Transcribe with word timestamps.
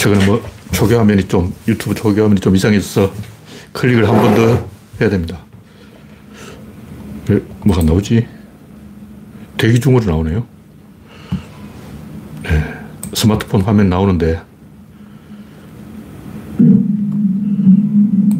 최근에 0.00 0.24
뭐 0.24 0.42
초기 0.72 0.94
화면이 0.94 1.28
좀 1.28 1.52
유튜브 1.68 1.94
초기 1.94 2.20
화면이 2.20 2.40
좀 2.40 2.56
이상해서 2.56 3.12
클릭을 3.74 4.08
한 4.08 4.16
번 4.22 4.34
더 4.34 4.66
해야 4.98 5.10
됩니다. 5.10 5.38
왜, 7.28 7.38
뭐가 7.66 7.82
나오지? 7.82 8.26
대기 9.58 9.78
중으로 9.78 10.02
나오네요. 10.06 10.46
네, 12.44 12.64
스마트폰 13.12 13.60
화면 13.60 13.90
나오는데 13.90 14.40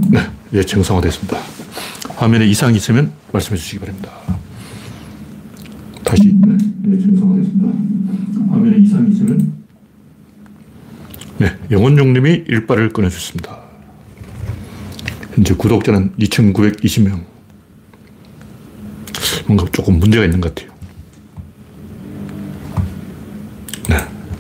네, 0.09 0.19
예, 0.55 0.62
정상화됐습니다. 0.62 1.37
화면에 2.16 2.47
이상이 2.47 2.77
있으면 2.79 3.12
말씀해 3.34 3.59
주시기 3.59 3.80
바랍니다. 3.80 4.11
다시 6.05 6.23
네, 6.41 6.56
예, 6.91 6.98
정상화됐습니다. 7.01 7.69
화면에 8.51 8.79
이상이 8.79 9.11
있으면 9.12 9.59
네, 11.41 11.57
영원용님이 11.71 12.45
일발을 12.49 12.91
꺼내주셨습니다. 12.91 13.62
현재 15.35 15.55
구독자는 15.55 16.13
2,920명. 16.19 17.25
뭔가 19.47 19.65
조금 19.73 19.99
문제가 19.99 20.25
있는 20.27 20.43
것 20.43 20.55
같아요. 20.55 20.71
네, 23.89 23.97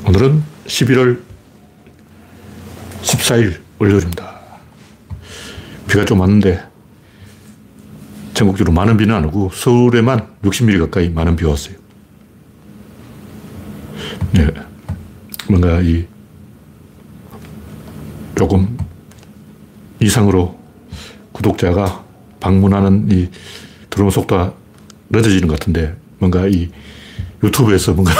오늘은 0.06 0.42
11월 0.66 1.22
14일 3.00 3.60
월요일입니다. 3.78 4.38
비가 5.88 6.04
좀 6.04 6.20
왔는데 6.20 6.62
전국적으로 8.34 8.74
많은 8.74 8.98
비는 8.98 9.14
안 9.14 9.24
오고 9.24 9.52
서울에만 9.54 10.34
60mm 10.42 10.80
가까이 10.80 11.08
많은 11.08 11.34
비가 11.34 11.48
왔어요. 11.48 11.76
네, 14.34 14.46
뭔가 15.48 15.80
이 15.80 16.09
조금 18.40 18.78
이상으로 20.00 20.58
구독자가 21.32 22.02
방문하는 22.40 23.08
이 23.10 23.28
들어오는 23.90 24.10
속도가 24.10 24.54
늦어지는 25.10 25.46
것 25.46 25.58
같은데 25.58 25.94
뭔가 26.18 26.46
이 26.46 26.70
유튜브에서 27.44 27.92
뭔가 27.92 28.14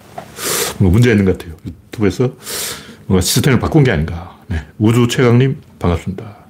뭔가 0.80 0.94
문제가 0.94 1.12
있는 1.12 1.26
것 1.26 1.36
같아요. 1.36 1.54
유튜브에서 1.66 2.32
뭔가 3.04 3.20
시스템을 3.20 3.58
바꾼 3.58 3.84
게 3.84 3.90
아닌가. 3.90 4.40
네. 4.48 4.64
우주 4.78 5.06
최강님 5.08 5.60
반갑습니다. 5.78 6.40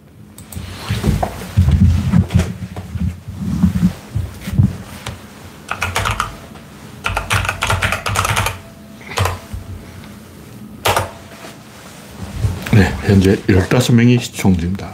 네, 12.73 12.95
현재 13.11 13.35
15명이 13.49 14.21
시청 14.21 14.57
중입니다. 14.57 14.89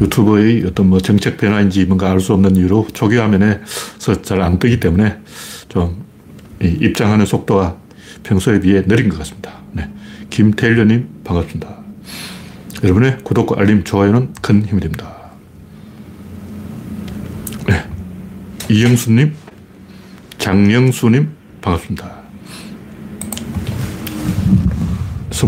유튜브의 0.00 0.64
어떤 0.64 0.88
뭐 0.88 0.98
정책 0.98 1.36
변화인지 1.36 1.84
뭔가 1.84 2.10
알 2.10 2.18
수 2.18 2.32
없는 2.32 2.56
이유로 2.56 2.88
초기 2.94 3.16
화면에서 3.16 4.22
잘 4.22 4.40
안 4.40 4.58
뜨기 4.58 4.80
때문에 4.80 5.18
좀 5.68 6.02
입장하는 6.62 7.26
속도가 7.26 7.76
평소에 8.22 8.58
비해 8.60 8.82
느린 8.86 9.10
것 9.10 9.18
같습니다. 9.18 9.52
네. 9.72 9.86
김태일님 10.30 11.20
반갑습니다. 11.24 11.76
여러분의 12.82 13.18
구독과 13.22 13.60
알림, 13.60 13.84
좋아요는 13.84 14.32
큰 14.40 14.64
힘이 14.64 14.80
됩니다. 14.80 15.14
네. 17.68 17.84
이영수님, 18.70 19.34
장영수님 20.38 21.28
반갑습니다. 21.60 22.23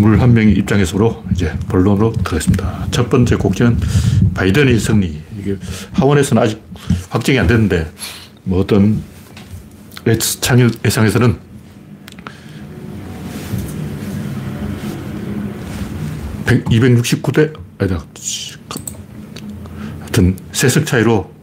21명이 0.00 0.56
입장에서로 0.58 1.24
이제 1.32 1.52
본론으로 1.68 2.12
들어가겠습니다. 2.12 2.88
첫 2.90 3.08
번째 3.08 3.36
곡지는 3.36 3.78
바이든의 4.34 4.78
승리. 4.78 5.22
이게 5.38 5.56
하원에서는 5.92 6.42
아직 6.42 6.62
확정이 7.10 7.38
안 7.38 7.46
됐는데, 7.46 7.90
뭐 8.44 8.60
어떤 8.60 9.02
창의 10.40 10.70
예상에서는 10.84 11.38
백, 16.46 16.64
269대, 16.64 17.52
아니다. 17.78 18.04
하여튼, 20.00 20.36
세석 20.52 20.86
차이로 20.86 21.34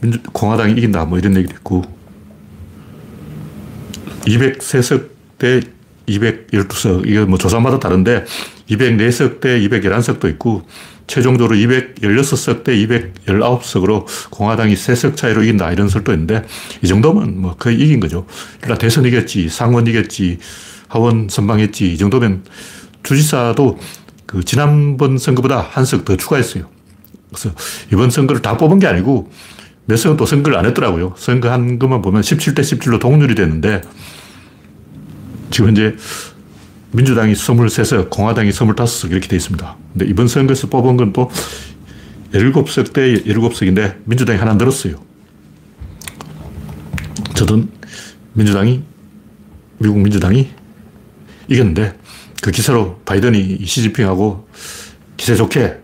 민주, 0.00 0.20
공화당이 0.32 0.72
이긴다. 0.72 1.04
뭐 1.04 1.18
이런 1.18 1.36
얘기도 1.36 1.54
있고, 1.54 1.84
200세석 4.22 5.08
대 5.38 5.60
212석, 6.18 7.06
이게 7.06 7.20
뭐 7.20 7.38
조사마다 7.38 7.78
다른데 7.78 8.24
204석 8.68 9.40
대 9.40 9.60
211석도 9.60 10.28
있고 10.32 10.62
최종적으로 11.06 11.56
216석 11.56 12.62
대 12.64 12.76
219석으로 12.76 14.06
공화당이 14.30 14.74
3석 14.74 15.16
차이로 15.16 15.42
이긴다 15.42 15.72
이런 15.72 15.88
설도 15.88 16.12
있는데 16.12 16.44
이 16.82 16.86
정도면 16.86 17.40
뭐 17.40 17.56
거의 17.56 17.80
이긴 17.80 18.00
거죠. 18.00 18.26
그러니까 18.60 18.78
대선 18.78 19.04
이겼지, 19.04 19.48
상원 19.48 19.86
이겼지, 19.86 20.38
하원 20.88 21.28
선방했지 21.28 21.92
이 21.92 21.98
정도면 21.98 22.44
주지사도 23.02 23.78
그 24.26 24.44
지난번 24.44 25.18
선거보다 25.18 25.60
한 25.60 25.84
석 25.84 26.04
더 26.04 26.16
추가했어요. 26.16 26.64
그래서 27.30 27.50
이번 27.92 28.10
선거를 28.10 28.42
다 28.42 28.56
뽑은 28.56 28.78
게 28.78 28.86
아니고 28.86 29.30
몇 29.86 29.96
석은 29.96 30.16
또 30.16 30.26
선거를 30.26 30.56
안 30.58 30.66
했더라고요. 30.66 31.14
선거 31.16 31.50
한 31.50 31.78
것만 31.78 32.02
보면 32.02 32.22
17대 32.22 32.60
17로 32.60 33.00
동률이 33.00 33.34
됐는데 33.34 33.82
지금 35.60 35.68
현재 35.68 35.94
민주당이 36.92 37.34
23석, 37.34 38.08
공화당이 38.08 38.48
25석 38.48 39.10
이렇게 39.10 39.28
돼 39.28 39.36
있습니다. 39.36 39.76
근데 39.92 40.06
이번 40.06 40.26
선거에서 40.26 40.68
뽑은 40.68 40.96
건 40.96 41.12
또 41.12 41.30
17석 42.32 42.94
대 42.94 43.12
17석인데 43.24 43.96
민주당이 44.04 44.38
하나 44.38 44.54
늘었어요. 44.54 44.94
저는 47.34 47.68
민주당이, 48.32 48.82
미국 49.78 49.98
민주당이 49.98 50.48
이겼는데 51.48 51.94
그 52.40 52.50
기세로 52.50 52.98
바이든이 53.04 53.58
시진핑하고 53.66 54.48
기세 55.18 55.36
좋게 55.36 55.76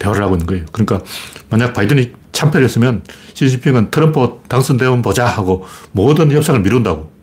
대화를 0.00 0.24
하고 0.24 0.34
있는 0.34 0.46
거예요. 0.46 0.64
그러니까 0.72 1.00
만약 1.48 1.74
바이든이 1.74 2.12
참패를 2.32 2.64
했으면 2.64 3.04
시진핑은 3.34 3.92
트럼프 3.92 4.40
당선되면 4.48 5.02
보자 5.02 5.26
하고 5.26 5.64
모든 5.92 6.32
협상을 6.32 6.60
미룬다고. 6.60 7.15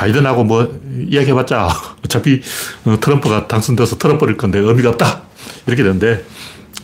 바이든하고 0.00 0.44
뭐 0.44 0.80
이야기해봤자 1.08 1.68
어차피 2.04 2.40
어, 2.86 2.96
트럼프가 3.00 3.48
당선돼서 3.48 3.98
털어버릴 3.98 4.36
건데 4.36 4.58
의미가 4.58 4.90
없다. 4.90 5.22
이렇게 5.66 5.82
되는데 5.82 6.24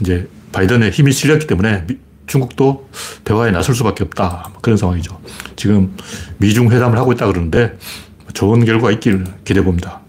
이제 0.01 0.29
바이든의 0.53 0.91
힘이 0.91 1.13
실렸기 1.13 1.47
때문에 1.47 1.87
중국도 2.27 2.89
대화에 3.25 3.53
나설 3.53 3.75
수밖에 3.75 4.05
없다. 4.05 4.51
뭐 4.53 4.61
그런 4.61 4.77
상황이죠. 4.77 5.19
지금 5.57 5.97
미중 6.39 6.71
회담을 6.71 6.99
하고 6.99 7.13
있다 7.13 7.27
그러는데 7.27 7.79
좋은 8.35 8.65
결과 8.67 8.91
있길 8.91 9.25
기대해 9.45 9.65
봅니다. 9.65 10.01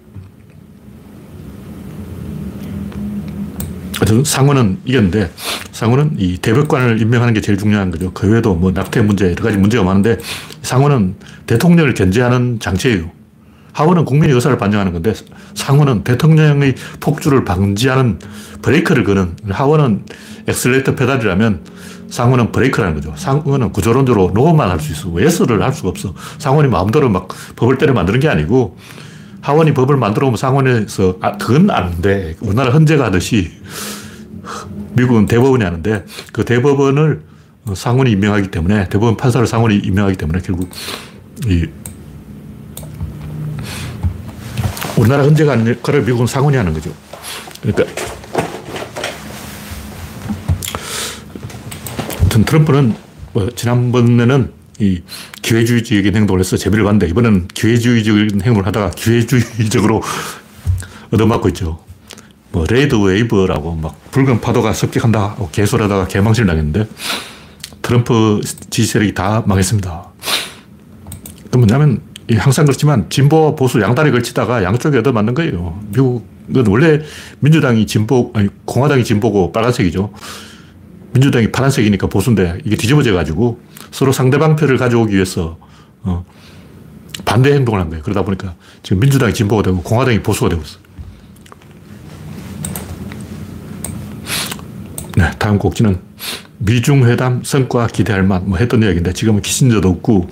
상원은 4.25 4.80
이겼는데 4.85 5.31
상원은 5.72 6.16
이 6.19 6.38
대법관을 6.38 7.02
임명하는 7.02 7.34
게 7.34 7.41
제일 7.41 7.58
중요한 7.58 7.91
거죠. 7.91 8.12
그 8.13 8.30
외에도 8.31 8.56
뭐 8.56 8.72
낙태 8.72 9.02
문제 9.02 9.31
여러 9.31 9.44
가지 9.44 9.58
문제가 9.58 9.84
많은데 9.84 10.18
상원은 10.62 11.16
대통령을 11.47 11.94
견제하는 11.94 12.59
장치예요. 12.59 13.09
하원은 13.74 14.06
국민의 14.06 14.34
의사를 14.34 14.57
반영하는 14.57 14.91
건데 14.91 15.13
상원은 15.53 16.03
대통령의 16.03 16.75
폭주를 17.00 17.46
방지하는 17.46 18.19
브레이크를 18.62 19.03
거는 19.03 19.36
하원은 19.50 20.03
엑셀레이터 20.47 20.96
페달이라면 20.96 21.62
상원은 22.09 22.52
브레이크라는 22.52 22.96
거죠. 22.96 23.13
상원은 23.18 23.72
구조론적으로 23.72 24.31
no만 24.34 24.70
할 24.72 24.80
수 24.80 24.94
있어. 24.94 25.22
yes를 25.22 25.62
할 25.62 25.74
수가 25.74 25.90
없어. 25.90 26.13
상원이 26.40 26.69
마음대로 26.69 27.09
막 27.09 27.28
법을 27.56 27.78
때려 27.78 27.94
만드는 27.94 28.19
게 28.19 28.30
아니고 28.30 28.77
하원이 29.48 29.74
법을 29.74 29.96
만들어 29.96 30.28
오면 30.28 30.36
상원에서 30.36 31.16
아, 31.22 31.38
그건 31.38 31.70
안 31.70 32.02
돼. 32.02 32.36
우리나라 32.42 32.70
헌재가 32.74 33.06
하듯이 33.06 33.50
미국은 34.92 35.26
대법원이 35.26 35.64
하는데 35.64 36.04
그 36.34 36.44
대법원을 36.44 37.22
상원이 37.74 38.12
임명하기 38.12 38.52
때문에 38.52 38.90
대법원 38.90 39.16
판사를 39.16 39.48
상원이 39.48 39.78
임명하기 39.78 40.18
때문에 40.18 40.42
결국 40.42 40.70
이 41.46 41.66
우리나라 44.98 45.24
헌재가 45.24 45.54
하는 45.54 45.68
역할을 45.76 46.02
미국은 46.02 46.28
상원이 46.28 46.58
하는 46.58 46.74
거죠. 46.74 46.92
그러니까 47.62 47.86
트럼프는 52.46 52.96
뭐 53.32 53.50
지난번에는 53.52 54.52
이 54.79 55.01
기회주의적인 55.41 56.15
행동을 56.15 56.39
해서 56.39 56.57
재미를 56.57 56.83
봤는데 56.83 57.07
이번에는 57.07 57.47
기회주의적인 57.53 58.41
행동을 58.41 58.65
하다가 58.68 58.91
기회주의적으로 58.91 60.01
얻어맞고 61.12 61.50
있죠. 61.50 61.79
뭐 62.51 62.65
red 62.69 62.95
wave라고 62.95 63.75
막 63.75 64.12
붉은 64.12 64.41
파도가 64.41 64.74
습격한다 64.74 65.21
하고 65.21 65.50
개소리하다가 65.51 66.07
개망신 66.07 66.45
당했는데 66.45 66.88
트럼프 67.81 68.41
지지 68.69 68.88
세력이 68.88 69.13
다 69.13 69.44
망했습니다. 69.45 70.07
그 71.51 71.57
뭐냐면 71.57 72.01
항상 72.38 72.65
그렇지만 72.65 73.09
진보 73.09 73.56
보수 73.56 73.81
양다리 73.81 74.12
걸치다가 74.12 74.63
양쪽에 74.63 74.97
얻어맞는 75.00 75.33
거예요. 75.33 75.79
미국 75.91 76.38
이건 76.50 76.68
원래 76.68 77.01
민주당이 77.39 77.85
진보, 77.88 78.31
아니, 78.33 78.50
공화당이 78.65 79.03
진보고 79.03 79.51
빨간색이죠. 79.51 80.12
민주당이 81.13 81.51
파란색이니까 81.51 82.07
보수인데 82.07 82.59
이게 82.65 82.75
뒤집어져 82.75 83.13
가지고 83.13 83.59
서로 83.92 84.12
상대방 84.12 84.56
표를 84.56 84.77
가져오기 84.77 85.13
위해서 85.13 85.57
어, 86.04 86.25
반대 87.25 87.54
행동을 87.54 87.80
한 87.80 87.89
거예요. 87.89 88.04
그러다 88.04 88.24
보니까 88.24 88.56
지금 88.83 89.00
민주당이 89.00 89.33
진보가 89.33 89.63
되고 89.63 89.81
공화당이 89.81 90.21
보수가 90.21 90.50
되고 90.50 90.62
있어요. 90.62 90.88
네, 95.18 95.31
다음 95.39 95.57
곡지는 95.57 96.00
미중회담 96.59 97.44
성과 97.44 97.88
기대할 97.88 98.24
만, 98.24 98.48
뭐 98.48 98.57
했던 98.57 98.83
이야기인데 98.83 99.13
지금은 99.13 99.42
키신저도 99.42 99.89
없고 99.89 100.30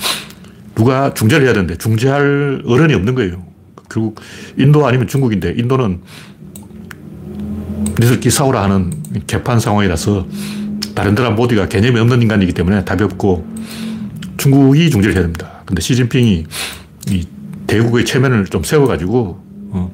누가 0.76 1.14
중재를 1.14 1.46
해야 1.46 1.54
되는데 1.54 1.76
중재할 1.78 2.62
어른이 2.66 2.94
없는 2.94 3.16
거예요. 3.16 3.44
결국 3.90 4.20
인도 4.58 4.86
아니면 4.86 5.08
중국인데 5.08 5.56
인도는 5.58 6.02
니들끼리 8.00 8.30
싸우라 8.30 8.62
하는 8.64 8.92
개판 9.26 9.60
상황이라서 9.60 10.28
다른 10.94 11.16
나라 11.16 11.30
모두가 11.32 11.68
개념이 11.68 12.00
없는 12.00 12.22
인간이기 12.22 12.54
때문에 12.54 12.86
답이 12.86 13.04
없고 13.04 13.46
중국이 14.38 14.90
중재를 14.90 15.16
해야 15.16 15.24
됩니다. 15.24 15.62
근데 15.66 15.82
시진핑이 15.82 16.46
이 17.10 17.28
대국의 17.68 18.06
체면을 18.06 18.46
좀 18.46 18.64
세워가지고 18.64 19.44
어, 19.72 19.92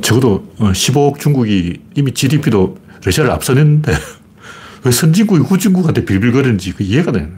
적어도 0.00 0.46
15억 0.58 1.12
어, 1.12 1.18
중국이 1.18 1.80
이미 1.94 2.12
GDP도 2.12 2.78
러시아를 3.04 3.30
앞서는데 3.32 3.92
왜 4.84 4.90
선진국이 4.90 5.42
후진국한테 5.42 6.04
빌빌거리는지 6.04 6.72
그 6.72 6.82
이해가 6.82 7.12
되는 7.12 7.34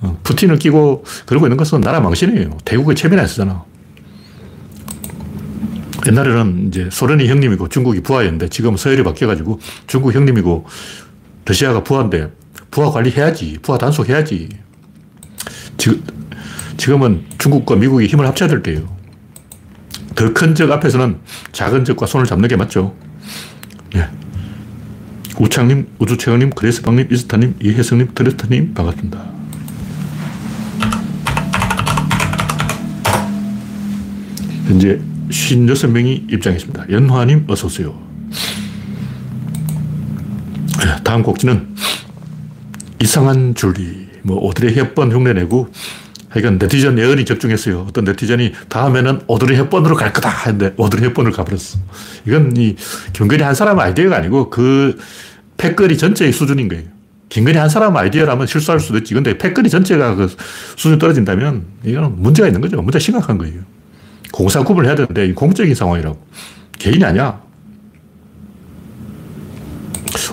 어, 0.00 0.18
푸틴을 0.22 0.58
끼고 0.58 1.04
그러고 1.26 1.46
있는 1.46 1.56
것은 1.56 1.80
나라 1.80 2.00
망신이에요. 2.00 2.58
대국의 2.64 2.96
체면이 2.96 3.26
쓰잖아. 3.28 3.64
옛날에는 6.06 6.68
이제 6.68 6.88
소련이 6.90 7.28
형님이고 7.28 7.68
중국이 7.68 8.00
부하였는데 8.02 8.48
지금 8.48 8.76
서열이 8.76 9.04
바뀌어가지고 9.04 9.60
중국 9.86 10.14
형님이고 10.14 10.66
러시아가 11.44 11.82
부하인데 11.84 12.30
부하 12.70 12.90
관리해야지. 12.90 13.58
부하 13.62 13.78
단속해야지. 13.78 14.48
지금, 15.76 16.02
지금은 16.76 17.24
중국과 17.38 17.76
미국이 17.76 18.06
힘을 18.06 18.26
합쳐야 18.26 18.48
될 18.48 18.62
때예요. 18.62 18.88
더 20.14 20.32
큰 20.34 20.54
적 20.54 20.70
앞에서는 20.70 21.18
작은 21.52 21.84
적과 21.84 22.06
손을 22.06 22.26
잡는 22.26 22.48
게 22.48 22.56
맞죠. 22.56 22.94
예. 23.96 24.08
우창님, 25.38 25.86
우주최영님, 25.98 26.50
그레스방님, 26.50 27.08
이스타님, 27.10 27.54
이혜성님, 27.62 28.10
트레스님 28.14 28.74
반갑습니다. 28.74 29.24
현재 34.66 35.00
56명이 35.32 36.32
입장했습니다. 36.32 36.86
연화님 36.90 37.46
어서오세요. 37.48 37.98
예, 40.84 41.02
다음 41.02 41.22
곡지는 41.22 41.74
이상한 43.00 43.54
줄리, 43.54 44.08
뭐 44.22 44.36
오드리 44.38 44.74
헵번 44.74 45.10
흉내내고 45.12 45.68
하여간 46.28 46.58
네티즌 46.58 46.98
예언이 46.98 47.24
적중했어요. 47.24 47.86
어떤 47.88 48.04
네티즌이 48.04 48.52
다음에는 48.68 49.22
오드리 49.26 49.56
헵번으로 49.56 49.96
갈 49.96 50.12
거다 50.12 50.30
했는데 50.30 50.74
오드리 50.76 51.02
헵번을 51.02 51.32
가버렸어. 51.32 51.78
이건 52.26 52.56
이 52.56 52.76
김건희 53.12 53.42
한 53.42 53.54
사람 53.54 53.78
아이디어가 53.78 54.16
아니고 54.16 54.50
그 54.50 54.98
패거리 55.56 55.98
전체의 55.98 56.32
수준인 56.32 56.68
거예요. 56.68 56.84
김건희 57.28 57.58
한 57.58 57.68
사람 57.68 57.96
아이디어라면 57.96 58.46
실수할 58.46 58.80
수도 58.80 58.98
있지. 58.98 59.14
근데 59.14 59.36
패거리 59.36 59.68
전체가 59.68 60.14
그 60.14 60.34
수준이 60.76 60.98
떨어진다면 60.98 61.64
이건 61.84 62.20
문제가 62.20 62.48
있는 62.48 62.60
거죠. 62.60 62.80
문제 62.80 62.98
심각한 62.98 63.36
거예요. 63.38 63.60
공사 64.32 64.64
구분을 64.64 64.88
해야 64.88 64.96
되는데 64.96 65.32
공적인 65.32 65.74
상황이라고. 65.74 66.18
개인이 66.78 67.04
아니야. 67.04 67.40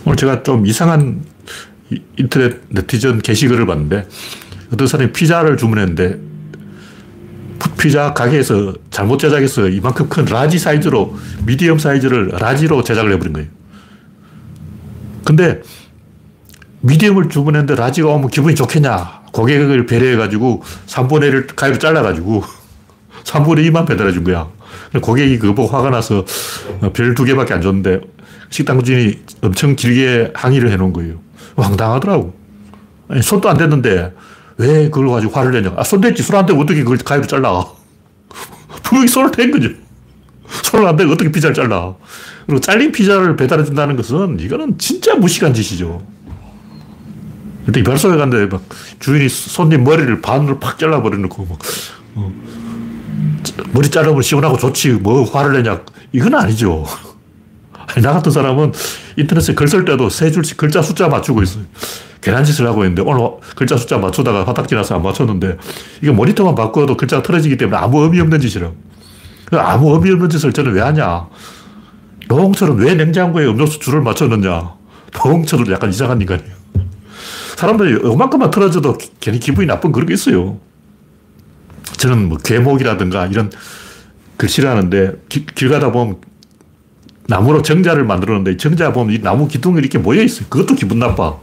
오늘 0.06 0.16
제가 0.16 0.42
좀 0.42 0.66
이상한 0.66 1.24
인터넷 2.18 2.62
네티즌 2.70 3.22
게시글을 3.22 3.66
봤는데 3.68 4.08
어떤 4.74 4.88
사람이 4.88 5.12
피자를 5.12 5.58
주문했는데 5.58 6.20
피자 7.78 8.14
가게에서 8.14 8.74
잘못 8.90 9.20
제작해서 9.20 9.68
이만큼 9.70 10.10
큰 10.10 10.26
large 10.26 10.58
사이즈로 10.60 11.18
medium 11.46 11.78
사이즈를 11.78 12.30
large로 12.30 12.84
제작을 12.84 13.14
해버린 13.14 13.34
거예요. 13.34 13.48
근데 15.24 15.62
미디엄을 16.82 17.30
주문했는데 17.30 17.76
라지가 17.76 18.10
오면 18.10 18.30
기분이 18.30 18.56
좋겠냐. 18.56 19.20
고객을 19.32 19.86
배려해가지고 19.86 20.64
3분의 20.88 21.32
1을 21.32 21.56
가위로 21.56 21.78
잘라가지고 21.78 22.44
3분의 23.24 23.70
2만 23.72 23.88
배달해 23.88 24.12
준 24.12 24.24
거야. 24.24 24.48
고객이 25.02 25.38
그거 25.40 25.54
보고 25.54 25.76
화가 25.76 25.90
나서 25.90 26.26
별 26.94 27.14
두 27.16 27.24
개밖에 27.24 27.54
안 27.54 27.62
줬는데 27.62 28.02
식당 28.50 28.82
주인이 28.84 29.20
엄청 29.42 29.76
길게 29.76 30.32
항의를 30.36 30.72
해 30.72 30.78
놓은 30.78 30.94
거예요. 30.94 31.20
황당하더라고. 31.56 32.34
아니, 33.10 33.22
손도 33.22 33.50
안 33.50 33.58
댔는데 33.58 34.14
왜 34.58 34.90
그걸 34.90 35.10
가지고 35.10 35.34
화를 35.34 35.52
내냐. 35.52 35.74
아, 35.78 35.84
손 35.84 36.02
댔지. 36.02 36.24
손안 36.24 36.46
대고 36.46 36.62
어떻게 36.62 36.84
그걸 36.84 36.98
가위로 36.98 37.28
잘라. 37.28 37.66
분명히 38.84 39.08
손을 39.08 39.32
댄 39.32 39.52
거죠. 39.52 39.70
손을 40.64 40.88
안 40.88 40.96
대고 40.96 41.12
어떻게 41.14 41.32
피자를 41.32 41.54
잘라. 41.54 41.96
그리고 42.46 42.60
잘린 42.62 42.92
피자를 42.92 43.36
배달해 43.36 43.64
준다는 43.64 43.96
것은 43.96 44.40
이거는 44.40 44.78
진짜 44.80 45.14
무식한 45.16 45.54
짓이죠. 45.54 46.02
근데 47.66 47.82
이발소에 47.82 48.18
갔는데 48.18 48.48
막 48.48 48.64
주인이 49.00 49.30
손님 49.30 49.84
머리를 49.84 50.22
반으로 50.22 50.58
팍 50.60 50.80
잘라버려놓고 50.80 51.46
막, 51.46 51.60
어, 52.16 52.32
머리 53.72 53.90
자르면 53.90 54.22
시원하고 54.22 54.58
좋지. 54.58 54.94
뭐 54.94 55.24
화를 55.24 55.54
내냐. 55.62 55.82
이건 56.12 56.36
아니죠. 56.36 56.86
나 58.02 58.14
같은 58.14 58.32
사람은 58.32 58.72
인터넷에 59.18 59.54
글 59.54 59.68
쓸 59.68 59.84
때도 59.86 60.10
세 60.10 60.32
줄씩 60.32 60.58
글자 60.58 60.82
숫자 60.82 61.08
맞추고 61.08 61.42
있어요. 61.44 61.64
괜한 62.22 62.44
짓을 62.44 62.68
하고 62.68 62.84
있는데 62.84 63.02
오늘 63.02 63.30
글자 63.56 63.78
숫자 63.78 63.98
맞추다가 63.98 64.46
화딱지 64.46 64.76
나서 64.76 64.96
안 64.96 65.04
맞췄는데 65.04 65.58
이게 66.02 66.12
모니터만 66.12 66.54
바꿔도 66.54 66.98
글자가 66.98 67.24
틀어지기 67.24 67.58
때문에 67.58 67.78
아무 67.78 68.04
의미 68.04 68.20
없는 68.20 68.40
짓이라고. 68.40 68.76
아무 69.54 69.94
의미 69.94 70.12
없는 70.12 70.30
짓을 70.30 70.52
저는 70.54 70.74
왜 70.74 70.82
하냐. 70.82 71.28
노홍철은 72.28 72.78
왜 72.78 72.94
냉장고에 72.96 73.46
음료수 73.46 73.80
줄을 73.80 74.02
맞췄느냐. 74.02 74.74
노홍철은 75.14 75.72
약간 75.72 75.90
이상한 75.90 76.22
인간이에요. 76.22 76.52
사람들이 77.56 77.94
요만큼만 78.04 78.52
틀어져도 78.52 78.98
괜히 79.20 79.40
기분이 79.40 79.66
나쁜 79.68 79.92
그런 79.92 80.06
게 80.08 80.14
있어요. 80.14 80.60
저는 82.00 82.30
뭐 82.30 82.38
괴목이라든가 82.38 83.28
이런 83.28 83.52
글 84.38 84.48
싫어하는데 84.48 85.24
길, 85.28 85.46
길 85.46 85.70
가다 85.70 85.92
보면 85.92 86.22
나무로 87.28 87.62
정자를 87.62 88.06
만들었는데 88.06 88.58
정자 88.58 88.94
보면 88.94 89.14
이 89.14 89.22
나무 89.22 89.48
기둥이 89.48 89.78
이렇게 89.78 89.98
모여 89.98 90.24
있어요. 90.24 90.48
그것도 90.50 90.76
기분 90.76 90.98
나빠. 90.98 91.38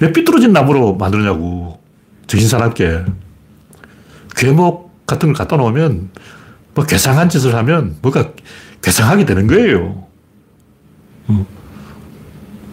왜 0.00 0.12
삐뚤어진 0.12 0.52
나무로 0.52 0.96
만드냐고. 0.96 1.80
정신사납게. 2.26 3.04
괴목 4.34 5.06
같은 5.06 5.28
걸 5.28 5.34
갖다 5.34 5.56
놓으면 5.56 6.10
뭐 6.74 6.84
괴상한 6.86 7.28
짓을 7.28 7.54
하면 7.54 7.96
뭐가 8.00 8.32
괴상하게 8.80 9.26
되는 9.26 9.46
거예요. 9.46 10.06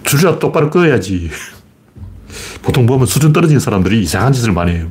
줄이라 0.03 0.39
똑바로 0.39 0.69
꺼야지. 0.69 1.29
보통 2.63 2.85
보면 2.85 3.05
수준 3.05 3.33
떨어진 3.33 3.59
사람들이 3.59 4.01
이상한 4.01 4.31
짓을 4.31 4.53
많이 4.53 4.71
해요. 4.71 4.89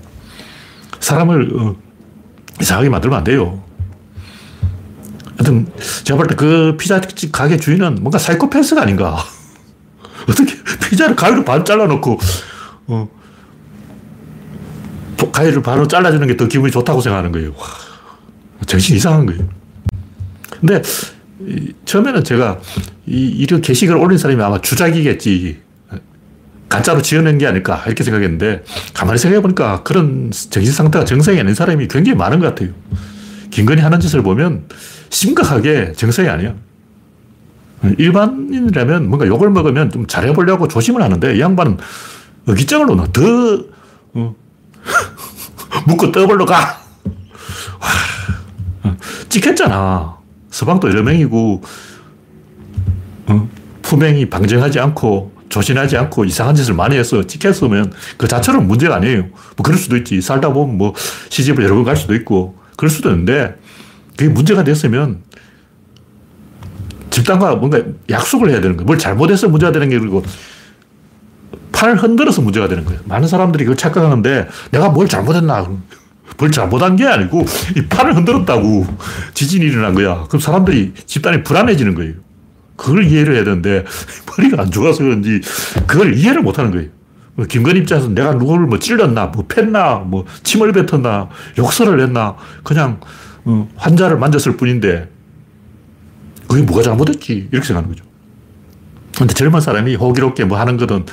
사람을 1.01 1.51
어, 1.59 1.77
이상하게 2.61 2.89
만들면 2.89 3.19
안 3.19 3.25
돼요. 3.25 3.63
하여튼 5.37 5.71
제가 6.05 6.17
볼 6.17 6.27
때 6.29 6.35
그 6.35 6.77
피자집 6.79 7.31
가게 7.33 7.57
주인은 7.57 7.97
뭔가 8.01 8.19
사이코패스가 8.19 8.83
아닌가. 8.83 9.19
어떻게 10.29 10.55
피자를 10.91 11.15
가위로 11.17 11.45
반 11.45 11.65
잘라놓고 11.65 12.19
어, 12.89 13.09
가위를 15.33 15.63
반으로 15.63 15.87
잘라주는 15.89 16.27
게 16.27 16.37
더 16.37 16.47
기분이 16.49 16.73
좋다고 16.73 17.01
생각하는 17.01 17.33
거예요. 17.33 17.51
와, 17.57 17.65
정신 18.67 18.97
이상한 18.97 19.27
거예요. 19.27 19.49
근데 20.61 20.83
처음에는 21.85 22.25
제가 22.25 22.59
이, 23.07 23.29
이런 23.29 23.61
게시글 23.61 23.97
올린 23.97 24.19
사람이 24.19 24.43
아마 24.43 24.61
주작이겠지. 24.61 25.61
가짜로 26.69 27.01
지어낸 27.01 27.39
게 27.39 27.47
아닐까 27.47 27.83
이렇게 27.87 28.05
생각했는데 28.05 28.63
가만히 28.93 29.19
생각해 29.19 29.41
보니까 29.41 29.83
그런 29.83 30.31
정신 30.51 30.73
상태가 30.73 31.05
정상이 31.05 31.41
아닌 31.41 31.55
사람이 31.55 31.89
굉장히 31.89 32.17
많은 32.17 32.41
것 32.41 32.47
같아요. 32.47 32.71
김건희 33.51 33.81
하는 33.81 34.01
짓을 34.01 34.23
보면 34.23 34.69
심각하게 35.11 35.93
정상이 35.93 36.29
아니야. 36.29 36.55
일반인이라면 37.97 39.09
뭔가 39.09 39.27
욕을 39.27 39.51
먹으면 39.51 39.91
좀 39.91 40.07
잘해보려고 40.07 40.69
조심을 40.69 41.01
하는데 41.01 41.37
이 41.37 41.41
양반은 41.41 41.79
어깃장을 42.47 42.87
놓나 42.87 43.07
더 43.13 43.65
어, 44.15 44.35
묶고 45.87 46.13
떠벌로 46.13 46.45
가. 46.45 46.81
와, 47.81 48.97
찍혔잖아. 49.29 50.19
서방도 50.51 50.89
여러 50.91 51.03
명이고 51.03 51.63
어, 53.27 53.49
품행이 53.83 54.29
방정하지 54.29 54.81
않고 54.81 55.38
조신하지 55.49 55.97
않고 55.97 56.25
이상한 56.25 56.55
짓을 56.55 56.75
많이 56.75 56.97
해서 56.97 57.23
찍혔으면 57.27 57.93
그 58.17 58.29
자체는 58.29 58.67
문제가 58.67 58.97
아니에요. 58.97 59.23
뭐 59.23 59.63
그럴 59.65 59.79
수도 59.79 59.97
있지. 59.97 60.21
살다 60.21 60.53
보면 60.53 60.77
뭐 60.79 60.95
시집을 61.31 61.65
여러 61.65 61.75
번 61.75 61.85
갈 61.85 61.97
수도 61.97 62.15
있고 62.15 62.57
그럴 62.77 62.91
수도 62.91 63.11
있는데 63.11 63.57
그게 64.17 64.29
문제가 64.31 64.65
됐으면 64.65 65.23
집단과 67.11 67.57
뭔가 67.57 67.81
약속을 68.11 68.51
해야 68.51 68.61
되는 68.61 68.77
거예요. 68.77 68.87
뭘 68.87 68.99
잘못해서 68.99 69.49
문제가 69.49 69.73
되는 69.73 69.89
게 69.89 69.99
그리고 69.99 70.23
팔을 71.73 71.97
흔들어서 72.03 72.43
문제가 72.43 72.69
되는 72.69 72.85
거예요. 72.85 73.01
많은 73.05 73.29
사람들이 73.29 73.65
그걸 73.65 73.77
착각하는데 73.77 74.49
내가 74.71 74.91
뭘 74.91 75.09
잘못했나. 75.09 75.67
뭘 76.37 76.51
잘못한 76.53 76.95
게 76.97 77.07
아니고 77.07 77.45
이 77.77 77.87
팔을 77.87 78.15
흔들었다고 78.17 78.87
지진이 79.35 79.65
일어난 79.67 79.95
거야. 79.95 80.25
그럼 80.29 80.41
사람들이 80.41 80.93
집단이 81.07 81.43
불안해지는 81.43 81.95
거예요. 81.95 82.15
그걸 82.79 83.05
이해를 83.05 83.35
해야 83.35 83.45
되는데 83.45 83.85
머리가 84.39 84.63
안 84.63 84.71
좋아서 84.71 85.03
그런지 85.03 85.43
그걸 85.87 86.15
이해를 86.15 86.41
못 86.41 86.59
하는 86.59 86.71
거예요. 86.71 86.89
뭐 87.35 87.45
김건 87.45 87.77
입장에서 87.77 88.09
내가 88.09 88.33
누구를 88.33 88.67
뭐 88.67 88.79
찔렀나, 88.79 89.27
뭐 89.27 89.47
팼나, 89.47 89.97
뭐 90.07 90.25
침을 90.43 90.73
뱉었나, 90.73 91.29
욕설을 91.59 92.01
했나, 92.01 92.37
그냥 92.65 93.01
어, 93.45 93.69
환자를 93.77 94.19
만졌을 94.19 94.57
뿐인데 94.57 95.09
그게 96.49 96.63
뭐가 96.63 96.83
잘못했지? 96.83 97.49
이렇게 97.53 97.67
생각하는 97.67 97.95
거죠. 97.95 98.09
근데 99.17 99.35
젊은 99.35 99.61
사람이 99.61 99.97
호기롭게 99.97 100.45
뭐 100.45 100.59
하는 100.59 100.77
거든 100.77 101.05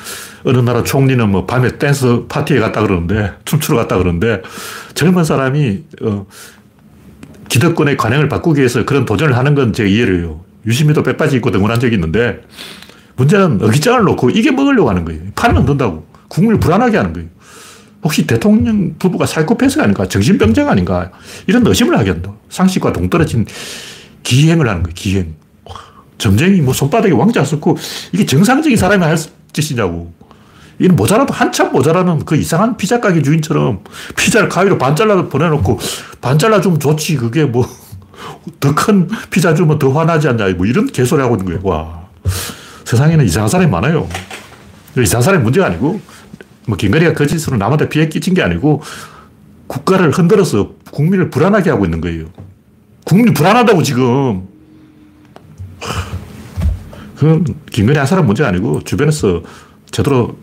어느 0.44 0.58
나라 0.60 0.84
총리는 0.84 1.28
뭐 1.30 1.46
밤에 1.46 1.78
댄스 1.78 2.26
파티에 2.30 2.60
갔다 2.60 2.82
그러는데 2.82 3.34
춤추러 3.46 3.78
갔다 3.78 3.98
그러는데 3.98 4.44
젊은 4.94 5.24
사람이 5.24 5.84
어, 6.04 6.26
기득권의 7.50 7.98
관행을 7.98 8.30
바꾸기 8.30 8.60
위해서 8.60 8.86
그런 8.86 9.06
도전을 9.06 9.36
하는 9.36 9.56
건 9.56 9.74
제가 9.74 9.90
이해를 9.90 10.20
해요. 10.20 10.42
유시민도 10.66 11.04
빼빠지 11.04 11.38
입고 11.38 11.52
등원한 11.52 11.80
적이 11.80 11.96
있는데 11.96 12.42
문제는 13.16 13.62
어깃장을 13.62 14.04
놓고 14.04 14.32
이게 14.32 14.52
먹으려고 14.52 14.90
하는 14.90 15.06
거예요. 15.06 15.22
판을 15.36 15.58
흔든다고. 15.58 16.06
국민을 16.28 16.60
불안하게 16.60 16.98
하는 16.98 17.14
거예요. 17.14 17.30
혹시 18.04 18.28
대통령 18.28 18.96
부부가 19.00 19.26
사이코패스가 19.26 19.84
아닌가? 19.84 20.08
정신병자가 20.08 20.72
아닌가? 20.72 21.12
이런 21.48 21.66
의심을 21.66 21.98
하게 21.98 22.12
한다. 22.12 22.34
상식과 22.50 22.94
동떨어진 22.94 23.46
기행을 24.24 24.68
하는 24.68 24.84
거예요. 24.84 24.94
기행. 24.96 25.36
점쟁이 26.18 26.62
뭐 26.62 26.74
손바닥에 26.74 27.14
왕자 27.14 27.44
썼고 27.44 27.78
이게 28.14 28.26
정상적인 28.26 28.78
사람이 28.78 29.04
할 29.04 29.18
짓이냐고. 29.54 30.14
이는 30.80 30.96
모자라도 30.96 31.34
한참 31.34 31.72
모자라는 31.72 32.26
그 32.26 32.36
이상한 32.36 32.76
피자 32.76 33.00
가게 33.00 33.22
주인처럼 33.22 33.80
피자를 34.18 34.50
가위로 34.50 34.78
반 34.78 34.96
잘라 34.96 35.28
보내놓고 35.30 35.80
반 36.22 36.38
잘라주면 36.38 36.80
좋지. 36.80 37.16
그게 37.16 37.46
뭐 37.46 37.66
더 38.60 38.74
큰 38.76 39.08
피자 39.30 39.54
주면 39.54 39.80
더 39.80 39.92
화나지 39.92 40.28
않냐. 40.28 40.54
뭐 40.54 40.66
이런 40.66 40.88
개소리 40.88 41.22
하고 41.22 41.36
있는 41.36 41.46
거예요. 41.46 41.60
와. 41.64 42.08
세상에는 42.86 43.26
이상한 43.26 43.50
사람이 43.50 43.70
많아요. 43.72 44.08
이상한 44.98 45.24
사람이 45.24 45.44
문제가 45.44 45.68
아니고 45.68 46.00
뭐 46.68 46.78
김건희가 46.78 47.14
그 47.14 47.28
짓으로 47.28 47.58
남한테 47.58 47.90
피해 47.90 48.08
끼친 48.10 48.34
게 48.34 48.42
아니고 48.44 48.82
국가를 49.68 50.12
흔들어서 50.12 50.72
국민을 50.92 51.30
불안하게 51.30 51.70
하고 51.72 51.86
있는 51.86 52.02
거예요. 52.02 52.26
국민이 53.06 53.34
불안하다고 53.34 53.84
지금. 53.84 54.48
그건 57.16 57.46
김건희 57.72 57.98
한 57.98 58.06
사람 58.08 58.26
문제가 58.26 58.50
아니고 58.50 58.82
주변에서 58.84 59.42
제대로 59.92 60.38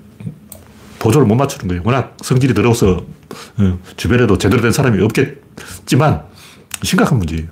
보조를 0.99 1.26
못 1.26 1.35
맞추는 1.35 1.69
거예요. 1.69 1.83
워낙 1.85 2.17
성질이 2.23 2.55
더러워서 2.55 3.05
어, 3.59 3.79
주변에도 3.97 4.38
제대로 4.38 4.62
된 4.62 4.73
사람이 4.73 5.02
없겠지만 5.02 6.23
심각한 6.83 7.19
문제예요. 7.19 7.49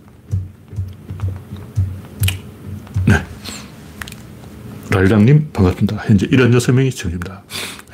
랄랑님 5.00 5.48
반갑습니다. 5.54 5.96
현재 6.06 6.26
76명이 6.26 6.90
시청입니다. 6.90 7.42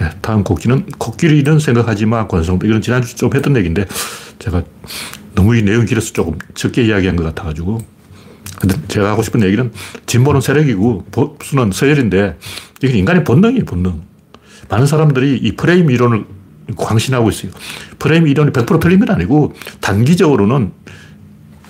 네, 0.01 0.11
다음 0.21 0.43
곡기는 0.43 0.87
코끼리는 0.99 1.59
생각하지 1.61 2.05
마 2.05 2.27
권성도 2.27 2.67
이건 2.67 2.83
지난주 2.83 3.15
좀 3.15 3.31
했던 3.33 3.57
얘기인데 3.57 3.87
제가 4.41 4.65
너무 5.35 5.55
이 5.55 5.63
내용이 5.63 5.87
길어서 5.87 6.13
조금 6.13 6.37
적게 6.55 6.85
이야기한 6.85 7.15
것 7.15 7.23
같아가지고 7.23 7.79
근데 8.59 8.75
제가 8.89 9.11
하고 9.11 9.23
싶은 9.23 9.43
얘기는 9.45 9.71
진보는 10.07 10.41
세력이고 10.41 11.07
보수는 11.13 11.71
서열인데 11.71 12.39
이게 12.83 12.99
인간의 12.99 13.23
본능이에요 13.23 13.65
본능 13.67 14.03
많은 14.69 14.87
사람들이 14.87 15.37
이 15.37 15.53
프레임 15.55 15.89
이론을 15.91 16.25
광신하고 16.77 17.31
있어요 17.31 17.53
프레임 18.01 18.27
이론이 18.27 18.51
100% 18.51 18.81
틀린 18.81 18.99
건 18.99 19.11
아니고 19.11 19.55
단기적으로는 19.81 20.73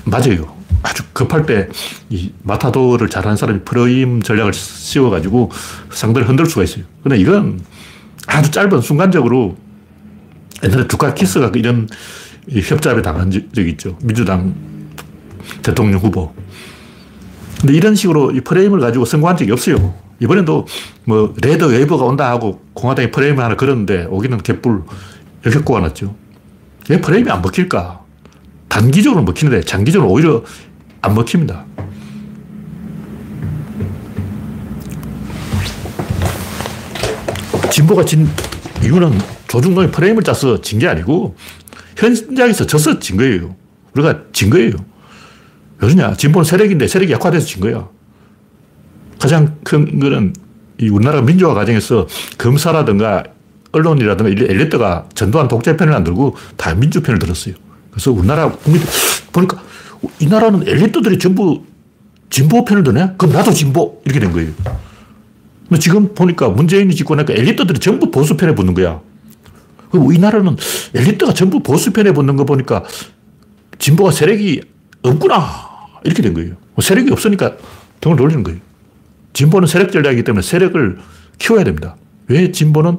맞아요 0.05 0.56
아주 0.87 1.03
급할 1.13 1.47
때 1.47 1.69
이 2.11 2.33
마타도어를 2.43 3.09
잘하는 3.09 3.37
사람이 3.37 3.61
프레임 3.65 4.23
전략을 4.23 4.53
씌워가지고 4.53 5.51
상대를 5.91 6.29
흔들 6.29 6.47
수가 6.47 6.63
있어요 6.63 6.85
근데 7.03 7.19
이건 7.19 7.61
아주 8.29 8.51
짧은 8.51 8.81
순간적으로 8.81 9.57
옛날에 10.65 10.87
두카키스가 10.87 11.53
이런 11.55 11.89
협잡에 12.51 13.03
당한 13.03 13.31
적이 13.31 13.71
있죠. 13.71 13.99
민주당 14.03 14.55
대통령 15.63 16.01
후보. 16.01 16.33
근데 17.61 17.75
이런 17.75 17.95
식으로 17.95 18.33
이 18.33 18.41
프레임을 18.41 18.81
가지고 18.81 19.05
성공한 19.05 19.37
적이 19.37 19.53
없어요. 19.53 19.95
이번에도 20.21 20.67
뭐 21.05 21.35
red 21.43 21.65
wave가 21.65 22.05
온다 22.05 22.31
하고 22.31 22.63
공화당이 22.75 23.11
프레임을 23.11 23.43
하나 23.45 23.57
걸었는데 23.57 24.07
오기는 24.11 24.39
개뿔 24.43 24.83
역효과가 25.45 25.81
났죠. 25.89 26.15
왜 26.89 27.01
프레임이 27.01 27.31
안 27.31 27.43
먹힐까? 27.43 28.01
단기적으로 28.69 29.23
먹히는데 29.25 29.63
장기적으로 29.63 30.11
오히려 30.11 30.43
안 31.07 31.15
먹힙니다. 31.15 31.65
진보가 37.71 38.05
진 38.05 38.29
이유는 38.83 39.19
조중동이 39.49 39.91
프레임을 39.91 40.23
짜서 40.23 40.61
진 40.61 40.79
게 40.79 40.89
아니고 40.89 41.37
현장에서 41.97 42.67
져서 42.67 42.99
진 42.99 43.17
거예요. 43.17 43.55
우리가 43.95 44.23
진 44.33 44.51
거예요. 44.51 44.73
왜 45.79 45.89
그러냐. 45.89 46.15
진보는 46.15 46.45
세력인데 46.45 46.87
세력이 46.89 47.13
약화돼서 47.13 47.47
진 47.47 47.61
거야. 47.61 47.89
가장 49.21 49.57
큰 49.65 49.99
거는 49.99 50.35
이 50.79 50.89
우리나라 50.89 51.23
민주화 51.23 51.55
과정에서 51.55 52.07
검사라든가 52.37 53.25
언론이라든가 53.73 54.31
엘리트가 54.31 55.09
전두환 55.15 55.49
독재 55.49 55.77
편을 55.77 55.95
안 55.95 56.05
들고 56.05 56.37
다 56.57 56.75
민주 56.75 57.03
편을 57.03 57.19
들었어요. 57.19 57.55
그래서 57.91 58.13
우리나라 58.13 58.51
국민들 58.51 58.89
보니까 59.33 59.63
이 60.21 60.27
나라는 60.27 60.67
엘리트들이 60.67 61.19
전부 61.19 61.65
진보 62.31 62.65
편을 62.65 62.83
드네? 62.83 63.13
그럼 63.17 63.35
나도 63.35 63.53
진보! 63.53 64.01
이렇게 64.05 64.21
된 64.21 64.33
거예요. 64.33 64.51
근데 65.69 65.81
지금 65.81 66.15
보니까 66.15 66.49
문재인이 66.49 66.95
나니까 66.95 67.33
엘리트들이 67.35 67.79
전부 67.79 68.11
보수 68.11 68.37
편에 68.37 68.55
붙는 68.55 68.75
거야. 68.75 69.01
그럼 69.91 70.07
우리나라는 70.07 70.57
엘리트가 70.95 71.35
전부 71.35 71.61
보수 71.61 71.93
편에 71.93 72.13
붙는 72.13 72.37
거 72.37 72.45
보니까 72.45 72.85
진보가 73.79 74.11
세력이 74.11 74.63
없구나. 75.03 75.67
이렇게 76.05 76.23
된 76.23 76.35
거예요. 76.35 76.55
뭐 76.75 76.83
세력이 76.83 77.11
없으니까 77.13 77.57
등을 78.01 78.17
돌리는 78.17 78.43
거예요. 78.43 78.61
진보는 79.33 79.69
세력 79.69 79.93
전략이기 79.93 80.25
때문에 80.25 80.43
세력을 80.43 80.99
키워야 81.39 81.65
됩니다. 81.65 81.97
왜 82.29 82.51
진보는 82.53 82.99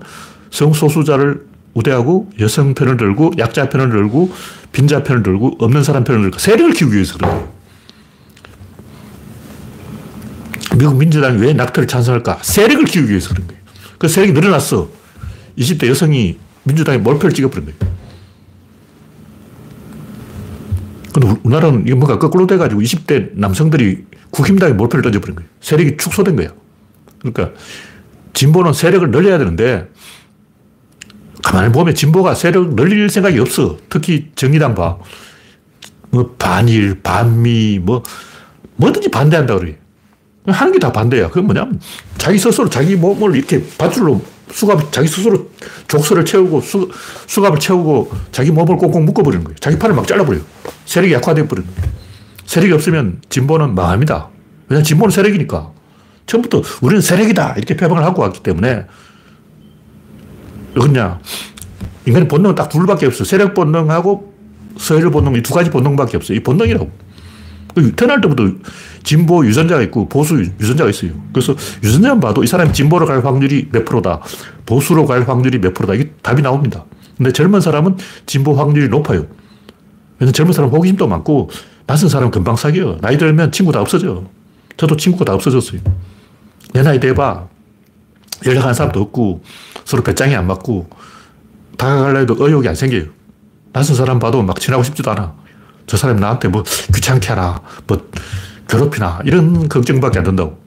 성소수자를 0.52 1.47
우대하고 1.78 2.32
여성 2.40 2.74
편을 2.74 2.98
들고 2.98 3.34
약자 3.38 3.70
편을 3.70 3.90
들고 3.92 4.32
빈자 4.72 5.04
편을 5.04 5.22
들고 5.22 5.58
없는 5.60 5.84
사람 5.84 6.04
편을 6.04 6.22
들고 6.22 6.40
세력을 6.40 6.74
키우기 6.74 6.96
위해서 6.96 7.18
거예요. 7.18 7.54
미국 10.78 10.98
민주당이 10.98 11.40
왜 11.40 11.54
낙태를 11.54 11.88
찬성할까? 11.88 12.40
세력을 12.42 12.86
키우기 12.86 13.10
위해서 13.10 13.30
그런 13.30 13.48
거예요. 13.48 13.62
그 13.98 14.08
세력이 14.08 14.34
늘어났어. 14.34 14.90
20대 15.58 15.88
여성이 15.88 16.38
민주당에 16.64 16.98
몰표를 16.98 17.34
찍어버린 17.34 17.66
거예요. 17.66 17.98
근데 21.14 21.40
우리나라는 21.44 21.82
이게 21.82 21.94
뭔가 21.94 22.20
거꾸로 22.20 22.46
돼가지고 22.46 22.82
20대 22.82 23.32
남성들이 23.34 24.06
국힘당에 24.32 24.74
몰표를 24.74 25.04
던져버린 25.04 25.36
거예요. 25.36 25.50
세력이 25.62 25.98
축소된 25.98 26.36
거야. 26.36 26.50
그러니까 27.20 27.52
진보는 28.34 28.74
세력을 28.74 29.10
늘려야 29.10 29.40
되는데 29.40 29.90
가만히 31.48 31.72
보면 31.72 31.96
진보가 31.96 32.36
세력을 32.36 32.76
늘릴 32.76 33.10
생각이 33.10 33.40
없어. 33.40 33.78
특히 33.90 34.32
정의당 34.36 34.76
봐. 34.76 34.98
뭐 36.10 36.36
반일, 36.38 37.02
반미, 37.02 37.80
뭐 37.82 38.04
뭐든지 38.76 39.10
반대한다 39.10 39.58
그래. 39.58 39.78
하는 40.46 40.74
게 40.74 40.80
다 40.80 40.92
반대야. 40.92 41.30
그건 41.30 41.46
뭐냐면 41.46 41.80
자기 42.18 42.38
스스로 42.38 42.70
자기 42.70 42.98
몸을 42.98 43.34
이렇게 43.38 43.64
밧줄로 43.78 44.22
수갑, 44.52 44.92
자기 44.92 45.08
스스로 45.08 45.50
족쇄를 45.88 46.26
채우고 46.26 46.60
수, 46.60 46.90
수갑을 47.28 47.60
채우고 47.60 48.12
자기 48.34 48.52
몸을 48.52 48.76
꽁꽁 48.76 49.06
묶어버리는 49.06 49.44
거예요. 49.46 49.56
자기 49.62 49.80
팔을 49.80 49.96
막 49.96 50.06
잘라버려요. 50.06 50.42
세력이 50.86 51.14
약화되어 51.14 51.48
버리는 51.48 51.70
거예요. 51.76 51.92
세력이 52.46 52.74
없으면 52.74 53.22
진보는 53.30 53.74
망합니다. 53.74 54.28
왜냐하면 54.68 54.84
진보는 54.84 55.12
세력이니까. 55.12 55.72
처음부터 56.26 56.62
우리는 56.82 57.02
세력이다. 57.02 57.54
이렇게 57.56 57.78
표방을 57.78 58.04
하고 58.04 58.22
왔기 58.24 58.44
때문에. 58.44 58.86
왜 60.78 60.82
그러냐. 60.82 61.20
인간의 62.06 62.28
본능은 62.28 62.56
딱 62.56 62.70
둘밖에 62.70 63.08
없어. 63.08 63.24
세력 63.24 63.54
본능하고 63.54 64.34
서열 64.78 65.10
본능, 65.12 65.36
이 65.36 65.42
두 65.42 65.54
가지 65.54 65.70
본능밖에 65.72 66.18
없어. 66.18 66.34
이 66.34 66.40
본능이라고. 66.40 66.90
그 67.76 67.92
태어날 67.96 68.22
때부터 68.22 68.44
진보 69.04 69.46
유전자가 69.46 69.82
있고 69.84 70.08
보수 70.08 70.40
유전자가 70.40 70.90
있어요. 70.90 71.12
그래서 71.32 71.56
유전자만 71.84 72.20
봐도 72.20 72.44
이 72.44 72.48
사람이 72.48 72.74
진보로 72.74 73.06
갈 73.06 73.24
확률이 73.26 73.68
몇 73.72 73.86
프로다, 73.86 74.22
보수로 74.66 75.06
갈 75.06 75.28
확률이 75.28 75.60
몇 75.60 75.74
프로다. 75.74 75.94
이게 75.94 76.12
답이 76.22 76.42
나옵니다. 76.42 76.86
근데 77.18 77.32
젊은 77.32 77.62
사람은 77.62 77.98
진보 78.26 78.54
확률이 78.54 78.90
높아요. 78.90 79.26
왜냐면 80.20 80.34
젊은 80.34 80.54
사람 80.54 80.70
호기심도 80.72 81.08
많고 81.08 81.50
낯선 81.86 82.10
사람은 82.10 82.32
금방 82.32 82.56
사귀어. 82.56 82.98
나이 83.02 83.18
들면 83.18 83.52
친구 83.52 83.72
다 83.72 83.82
없어져. 83.82 84.24
저도 84.76 84.96
친구가 84.98 85.26
다 85.26 85.34
없어졌어요. 85.34 85.80
내 86.74 86.82
나이 86.84 87.00
돼봐. 87.00 87.48
연락하는 88.46 88.74
사람도 88.74 89.02
없고, 89.02 89.44
서로 89.86 90.04
배짱이 90.04 90.36
안 90.36 90.48
맞고, 90.48 90.90
다가갈라 91.78 92.20
해도 92.20 92.36
의욕이 92.38 92.68
안 92.68 92.76
생겨요. 92.76 93.06
낯선 93.74 93.96
사람 93.96 94.20
봐도 94.20 94.42
막 94.42 94.60
친하고 94.60 94.84
싶지도 94.84 95.12
않아. 95.12 95.36
저 95.86 95.98
사람이 95.98 96.20
나한테 96.20 96.48
뭐 96.48 96.64
귀찮게 96.94 97.30
하나, 97.30 97.62
뭐 97.86 98.10
괴롭히나, 98.68 99.22
이런 99.26 99.70
걱정밖에 99.70 100.20
안 100.20 100.24
든다고. 100.26 100.60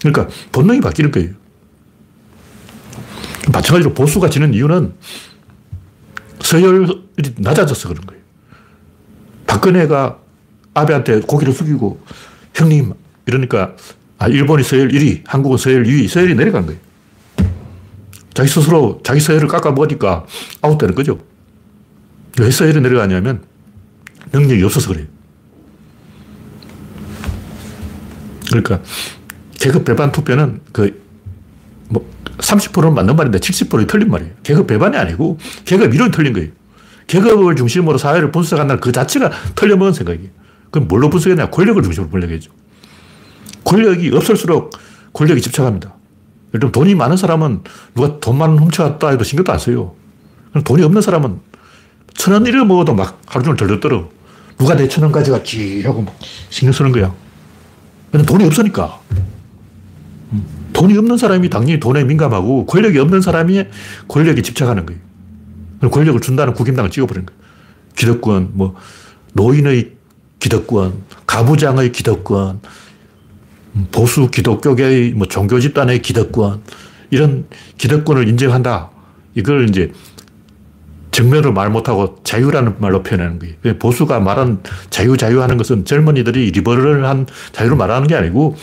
그러니까 0.00 0.28
본능이 0.52 0.80
바뀌는 0.80 1.10
거예요. 1.10 1.30
마찬가지로 3.52 3.94
보수가 3.94 4.30
지는 4.30 4.54
이유는 4.54 4.94
서열이 6.40 7.00
낮아져서 7.36 7.88
그런 7.88 8.04
거예요. 8.06 8.22
박근혜가 9.46 10.18
아베한테 10.74 11.20
고개를 11.20 11.52
숙이고 11.52 12.00
형님 12.54 12.94
이러니까 13.26 13.74
아, 14.18 14.28
일본이 14.28 14.62
서열 14.62 14.88
1위, 14.88 15.22
한국은 15.26 15.58
서열 15.58 15.84
2위, 15.84 16.08
서열이 16.08 16.34
내려간 16.34 16.66
거예요. 16.66 16.80
자기 18.32 18.48
스스로 18.48 19.00
자기 19.04 19.20
서열을 19.20 19.48
깎아 19.48 19.70
먹으니까 19.72 20.26
아웃되는 20.60 20.94
거죠. 20.94 21.18
왜 22.38 22.50
서열이 22.50 22.80
내려가냐면 22.80 23.44
능력이 24.32 24.62
없어서 24.64 24.88
그래요. 24.88 25.06
그러니까 28.48 28.80
계급 29.52 29.84
배반 29.84 30.12
투표는 30.12 30.60
그, 30.72 31.00
뭐, 31.88 32.08
30%는 32.38 32.94
맞는 32.94 33.16
말인데 33.16 33.38
70%는 33.38 33.86
틀린 33.86 34.10
말이에요. 34.10 34.32
계급 34.42 34.66
배반이 34.66 34.96
아니고 34.96 35.38
계급 35.64 35.94
이론이 35.94 36.10
틀린 36.10 36.32
거예요. 36.32 36.50
계급을 37.06 37.56
중심으로 37.56 37.98
사회를 37.98 38.32
분석한다는 38.32 38.80
그 38.80 38.92
자체가 38.92 39.30
틀려먹은 39.54 39.92
생각이에요. 39.92 40.30
그럼 40.70 40.88
뭘로 40.88 41.08
분석했냐? 41.10 41.50
권력을 41.50 41.82
중심으로 41.82 42.10
분석했죠. 42.10 42.50
권력이 43.64 44.14
없을수록 44.14 44.70
권력이 45.12 45.40
집착합니다. 45.40 45.94
예를 46.50 46.60
들면 46.60 46.72
돈이 46.72 46.94
많은 46.94 47.16
사람은 47.16 47.62
누가 47.94 48.20
돈만 48.20 48.58
훔쳐갔다 48.58 49.10
해도 49.10 49.24
신경도 49.24 49.52
안 49.52 49.58
써요. 49.58 49.94
돈이 50.64 50.82
없는 50.84 51.02
사람은 51.02 51.40
천원 52.14 52.46
잃어 52.46 52.64
먹어도 52.64 52.94
막 52.94 53.20
하루 53.26 53.44
종일 53.44 53.56
덜덜 53.56 53.80
떨어. 53.80 54.08
누가 54.56 54.74
내 54.76 54.86
천원 54.86 55.10
가져갔지 55.10 55.82
하고 55.84 56.02
막 56.02 56.16
신경 56.50 56.72
쓰는 56.72 56.92
거야. 56.92 57.12
왜냐면 58.12 58.26
돈이 58.26 58.44
없으니까. 58.44 59.00
음. 60.32 60.46
돈이 60.72 60.96
없는 60.96 61.18
사람이 61.18 61.50
당연히 61.50 61.80
돈에 61.80 62.04
민감하고 62.04 62.66
권력이 62.66 62.98
없는 62.98 63.20
사람이 63.20 63.64
권력에 64.08 64.42
집착하는 64.42 64.86
거예요. 64.86 65.00
권력을 65.90 66.20
준다는 66.20 66.54
국임당을 66.54 66.90
찍어버리는 66.90 67.26
거예요. 67.26 67.40
기득권, 67.96 68.50
뭐, 68.54 68.74
노인의 69.34 69.92
기득권, 70.40 71.02
가부장의 71.26 71.92
기득권, 71.92 72.60
보수 73.90 74.30
기독교계의 74.30 75.12
뭐 75.12 75.26
종교 75.26 75.58
집단의 75.60 76.02
기득권, 76.02 76.62
이런 77.10 77.46
기득권을 77.78 78.28
인정한다. 78.28 78.90
이걸 79.34 79.68
이제 79.68 79.92
정면으로 81.10 81.52
말 81.52 81.70
못하고 81.70 82.16
자유라는 82.24 82.76
말로 82.78 83.02
표현하는 83.02 83.38
거예요. 83.38 83.78
보수가 83.78 84.18
말한 84.20 84.62
자유, 84.90 85.16
자유 85.16 85.42
하는 85.42 85.56
것은 85.56 85.84
젊은이들이 85.84 86.50
리버럴한 86.50 87.26
자유를 87.52 87.76
말하는 87.76 88.08
게 88.08 88.16
아니고 88.16 88.56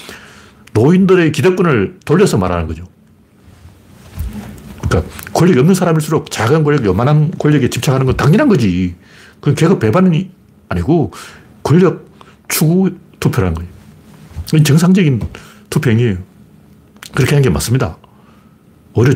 노인들의 0.74 1.32
기득권을 1.32 2.00
돌려서 2.04 2.38
말하는 2.38 2.68
거죠. 2.68 2.84
그러니까 4.82 5.10
권력이 5.34 5.60
없는 5.60 5.76
사람일수록 5.76 6.30
작은 6.30 6.64
권력, 6.64 6.84
요만한 6.86 7.32
권력에 7.38 7.70
집착하는 7.70 8.06
건 8.06 8.18
당연한 8.18 8.50
거지. 8.50 8.96
그건 9.40 9.56
계급 9.56 9.80
배반이 9.80 10.30
아니고 10.68 11.12
권력 11.64 12.06
추구 12.50 12.92
투표라는 13.22 13.54
거예요. 13.54 13.72
정상적인 14.64 15.22
투표행위예요. 15.70 16.18
그렇게 17.14 17.36
하는 17.36 17.42
게 17.42 17.50
맞습니다. 17.50 17.98
오히려 18.94 19.16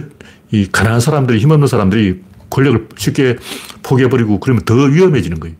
이 0.51 0.67
가난한 0.71 0.99
사람들이, 0.99 1.39
힘없는 1.39 1.67
사람들이 1.67 2.21
권력을 2.49 2.87
쉽게 2.97 3.37
포기해버리고 3.83 4.39
그러면 4.39 4.63
더 4.63 4.75
위험해지는 4.75 5.39
거예요. 5.39 5.55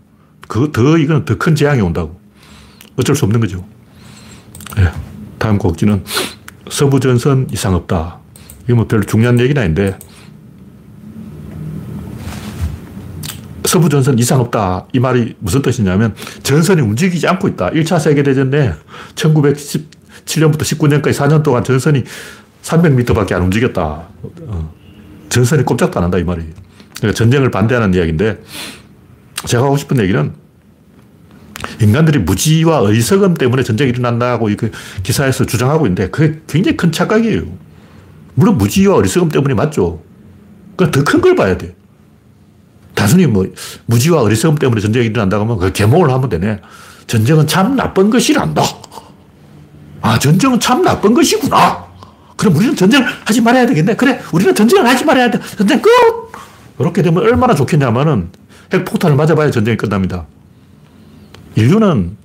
그, 0.48 0.72
더, 0.72 0.98
이거는 0.98 1.26
더큰 1.26 1.56
재앙이 1.56 1.82
온다고. 1.82 2.20
어쩔 2.96 3.16
수 3.16 3.26
없는 3.26 3.40
거죠. 3.40 3.66
네. 4.78 4.90
다음 5.38 5.58
곡지는 5.58 6.04
서부전선 6.70 7.50
이상 7.52 7.76
없다. 7.76 8.20
이게 8.64 8.74
뭐 8.74 8.88
별로 8.88 9.04
중요한 9.04 9.40
얘기는 9.40 9.62
아닌데, 9.62 9.98
서부 13.76 13.90
전선 13.90 14.18
이상 14.20 14.40
없다. 14.40 14.88
이 14.94 15.00
말이 15.00 15.36
무슨 15.40 15.62
뜻이냐면, 15.62 16.16
전선이 16.44 16.82
움직이지 16.82 17.28
않고 17.28 17.50
있다. 17.50 17.72
1차 17.72 18.00
세계대전 18.00 18.50
때 18.50 18.74
1917년부터 19.16 20.60
19년까지 20.62 21.12
4년 21.12 21.44
동안 21.44 21.62
전선이 21.62 22.06
300m밖에 22.62 23.34
안 23.34 23.42
움직였다. 23.42 24.08
어. 24.48 24.74
전선이 25.28 25.66
꼼짝도 25.66 26.00
안 26.00 26.06
한다. 26.06 26.18
이 26.18 26.24
말이에요. 26.24 26.50
그러니까 26.96 27.18
전쟁을 27.18 27.52
반대하는 27.52 27.94
이야기인데, 27.94 28.42
제가 29.46 29.66
하고 29.66 29.76
싶은 29.76 30.00
얘기는, 30.00 30.32
인간들이 31.82 32.20
무지와 32.20 32.80
어리석음 32.80 33.34
때문에 33.34 33.64
전쟁이 33.64 33.90
일어난다고 33.90 34.50
이 34.50 34.56
기사에서 35.04 35.46
주장하고 35.46 35.86
있는데, 35.88 36.10
그게 36.10 36.40
굉장히 36.48 36.78
큰 36.78 36.94
착각이에요. 36.94 37.44
물론 38.36 38.58
무지와 38.58 38.96
어리석음 38.96 39.28
때문에 39.28 39.54
맞죠. 39.54 40.02
그러니까 40.78 40.98
더 40.98 41.04
큰 41.04 41.20
걸 41.20 41.36
봐야 41.36 41.58
돼. 41.58 41.76
단순히 43.06 43.28
뭐 43.28 43.46
무지와 43.86 44.24
어리석음 44.24 44.58
때문에 44.58 44.82
전쟁이 44.82 45.06
일어난다고 45.06 45.44
하면 45.44 45.60
그 45.60 45.72
개몽을 45.72 46.10
하면 46.10 46.28
되네. 46.28 46.60
전쟁은 47.06 47.46
참 47.46 47.76
나쁜 47.76 48.10
것이란다. 48.10 48.64
아, 50.02 50.18
전쟁은 50.18 50.60
참 50.60 50.82
나쁜 50.82 51.14
것이구나. 51.14 51.86
그럼 52.36 52.56
우리는 52.56 52.76
전쟁을 52.76 53.08
하지 53.24 53.42
말아야 53.42 53.68
되겠네. 53.68 53.96
그래, 53.96 54.20
우리는 54.34 54.56
전쟁을 54.56 54.88
하지 54.88 55.06
말아야 55.06 55.30
돼. 55.30 55.40
전쟁 55.56 55.80
끝! 55.84 55.92
이렇게 56.80 57.04
되면 57.04 57.22
얼마나 57.24 57.54
좋겠냐면은 57.54 58.30
핵폭탄을 58.74 59.16
맞아봐야 59.16 59.52
전쟁이 59.52 59.78
끝납니다. 59.78 60.26
인류는 61.56 62.18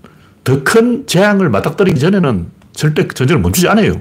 더 0.44 0.64
큰 0.64 1.06
재앙을 1.06 1.50
맞닥뜨리기 1.50 2.00
전에는 2.00 2.46
절대 2.72 3.06
전쟁을 3.06 3.42
멈추지 3.42 3.68
않아요. 3.68 4.00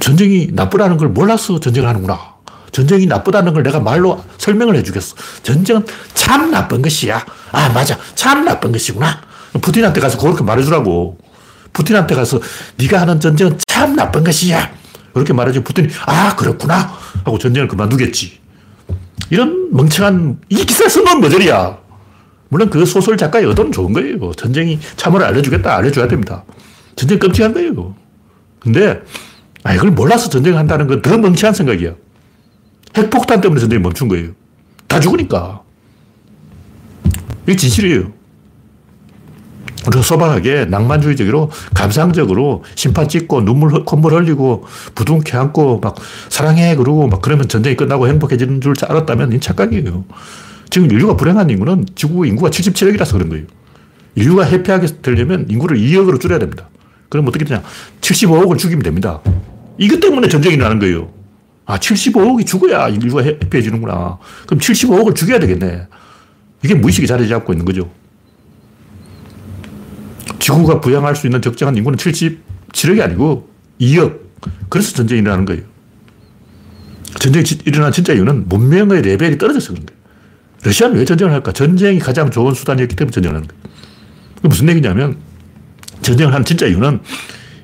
전쟁이 0.00 0.48
나쁘다는 0.50 0.96
걸 0.96 1.08
몰라서 1.10 1.60
전쟁을 1.60 1.86
하는구나. 1.86 2.39
전쟁이 2.72 3.06
나쁘다는 3.06 3.52
걸 3.54 3.62
내가 3.62 3.80
말로 3.80 4.22
설명을 4.38 4.76
해주겠어. 4.76 5.16
전쟁은 5.42 5.84
참 6.14 6.50
나쁜 6.50 6.82
것이야. 6.82 7.24
아, 7.52 7.68
맞아. 7.70 7.98
참 8.14 8.44
나쁜 8.44 8.72
것이구나. 8.72 9.20
푸틴한테 9.60 10.00
가서 10.00 10.18
그렇게 10.18 10.42
말해주라고. 10.44 11.18
푸틴한테 11.72 12.14
가서 12.14 12.40
네가 12.76 13.00
하는 13.00 13.20
전쟁은 13.20 13.58
참 13.66 13.94
나쁜 13.96 14.24
것이야. 14.24 14.70
그렇게 15.12 15.32
말해주면 15.32 15.64
푸틴이 15.64 15.88
아, 16.06 16.34
그렇구나. 16.36 16.92
하고 17.24 17.38
전쟁을 17.38 17.68
그만두겠지. 17.68 18.38
이런 19.30 19.68
멍청한, 19.72 20.38
이 20.48 20.64
기사 20.64 20.88
쓴건 20.88 21.20
뭐저리야. 21.20 21.78
물론 22.48 22.68
그 22.70 22.84
소설 22.84 23.16
작가의 23.16 23.44
의도는 23.46 23.70
좋은 23.72 23.92
거예요. 23.92 24.32
전쟁이 24.34 24.78
참을 24.96 25.22
알려주겠다. 25.22 25.76
알려줘야 25.76 26.08
됩니다. 26.08 26.44
전쟁 26.96 27.18
끔찍한 27.20 27.52
거예요. 27.54 27.94
근데 28.58 29.00
아, 29.62 29.74
이걸 29.74 29.90
몰라서 29.90 30.28
전쟁을 30.28 30.58
한다는 30.58 30.86
건 30.88 31.00
더 31.02 31.16
멍청한 31.16 31.54
생각이야. 31.54 31.92
핵폭탄 32.96 33.40
때문에 33.40 33.60
전쟁이 33.60 33.80
멈춘 33.82 34.08
거예요. 34.08 34.30
다 34.86 35.00
죽으니까. 35.00 35.62
이게 37.44 37.56
진실이에요. 37.56 38.12
우리가 39.86 40.02
소박하게 40.02 40.66
낭만주의적으로 40.66 41.50
감상적으로 41.74 42.64
심판 42.74 43.08
찍고 43.08 43.42
눈물 43.42 43.84
콧물 43.84 44.12
흘리고 44.14 44.64
부둥켜 44.94 45.40
안고 45.40 45.80
막 45.80 45.96
사랑해 46.28 46.76
그러고 46.76 47.08
막 47.08 47.22
그러면 47.22 47.48
전쟁이 47.48 47.76
끝나고 47.76 48.08
행복해지는 48.08 48.60
줄 48.60 48.74
알았다면 48.82 49.32
이 49.32 49.40
착각이에요. 49.40 50.04
지금 50.68 50.90
인류가 50.90 51.16
불행한 51.16 51.48
인구는 51.50 51.86
지구 51.94 52.26
인구가 52.26 52.50
77억이라서 52.50 53.12
그런 53.12 53.28
거예요. 53.30 53.46
인류가 54.14 54.44
해피하게 54.44 54.86
되려면 55.02 55.46
인구를 55.48 55.78
2억으로 55.78 56.20
줄여야 56.20 56.38
됩니다. 56.38 56.68
그럼 57.08 57.26
어떻게 57.26 57.44
되냐? 57.44 57.62
75억을 58.00 58.58
죽이면 58.58 58.82
됩니다. 58.82 59.20
이것 59.78 59.98
때문에 60.00 60.28
전쟁이 60.28 60.56
나는 60.56 60.78
거예요. 60.78 61.10
아, 61.66 61.78
75억이 61.78 62.46
죽어야 62.46 62.88
인류가 62.88 63.22
해피해지는구나. 63.22 64.18
그럼 64.46 64.60
75억을 64.60 65.14
죽여야 65.14 65.38
되겠네. 65.38 65.86
이게 66.62 66.74
무의식이 66.74 67.06
자리 67.06 67.28
잡고 67.28 67.52
있는 67.52 67.64
거죠. 67.64 67.90
지구가 70.38 70.80
부양할 70.80 71.14
수 71.14 71.26
있는 71.26 71.40
적정한 71.42 71.76
인구는 71.76 71.96
77억이 71.98 73.00
아니고 73.00 73.48
2억. 73.80 74.18
그래서 74.68 74.92
전쟁이 74.94 75.20
일어나는 75.20 75.44
거예요. 75.44 75.62
전쟁이 77.18 77.44
일어난 77.66 77.92
진짜 77.92 78.12
이유는 78.12 78.48
문명의 78.48 79.02
레벨이 79.02 79.38
떨어져서 79.38 79.72
그런 79.72 79.86
거예요. 79.86 80.00
러시아는 80.62 80.96
왜 80.96 81.04
전쟁을 81.04 81.32
할까? 81.32 81.52
전쟁이 81.52 81.98
가장 81.98 82.30
좋은 82.30 82.54
수단이었기 82.54 82.96
때문에 82.96 83.12
전쟁을 83.12 83.36
하는 83.36 83.48
거예요. 83.48 83.62
무슨 84.42 84.68
얘기냐면 84.68 85.16
전쟁을 86.02 86.34
한 86.34 86.44
진짜 86.44 86.66
이유는 86.66 87.00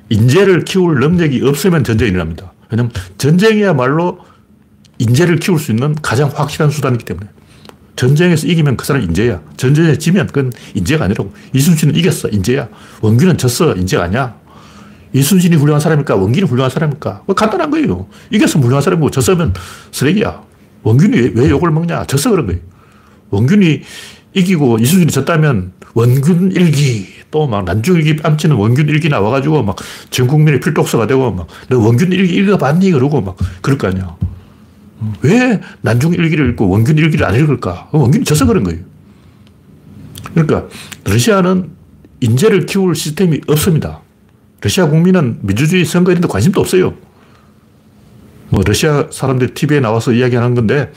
인재를 0.08 0.64
키울 0.64 1.00
능력이 1.00 1.42
없으면 1.42 1.84
전쟁이 1.84 2.10
일어납니다. 2.10 2.52
왜냐면 2.70 2.92
전쟁이야말로 3.18 4.18
인재를 4.98 5.36
키울 5.36 5.58
수 5.58 5.70
있는 5.70 5.94
가장 6.02 6.30
확실한 6.34 6.70
수단이기 6.70 7.04
때문에. 7.04 7.28
전쟁에서 7.96 8.46
이기면 8.46 8.76
그 8.76 8.84
사람 8.84 9.02
인재야. 9.02 9.40
전쟁에 9.56 9.96
지면 9.96 10.26
그건 10.26 10.52
인재가 10.74 11.06
아니라고. 11.06 11.32
이순신은 11.54 11.96
이겼어. 11.96 12.28
인재야. 12.28 12.68
원균은 13.00 13.38
졌어. 13.38 13.74
인재가 13.74 14.04
아니야. 14.04 14.36
이순신이 15.12 15.56
훌륭한 15.56 15.80
사람일까? 15.80 16.14
원균이 16.14 16.46
훌륭한 16.46 16.70
사람일까? 16.70 17.22
뭐 17.26 17.34
간단한 17.34 17.70
거예요. 17.70 18.06
이겼으면 18.30 18.64
훌륭한 18.64 18.82
사람이고 18.82 19.10
졌으면 19.10 19.54
쓰레기야. 19.92 20.42
원균이 20.82 21.32
왜 21.34 21.48
욕을 21.48 21.70
먹냐? 21.70 22.04
졌어 22.04 22.30
그런 22.30 22.46
거예요. 22.46 22.60
원균이 23.30 23.82
이기고 24.36 24.78
이순신이 24.78 25.10
졌다면 25.12 25.72
원균 25.94 26.52
일기 26.52 27.06
또 27.30 27.46
막 27.46 27.64
난중 27.64 27.96
일기 27.96 28.16
뺨치는 28.16 28.54
원균 28.56 28.88
일기 28.88 29.08
나와가지고 29.08 29.62
막 29.64 29.76
전 30.10 30.26
국민의 30.26 30.60
필독서가 30.60 31.06
되고 31.06 31.32
막 31.32 31.48
너 31.68 31.78
원균 31.78 32.12
일기 32.12 32.34
읽어봤니? 32.36 32.90
그러고 32.92 33.20
막 33.20 33.36
그럴 33.62 33.78
거 33.78 33.88
아니야. 33.88 34.14
왜 35.22 35.60
난중 35.80 36.14
일기를 36.14 36.50
읽고 36.50 36.68
원균 36.68 36.98
일기를 36.98 37.26
안 37.26 37.34
읽을까? 37.34 37.88
원균이 37.92 38.24
져서 38.24 38.46
그런 38.46 38.62
거예요. 38.64 38.80
그러니까 40.34 40.68
러시아는 41.04 41.70
인재를 42.20 42.66
키울 42.66 42.94
시스템이 42.94 43.40
없습니다. 43.46 44.00
러시아 44.60 44.88
국민은 44.88 45.38
민주주의 45.42 45.84
선거 45.84 46.10
이런 46.12 46.20
데 46.20 46.28
관심도 46.28 46.60
없어요. 46.60 46.94
뭐 48.50 48.62
러시아 48.64 49.06
사람들 49.10 49.54
TV에 49.54 49.80
나와서 49.80 50.12
이야기하는 50.12 50.54
건데 50.54 50.92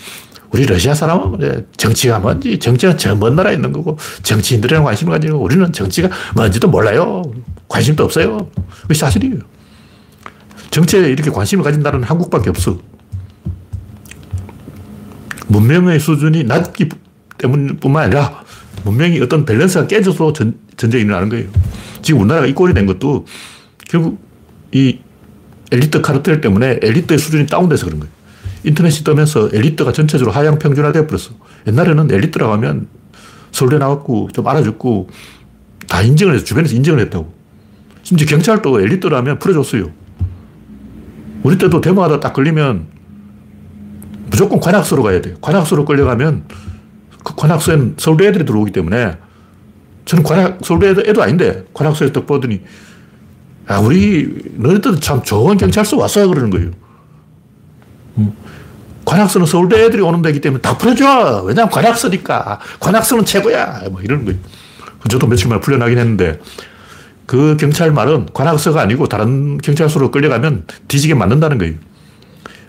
우리 0.51 0.65
러시아 0.65 0.93
사람은 0.93 1.67
정치가 1.77 2.19
뭔지 2.19 2.57
정치는 2.57 2.97
저 2.97 3.15
먼 3.15 3.35
나라에 3.35 3.53
있는 3.55 3.71
거고 3.71 3.97
정치인들이랑 4.23 4.83
관심을 4.83 5.13
가지고 5.13 5.38
우리는 5.39 5.71
정치가 5.71 6.09
뭔지도 6.35 6.67
몰라요. 6.67 7.21
관심도 7.67 8.03
없어요. 8.03 8.49
그게 8.81 8.93
사실이에요. 8.95 9.39
정치에 10.71 11.01
이렇게 11.09 11.29
관심을 11.29 11.63
가진 11.63 11.81
나라는 11.81 12.05
한국밖에 12.07 12.49
없어. 12.49 12.77
문명의 15.47 15.99
수준이 15.99 16.43
낮기 16.43 16.89
때문뿐만 17.38 18.03
아니라 18.05 18.43
문명이 18.85 19.19
어떤 19.21 19.45
밸런스가 19.45 19.88
깨져서 19.88 20.33
전, 20.33 20.55
전쟁이 20.77 21.03
일어나는 21.03 21.29
거예요. 21.29 21.47
지금 22.01 22.21
우리나라가 22.21 22.47
이 22.47 22.53
꼴이 22.53 22.73
된 22.73 22.85
것도 22.85 23.25
결국 23.88 24.19
이 24.71 24.99
엘리트 25.71 26.01
카르텔 26.01 26.41
때문에 26.41 26.79
엘리트의 26.81 27.17
수준이 27.19 27.47
다운돼서 27.47 27.85
그런 27.85 27.99
거예요. 27.99 28.18
인터넷이 28.69 29.03
뜨면서 29.03 29.49
엘리트가 29.51 29.91
전체적으로 29.91 30.32
하향 30.32 30.60
평준화되어 30.60 31.08
버렸어. 31.08 31.32
옛날에는 31.67 32.12
엘리트라고 32.12 32.53
하면 32.53 32.88
서울대 33.51 33.77
나왔고 33.79 34.29
좀 34.32 34.47
알아줬고 34.47 35.10
다 35.88 36.01
인정을 36.01 36.36
해서 36.36 36.45
주변에서 36.45 36.75
인정을 36.75 36.99
했다고. 37.01 37.34
심지어 38.03 38.27
경찰도 38.27 38.79
엘리트라면 38.82 39.39
풀어줬어요. 39.39 39.91
우리 41.41 41.58
때도 41.58 41.82
데모하다 41.82 42.19
딱 42.19 42.34
걸리면 42.34 42.88
무조건 44.29 44.60
관악소로 44.60 45.01
가야 45.01 45.21
돼요. 45.21 45.36
관악소로 45.41 45.86
끌려가면 45.86 46.43
그 47.23 47.36
관악소에는 47.36 47.95
서울대 47.97 48.27
애들이 48.27 48.45
들어오기 48.45 48.71
때문에 48.71 49.17
저는 50.05 50.23
관악, 50.23 50.60
서울대 50.63 50.89
애도 51.10 51.23
아닌데 51.23 51.65
관악소에서 51.73 52.13
딱 52.13 52.27
보더니 52.27 52.62
아, 53.67 53.79
우리 53.79 54.51
너희들 54.55 54.99
참 54.99 55.23
좋은 55.23 55.58
경찰서 55.58 55.97
왔어요 55.97 56.27
그러는 56.29 56.49
거예요. 56.49 56.71
음. 59.09 59.11
관악서는 59.11 59.47
서울대 59.47 59.83
애들이 59.83 60.01
오는 60.01 60.21
데기 60.21 60.39
때문에 60.39 60.61
다 60.61 60.77
풀어줘. 60.77 61.43
왜냐면 61.45 61.69
관악서니까. 61.69 62.59
관악서는 62.79 63.25
최고야. 63.25 63.83
뭐 63.91 64.01
이러는 64.01 64.25
거예요. 64.25 64.39
저도 65.09 65.27
며칠 65.27 65.47
만에 65.49 65.61
풀려나긴 65.61 65.97
했는데 65.97 66.39
그 67.25 67.57
경찰 67.59 67.91
말은 67.91 68.27
관악서가 68.33 68.81
아니고 68.81 69.07
다른 69.07 69.57
경찰서로 69.59 70.11
끌려가면 70.11 70.65
뒤지게 70.87 71.13
맞는다는 71.13 71.57
거예요. 71.57 71.75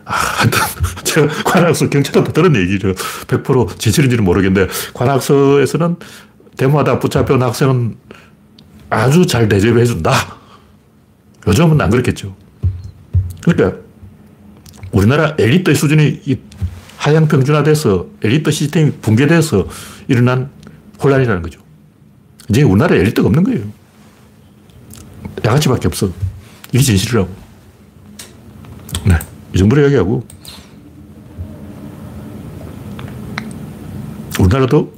아, 0.04 0.14
제가 1.04 1.26
관악서 1.44 1.88
경찰한테 1.88 2.32
들은 2.32 2.56
얘기죠. 2.56 2.94
100% 3.26 3.78
진실인지는 3.78 4.24
모르겠는데 4.24 4.72
관악서에서는 4.94 5.96
데모하다 6.56 6.98
붙잡혀온 6.98 7.42
학생은 7.42 7.96
아주 8.90 9.26
잘 9.26 9.48
대접해 9.48 9.84
준다. 9.84 10.12
요즘은 11.46 11.80
안 11.80 11.90
그렇겠죠. 11.90 12.34
그러니까 13.42 13.78
우리나라 14.92 15.34
엘리트 15.38 15.74
수준이 15.74 16.20
하향 16.96 17.28
평준화돼서 17.28 18.06
엘리트 18.22 18.50
시스템이 18.50 18.92
붕괴돼서 19.00 19.68
일어난 20.08 20.50
혼란이라는 21.02 21.42
거죠. 21.42 21.60
이제 22.48 22.62
우리나라에 22.62 22.98
엘리트가 23.00 23.28
없는 23.28 23.44
거예요. 23.44 23.64
양아치밖에 25.44 25.88
없어. 25.88 26.10
이게 26.72 26.82
진실이라고. 26.82 27.28
네. 29.06 29.18
이 29.54 29.58
정도로 29.58 29.82
이야기하고. 29.82 30.26
우리나라도 34.40 34.94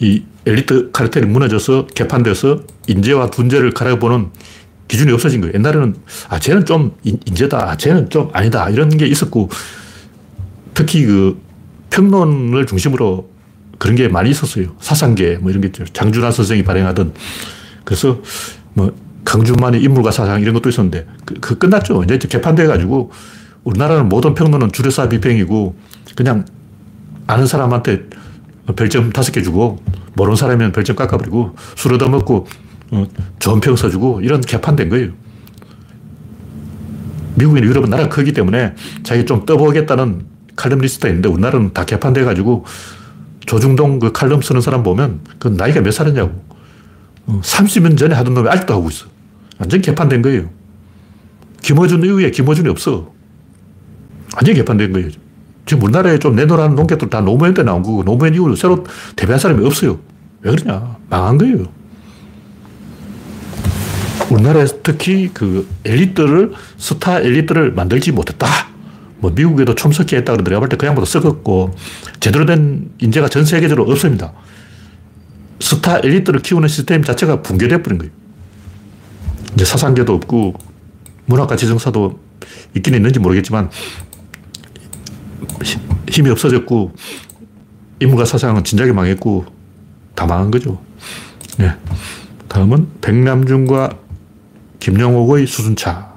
이 0.00 0.22
엘리트 0.46 0.90
카르텔이 0.92 1.26
무너져서 1.26 1.88
개판돼서 1.88 2.62
인재와 2.86 3.30
둔재를 3.30 3.72
갈아보는 3.72 4.30
기준이 4.88 5.12
없어진 5.12 5.40
거예요. 5.42 5.54
옛날에는, 5.54 5.94
아, 6.28 6.38
쟤는 6.38 6.64
좀 6.64 6.96
인재다. 7.02 7.70
아, 7.70 7.76
쟤는 7.76 8.10
좀 8.10 8.30
아니다. 8.32 8.68
이런 8.70 8.88
게 8.88 9.06
있었고, 9.06 9.50
특히 10.74 11.04
그 11.04 11.40
평론을 11.90 12.66
중심으로 12.66 13.28
그런 13.78 13.96
게 13.96 14.08
많이 14.08 14.30
있었어요. 14.30 14.74
사상계, 14.80 15.38
뭐 15.38 15.50
이런 15.50 15.60
게 15.60 15.68
있죠. 15.68 15.84
장준하 15.84 16.30
선생이 16.30 16.64
발행하던. 16.64 17.12
그래서 17.84 18.20
뭐 18.74 18.92
강준만의 19.24 19.82
인물과 19.82 20.10
사상 20.10 20.40
이런 20.40 20.54
것도 20.54 20.68
있었는데, 20.68 21.06
그, 21.24 21.34
그 21.34 21.58
끝났죠. 21.58 22.02
이제 22.04 22.18
개판돼 22.18 22.66
가지고, 22.66 23.10
우리나라는 23.64 24.08
모든 24.08 24.34
평론은 24.34 24.72
줄여서 24.72 25.08
비평이고, 25.10 25.76
그냥 26.14 26.46
아는 27.26 27.46
사람한테 27.46 28.04
별점 28.74 29.10
다섯 29.10 29.32
개 29.32 29.42
주고, 29.42 29.82
모르는 30.14 30.36
사람이면 30.36 30.72
별점 30.72 30.96
깎아버리고, 30.96 31.56
술 31.76 31.92
얻어먹고, 31.94 32.46
어, 32.90 33.06
좋은 33.38 33.60
평 33.60 33.76
써주고 33.76 34.20
이런 34.22 34.40
개판된 34.40 34.88
거예요. 34.88 35.10
미국이나 37.34 37.66
유럽은 37.66 37.90
나라가 37.90 38.08
크기 38.08 38.32
때문에 38.32 38.74
자기 39.02 39.24
좀 39.24 39.46
떠보겠다는 39.46 40.26
칼럼 40.56 40.80
리스트가 40.80 41.08
있는데 41.08 41.28
우리나라는 41.28 41.72
다 41.72 41.84
개판돼가지고 41.84 42.64
조중동 43.46 43.98
그 44.00 44.12
칼럼 44.12 44.42
쓰는 44.42 44.60
사람 44.60 44.82
보면 44.82 45.20
그 45.38 45.48
나이가 45.48 45.80
몇 45.80 45.92
살이냐고. 45.92 46.42
30년 47.26 47.92
어, 47.92 47.96
전에 47.96 48.14
하던 48.14 48.34
놈이 48.34 48.48
아직도 48.48 48.74
하고 48.74 48.88
있어. 48.88 49.06
완전 49.58 49.80
개판된 49.80 50.22
거예요. 50.22 50.48
김어준 51.62 52.04
이후에 52.04 52.30
김어준이 52.30 52.68
없어. 52.68 53.12
완전 54.34 54.54
개판된 54.54 54.92
거예요. 54.92 55.10
지금 55.66 55.82
우리나라에 55.84 56.18
좀 56.18 56.34
내놓으라는 56.34 56.74
농객들 56.74 57.10
다 57.10 57.20
노무현 57.20 57.54
때 57.54 57.62
나온 57.62 57.82
거고 57.82 58.02
노무현 58.02 58.34
이후로 58.34 58.56
새로 58.56 58.84
데뷔한 59.16 59.38
사람이 59.38 59.64
없어요. 59.64 59.98
왜 60.40 60.52
그러냐. 60.52 60.96
망한 61.10 61.38
거예요. 61.38 61.77
우리나라에서 64.30 64.78
특히 64.82 65.30
그 65.32 65.68
엘리트를, 65.84 66.52
스타 66.76 67.20
엘리트를 67.20 67.72
만들지 67.72 68.12
못했다. 68.12 68.46
뭐 69.20 69.32
미국에도 69.32 69.74
촘석히 69.74 70.16
했다 70.16 70.32
그러는데 70.32 70.50
내가 70.50 70.60
볼 70.60 70.68
때 70.68 70.76
그 70.76 70.86
양보다 70.86 71.06
썩었고 71.06 71.74
제대로 72.20 72.46
된 72.46 72.90
인재가 72.98 73.28
전 73.28 73.44
세계적으로 73.44 73.90
없습니다. 73.90 74.32
스타 75.60 75.98
엘리트를 75.98 76.40
키우는 76.40 76.68
시스템 76.68 77.02
자체가 77.02 77.42
붕괴돼 77.42 77.82
버린 77.82 77.98
거예요. 77.98 78.12
이제 79.54 79.64
사상계도 79.64 80.14
없고 80.14 80.54
문학과 81.26 81.56
지정사도 81.56 82.20
있긴 82.76 82.94
있는지 82.94 83.18
모르겠지만 83.18 83.70
힘이 86.08 86.30
없어졌고 86.30 86.92
인문과 88.00 88.24
사상은 88.24 88.62
진작에 88.62 88.92
망했고 88.92 89.46
다 90.14 90.26
망한 90.26 90.50
거죠. 90.52 90.80
네. 91.58 91.72
다음은 92.48 92.88
백남준과 93.00 93.90
김영옥의 94.80 95.46
수순차. 95.46 96.08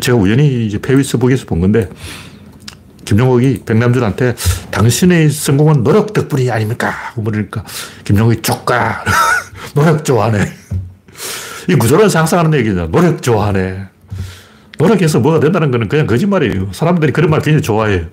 제가 0.00 0.16
우연히 0.18 0.66
이제 0.66 0.78
페이스북에서 0.78 1.46
본 1.46 1.60
건데, 1.60 1.88
김영옥이 3.04 3.62
백남준한테 3.64 4.34
당신의 4.70 5.30
성공은 5.30 5.82
노력 5.84 6.12
덕분이 6.12 6.50
아닙니까? 6.50 6.92
그러니까 7.14 7.64
김영옥이 8.04 8.42
쪽가. 8.42 9.04
노력 9.74 10.04
좋아하네. 10.04 10.52
이 11.68 11.74
구조를 11.74 12.10
상상하는 12.10 12.58
얘기잖아. 12.58 12.88
노력 12.88 13.22
좋아하네. 13.22 13.86
노력해서 14.78 15.20
뭐가 15.20 15.40
된다는 15.40 15.70
거는 15.70 15.88
그냥 15.88 16.06
거짓말이에요. 16.06 16.70
사람들이 16.72 17.12
그런 17.12 17.30
말 17.30 17.40
굉장히 17.40 17.62
좋아해요. 17.62 18.06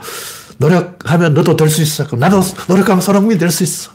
노력하면 0.57 1.33
너도 1.33 1.55
될 1.55 1.69
수 1.69 1.81
있어. 1.81 2.05
그럼 2.07 2.19
나도 2.21 2.41
노력하면 2.67 3.01
손흥민이 3.01 3.37
될 3.39 3.51
수 3.51 3.63
있어. 3.63 3.91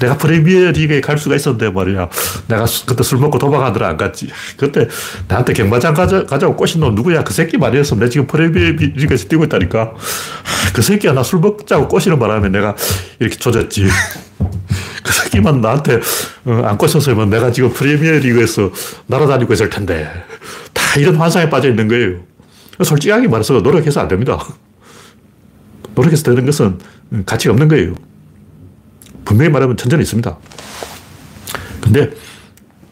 내가 0.00 0.16
프리미어 0.16 0.70
리그에 0.70 1.00
갈 1.00 1.18
수가 1.18 1.36
있었는데 1.36 1.70
말이야. 1.70 2.08
내가 2.46 2.66
그때 2.86 3.02
술 3.02 3.18
먹고 3.18 3.38
도망가더라 3.38 3.88
안 3.88 3.96
갔지. 3.96 4.28
그때 4.56 4.88
나한테 5.26 5.52
경마장 5.52 5.94
가자, 5.94 6.24
가자고 6.24 6.56
꼬신 6.56 6.80
놈 6.80 6.94
누구야? 6.94 7.24
그 7.24 7.32
새끼 7.32 7.58
말이었으면 7.58 8.00
내가 8.00 8.10
지금 8.10 8.26
프리미어 8.26 8.72
리그에서 8.72 9.28
뛰고 9.28 9.44
있다니까. 9.44 9.94
그 10.72 10.82
새끼가 10.82 11.12
나술 11.12 11.40
먹자고 11.40 11.88
꼬시는 11.88 12.18
바람에 12.18 12.48
내가 12.48 12.76
이렇게 13.18 13.36
조졌지. 13.36 13.86
그 15.02 15.12
새끼만 15.12 15.60
나한테 15.60 16.00
어, 16.44 16.62
안 16.64 16.78
꼬셨으면 16.78 17.30
내가 17.30 17.50
지금 17.50 17.72
프리미어 17.72 18.18
리그에서 18.18 18.70
날아다니고 19.06 19.52
있을 19.52 19.70
텐데. 19.70 20.08
다 20.72 21.00
이런 21.00 21.16
환상에 21.16 21.50
빠져 21.50 21.68
있는 21.68 21.88
거예요. 21.88 22.20
솔직하게 22.82 23.26
말해서 23.26 23.54
노력해서 23.54 24.00
안 24.00 24.08
됩니다. 24.08 24.38
노력해서 25.94 26.22
되는 26.22 26.46
것은 26.46 26.78
가치가 27.26 27.52
없는 27.52 27.66
거예요. 27.68 27.94
분명히 29.28 29.50
말하면 29.50 29.76
천재는 29.76 30.02
있습니다. 30.02 30.38
근데 31.82 32.10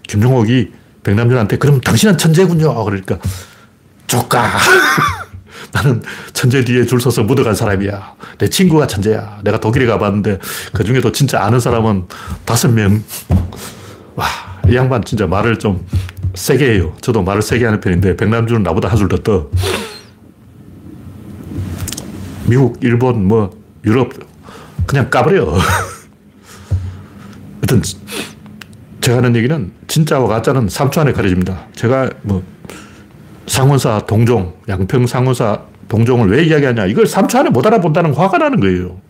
김종옥이 0.06 0.70
백남준한테 1.02 1.56
그럼 1.56 1.80
당신은 1.80 2.18
천재군요. 2.18 2.84
그러니까 2.84 3.18
조까. 4.06 4.50
나는 5.72 6.02
천재 6.34 6.62
뒤에 6.62 6.84
줄 6.84 7.00
서서 7.00 7.22
묻어간 7.22 7.54
사람이야. 7.54 8.14
내 8.36 8.48
친구가 8.50 8.86
천재야. 8.86 9.40
내가 9.44 9.58
독일에 9.58 9.86
가봤는데 9.86 10.38
그 10.74 10.84
중에도 10.84 11.10
진짜 11.10 11.42
아는 11.42 11.58
사람은 11.58 12.06
다섯 12.44 12.68
명. 12.68 13.02
와, 14.14 14.26
이 14.68 14.76
양반 14.76 15.02
진짜 15.04 15.26
말을 15.26 15.58
좀 15.58 15.86
세게 16.34 16.74
해요. 16.74 16.94
저도 17.00 17.22
말을 17.22 17.40
세게 17.40 17.64
하는 17.64 17.80
편인데 17.80 18.14
백남준은 18.16 18.62
나보다 18.62 18.90
한줄더 18.90 19.16
떠. 19.18 19.50
미국, 22.44 22.78
일본, 22.82 23.26
뭐 23.26 23.58
유럽 23.86 24.12
그냥 24.86 25.08
까버려. 25.08 25.56
하여튼 27.66 27.82
제가 29.00 29.18
하는 29.18 29.34
얘기는 29.34 29.72
진짜와 29.88 30.28
가짜는 30.28 30.68
3초 30.68 30.98
안에 30.98 31.12
가려집니다. 31.12 31.66
제가 31.74 32.10
뭐 32.22 32.44
상원사 33.48 34.00
동종, 34.06 34.54
양평 34.68 35.06
상원사 35.06 35.62
동종을 35.88 36.30
왜 36.30 36.44
이야기하냐. 36.44 36.86
이걸 36.86 37.04
3초 37.04 37.36
안에 37.36 37.50
못 37.50 37.66
알아본다는 37.66 38.14
화가 38.14 38.38
나는 38.38 38.60
거예요. 38.60 39.00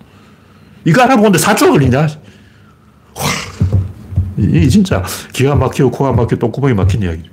이거 0.87 1.03
알아보는데 1.03 1.38
4초가 1.38 1.71
걸리냐. 1.73 2.01
와, 2.01 3.25
이 4.38 4.69
진짜 4.71 5.05
기가 5.33 5.55
막히고 5.55 5.90
코가 5.90 6.12
막히고 6.12 6.38
똥구멍이 6.38 6.75
막힌 6.75 7.03
이야기. 7.03 7.29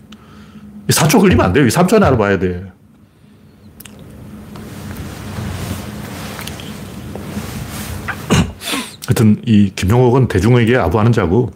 4초 0.90 1.22
걸리면 1.22 1.46
안 1.46 1.54
돼요. 1.54 1.66
3초 1.68 1.96
안에 1.96 2.06
알아봐야 2.08 2.40
돼. 2.40 2.66
하여튼 9.24 9.42
이 9.46 9.72
김용옥은 9.74 10.28
대중에게 10.28 10.76
아부하는 10.76 11.14
자고 11.14 11.52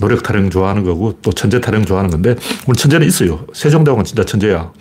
노력 0.00 0.24
타령 0.24 0.50
좋아하는 0.50 0.82
거고 0.82 1.16
또 1.22 1.32
천재 1.32 1.60
타령 1.60 1.84
좋아하는 1.84 2.10
건데 2.10 2.34
오늘 2.66 2.76
천재는 2.76 3.06
있어요. 3.06 3.46
세종대왕은 3.54 4.04
진짜 4.04 4.24
천재야. 4.24 4.72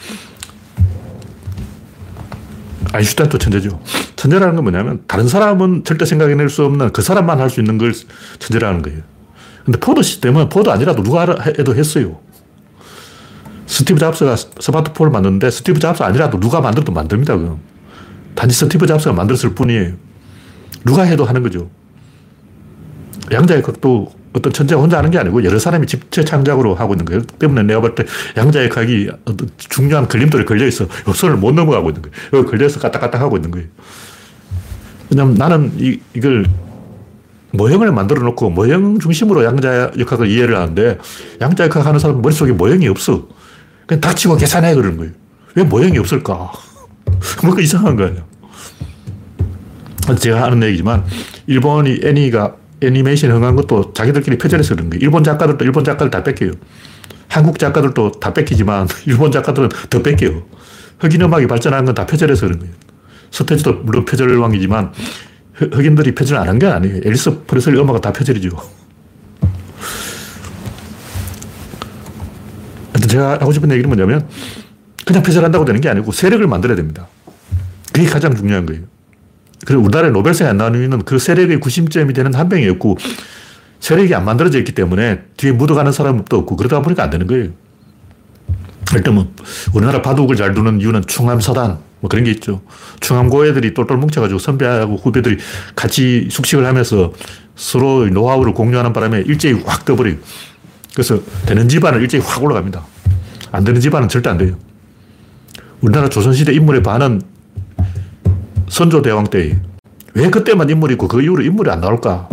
아인슈타인도 2.94 3.38
천재죠. 3.38 3.80
천재라는 4.16 4.56
건 4.56 4.64
뭐냐면 4.66 5.04
다른 5.08 5.28
사람은 5.28 5.84
절대 5.84 6.06
생각해낼 6.06 6.50
수 6.50 6.66
없는 6.66 6.92
그 6.92 7.02
사람만 7.02 7.40
할 7.40 7.50
수 7.50 7.60
있는 7.62 7.78
걸 7.78 7.94
천재라는 8.40 8.82
거예요. 8.82 9.02
근데 9.64 9.80
포드 9.80 10.02
시스템은 10.02 10.50
포드 10.50 10.70
아니라도 10.70 11.04
누가 11.04 11.22
해도 11.46 11.76
했어요. 11.76 12.20
스티브 13.68 14.00
잡스가 14.00 14.36
스마트폰을 14.36 15.12
만드는데 15.12 15.52
스티브 15.52 15.80
잡스 15.80 16.02
아니라도 16.02 16.40
누가 16.40 16.60
만들어도 16.60 16.92
만듭니다. 16.92 17.38
그럼. 17.38 17.60
단지 18.36 18.56
스티브 18.56 18.88
잡스가 18.88 19.14
만들었을 19.14 19.54
뿐이에요. 19.54 19.94
누가 20.84 21.04
해도 21.04 21.24
하는 21.26 21.44
거죠. 21.44 21.70
양자의 23.32 23.62
각도 23.62 24.12
어떤 24.34 24.52
천재가 24.54 24.82
혼자 24.82 24.98
하는 24.98 25.12
게 25.12 25.18
아니고 25.18 25.44
여러 25.44 25.60
사람이 25.60 25.88
집체 25.88 26.24
창작으로 26.24 26.76
하고 26.76 26.94
있는 26.94 27.06
거예요. 27.06 27.22
때문에 27.40 27.64
내가 27.64 27.82
볼 27.82 27.96
때 27.96 28.06
양자의 28.38 28.70
각이 28.70 29.10
어떤 29.26 29.50
중요한 29.58 30.08
걸림돌에 30.08 30.46
걸려 30.46 30.66
있어. 30.68 30.86
요 30.86 31.14
선을 31.14 31.38
못 31.38 31.54
넘어가고 31.54 31.90
있는 31.90 32.02
거예요. 32.02 32.16
여기 32.34 32.50
걸려서 32.50 32.80
까딱까딱 32.80 33.22
하고 33.22 33.36
있는 33.38 33.52
거예요. 33.52 33.68
왜냐면 35.10 35.36
나는 35.36 35.72
이, 35.78 36.00
이걸 36.16 36.46
모형을 37.52 37.92
만들어 37.92 38.24
놓고 38.24 38.50
모형 38.52 39.00
중심으로 39.00 39.44
양자 39.44 39.92
역학을 40.00 40.28
이해를 40.30 40.56
하는데 40.56 40.98
양자 41.42 41.66
역학 41.66 41.86
하는 41.86 42.00
사람은 42.00 42.22
머릿속에 42.22 42.54
모형이 42.54 42.88
없어. 42.88 43.28
그냥 43.86 44.00
닥치고 44.00 44.38
계산해 44.38 44.74
그러는 44.76 44.98
거예요. 44.98 45.12
왜 45.56 45.64
모형이 45.64 45.98
없을까? 45.98 46.52
뭔가 47.44 47.62
이상한 47.62 47.98
거 47.98 48.06
아니야. 48.06 48.24
제가 50.18 50.44
하는 50.44 50.64
얘기지만 50.64 51.04
일본이 51.48 52.00
애니가 52.04 52.56
애니메이션 52.82 53.32
흥한 53.32 53.56
것도 53.56 53.94
자기들끼리 53.94 54.38
표절해서 54.38 54.76
그런 54.76 54.90
거예요. 54.90 55.02
일본 55.02 55.24
작가들도 55.24 55.64
일본 55.66 55.84
작가를 55.84 56.10
다 56.12 56.24
뺏겨요. 56.24 56.52
한국 57.28 57.60
작가들도 57.60 58.12
다 58.20 58.34
뺏기지만 58.34 58.88
일본 59.06 59.32
작가들은 59.32 59.70
더 59.90 60.02
뺏겨요. 60.02 60.44
흑인 61.00 61.22
음악이 61.22 61.48
발전한 61.48 61.86
건 61.86 61.96
다 61.96 62.06
표절해서 62.06 62.46
그런 62.48 62.60
거예요. 62.60 62.74
서태지도 63.32 63.74
물론 63.84 64.04
표절왕이지만 64.06 64.92
흑인들이 65.54 66.14
표절 66.16 66.38
안 66.38 66.48
한 66.48 66.60
게 66.60 66.68
아니에요. 66.68 67.02
엘리스 67.06 67.44
프레슬리 67.46 67.80
음악은 67.80 68.02
다 68.02 68.12
표절이죠. 68.12 68.50
제가 73.08 73.34
하고 73.34 73.52
싶은 73.52 73.70
얘기는 73.72 73.88
뭐냐면 73.90 74.28
그냥 75.06 75.24
표절한다고 75.24 75.66
되는 75.66 75.82
게 75.82 75.90
아니고 75.90 76.12
세력을 76.12 76.46
만들어야 76.48 76.76
됩니다. 76.76 77.08
그게 77.92 78.08
가장 78.08 78.36
중요한 78.36 78.66
거예요. 78.66 78.84
그리고 79.66 79.84
우리나라에 79.84 80.12
노벨상이 80.12 80.50
안 80.50 80.58
나오는 80.58 80.80
이유는 80.80 81.04
그 81.04 81.20
세력의 81.20 81.60
구심점이 81.60 82.14
되는 82.14 82.34
한 82.34 82.50
명이었고 82.50 82.98
세력이 83.80 84.14
안 84.16 84.26
만들어져 84.26 84.60
있기 84.60 84.74
때문에 84.74 85.22
뒤에 85.38 85.52
묻어가는 85.52 85.92
사람도 85.92 86.38
없고 86.38 86.56
그러다 86.56 86.82
보니까 86.82 87.04
안 87.04 87.10
되는 87.10 87.28
거예요. 87.28 87.50
일단 88.96 89.16
뭐 89.16 89.34
우리나라 89.74 90.02
바둑을 90.02 90.36
잘 90.36 90.54
두는 90.54 90.82
이유는 90.82 91.04
충암서단 91.08 91.78
뭐 92.00 92.10
그런 92.10 92.24
게 92.24 92.32
있죠. 92.32 92.62
충암고 93.00 93.46
애들이 93.46 93.74
똘똘 93.74 93.98
뭉쳐가지고 93.98 94.40
선배하고 94.40 94.98
후배들이 94.98 95.38
같이 95.76 96.28
숙식을 96.30 96.66
하면서 96.66 97.14
서로 97.56 98.08
노하우를 98.08 98.54
공유하는 98.54 98.92
바람에 98.94 99.22
일제히 99.22 99.54
확 99.66 99.86
떠버려요. 99.86 100.16
그래서 100.94 101.20
되는 101.46 101.70
집안은 101.70 102.02
일제히 102.02 102.22
확 102.22 102.44
올라갑니다. 102.44 102.84
안 103.52 103.64
되는 103.64 103.80
집안은 103.80 104.10
절대 104.10 104.30
안 104.30 104.38
돼요. 104.38 104.56
우리나라 105.82 106.10
조선시대 106.10 106.54
인물의 106.54 106.84
반은 106.84 107.22
선조대왕 108.72 109.26
때. 109.26 109.60
왜 110.14 110.30
그때만 110.30 110.70
인물이 110.70 110.94
있고 110.94 111.08
그 111.08 111.22
이후로 111.22 111.44
인물이 111.44 111.70
안 111.70 111.82
나올까? 111.82 112.30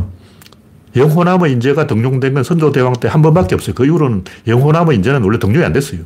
영호나무 0.96 1.48
인재가 1.48 1.86
등용된 1.86 2.34
건 2.34 2.44
선조대왕 2.44 2.94
때 2.94 3.08
한 3.08 3.22
번밖에 3.22 3.54
없어요. 3.54 3.74
그 3.74 3.84
이후로는 3.84 4.24
영호나무 4.46 4.94
인재는 4.94 5.22
원래 5.22 5.38
등용이 5.38 5.64
안 5.64 5.72
됐어요. 5.72 6.00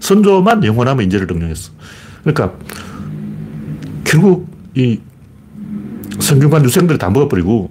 선조만 0.00 0.64
영호나무 0.64 1.02
인재를 1.02 1.26
등용했어. 1.26 1.72
그러니까 2.22 2.52
결국 4.04 4.48
이 4.74 5.00
성균관 6.20 6.64
유생들을 6.64 6.98
다 6.98 7.08
먹어버리고 7.10 7.70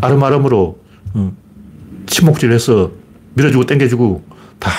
아름아름으로 0.00 0.78
어, 1.14 1.32
침묵질해서 2.06 2.90
밀어주고 3.34 3.66
땡겨주고 3.66 4.24
다 4.58 4.70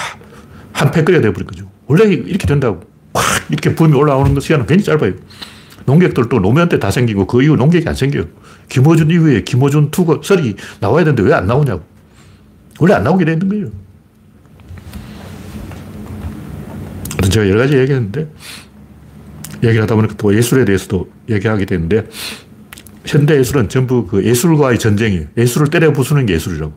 한패거리가 0.73 1.21
되어버린 1.21 1.47
거죠. 1.47 1.69
원래 1.88 2.06
이렇게 2.06 2.45
된다고. 2.45 2.88
확 3.13 3.24
이렇게 3.50 3.74
붐이 3.76 3.93
올라오는 3.95 4.39
시간은 4.39 4.65
괜히 4.65 4.84
짧아요. 4.84 5.13
농객들도 5.86 6.39
노무현 6.39 6.69
때 6.69 6.78
다 6.80 6.91
생기고 6.91 7.26
그 7.28 7.41
이후 7.43 7.56
농객이 7.56 7.88
안 7.88 7.95
생겨요. 7.95 8.26
김어준 8.69 9.10
이후에 9.10 9.43
김어준 9.43 9.91
투고 9.91 10.22
썰이 10.22 10.56
나와야 10.80 11.04
되는데 11.04 11.24
왜 11.24 11.34
안 11.34 11.48
나오냐고. 11.48 11.84
원래 12.80 12.93
안 12.93 13.04
나오게 13.04 13.26
되는 13.26 13.50
거예요. 13.50 13.67
제가 17.30 17.48
여러 17.50 17.60
가지 17.60 17.78
얘기했는데 17.78 18.28
얘기를 19.63 19.82
하다 19.84 19.95
보니까 19.95 20.15
또 20.17 20.36
예술에 20.36 20.65
대해서도 20.65 21.10
얘기하게 21.30 21.65
되는데 21.65 22.08
현대 23.06 23.38
예술은 23.38 23.69
전부 23.69 24.06
그 24.08 24.24
예술과의 24.24 24.80
전쟁이에요. 24.80 25.26
예술을 25.38 25.67
때려 25.69 25.91
부수는 25.91 26.26
게 26.26 26.34
예술이라고. 26.36 26.74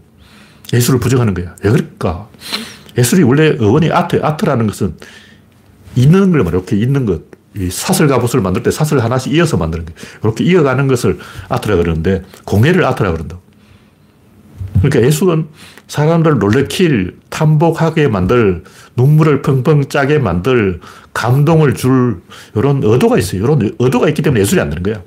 예술을 0.73 1.01
부정하는 1.01 1.35
거야. 1.35 1.55
왜 1.63 1.71
그럴까? 1.71 2.29
예술이 2.99 3.23
원래 3.23 3.57
어원이 3.59 3.91
아트, 3.93 4.21
아트라는 4.23 4.67
것은 4.67 4.97
있는 5.97 6.31
걸 6.31 6.43
말이야. 6.45 6.59
이렇게 6.59 6.77
있는 6.77 7.07
것. 7.07 7.23
이 7.55 7.69
사슬 7.71 8.07
갑옷을 8.07 8.41
만들 8.41 8.63
때 8.63 8.71
사슬 8.71 9.03
하나씩 9.03 9.35
이어서 9.35 9.57
만드는 9.59 9.85
거예요. 9.85 9.99
이렇게 10.23 10.45
이어가는 10.45 10.87
것을 10.87 11.19
아트라 11.49 11.77
그러는데 11.77 12.23
공예를 12.45 12.85
아트라 12.85 13.13
그런다. 13.13 13.39
그러니까 14.79 15.03
예술은 15.03 15.49
사람들 15.87 16.39
놀래킬, 16.39 17.19
탐복하게 17.29 18.09
만들, 18.09 18.65
눈물을 18.97 19.43
펑펑 19.43 19.89
짜게 19.89 20.19
만들, 20.19 20.81
감동을 21.13 21.75
줄 21.75 22.23
이런 22.57 22.83
의도가 22.83 23.19
있어요. 23.19 23.43
이런 23.43 23.71
의도가 23.79 24.09
있기 24.09 24.23
때문에 24.23 24.41
예술이 24.41 24.61
안 24.61 24.71
되는 24.71 24.83
거야. 24.83 25.03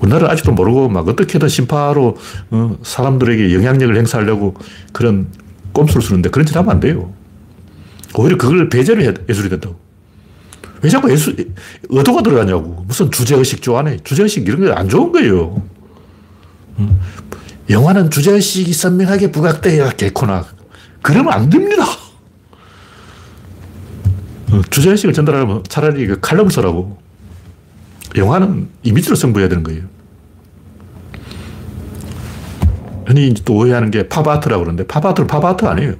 우리나라 0.00 0.30
아직도 0.30 0.52
모르고 0.52 0.88
막 0.88 1.08
어떻게든 1.08 1.48
심파로 1.48 2.16
어, 2.50 2.78
사람들에게 2.82 3.54
영향력을 3.54 3.96
행사하려고 3.96 4.54
그런 4.92 5.28
꼼수를 5.72 6.02
쓰는데 6.02 6.30
그런 6.30 6.46
짓 6.46 6.56
하면 6.56 6.70
안 6.70 6.80
돼요. 6.80 7.12
오히려 8.18 8.36
그걸 8.36 8.68
배제를 8.68 9.04
해 9.04 9.14
예술이 9.28 9.48
된다고. 9.48 9.76
왜 10.82 10.90
자꾸 10.90 11.10
예술, 11.10 11.36
의도가 11.88 12.22
들어가냐고. 12.22 12.84
무슨 12.86 13.10
주제의식 13.10 13.62
좋아하네. 13.62 13.98
주제의식 14.02 14.46
이런 14.46 14.60
게 14.64 14.72
안 14.72 14.88
좋은 14.88 15.12
거예요. 15.12 15.62
음. 16.80 17.00
영화는 17.70 18.10
주제의식이 18.10 18.72
선명하게 18.72 19.30
부각돼야 19.30 19.90
개코나. 19.90 20.44
그러면 21.02 21.32
안 21.32 21.48
됩니다. 21.48 21.84
어, 24.50 24.62
주제의식을 24.70 25.12
전달하면 25.12 25.62
차라리 25.68 26.04
그 26.08 26.18
칼럼 26.20 26.48
써라고. 26.50 26.98
영화는 28.16 28.68
이미지로 28.82 29.14
승부해야 29.14 29.48
되는 29.48 29.62
거예요. 29.62 29.82
흔히 33.06 33.32
또 33.44 33.54
오해하는 33.54 33.90
게 33.92 34.08
팝아트라고 34.08 34.64
그러는데 34.64 34.86
팝아트는 34.86 35.28
팝아트 35.28 35.66
아니에요. 35.66 35.94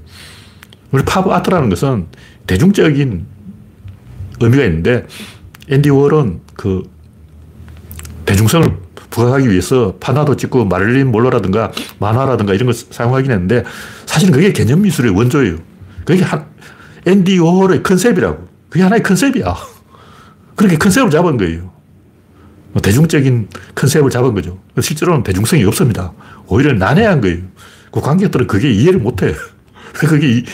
우리 0.91 1.05
팝 1.05 1.27
아트라는 1.29 1.69
것은 1.69 2.07
대중적인 2.47 3.27
의미가 4.41 4.65
있는데 4.65 5.07
앤디 5.69 5.91
워홀은 5.91 6.41
그 6.55 6.83
대중성을 8.25 8.89
부각하기 9.11 9.51
위해서 9.51 9.97
판화도 10.01 10.37
찍고 10.37 10.67
마릴린 10.67 11.11
먼로라든가 11.11 11.73
만화라든가 11.99 12.55
이런 12.55 12.67
걸 12.67 12.75
사용하긴 12.75 13.31
했는데 13.31 13.65
사실은 14.07 14.33
그게 14.33 14.53
개념 14.53 14.83
미술의 14.83 15.13
원조예요. 15.13 15.57
그게 16.05 16.23
한, 16.23 16.47
앤디 17.07 17.39
워홀의 17.39 17.83
컨셉이라고. 17.83 18.49
그게 18.69 18.83
하나의 18.83 19.03
컨셉이야. 19.03 19.55
그렇게 20.57 20.77
컨셉을 20.77 21.11
잡은 21.11 21.37
거예요. 21.37 21.73
뭐 22.73 22.83
대중적인 22.83 23.49
컨셉을 23.75 24.11
잡은 24.11 24.35
거죠. 24.35 24.59
실제로는 24.81 25.23
대중성이 25.23 25.65
없습니다. 25.65 26.13
오히려 26.47 26.73
난해한 26.75 27.21
거예요. 27.21 27.39
그 27.91 28.01
관객들은 28.01 28.47
그게 28.47 28.71
이해를 28.71 29.01
못 29.01 29.23
해. 29.23 29.29
왜 30.03 30.09
그게 30.09 30.45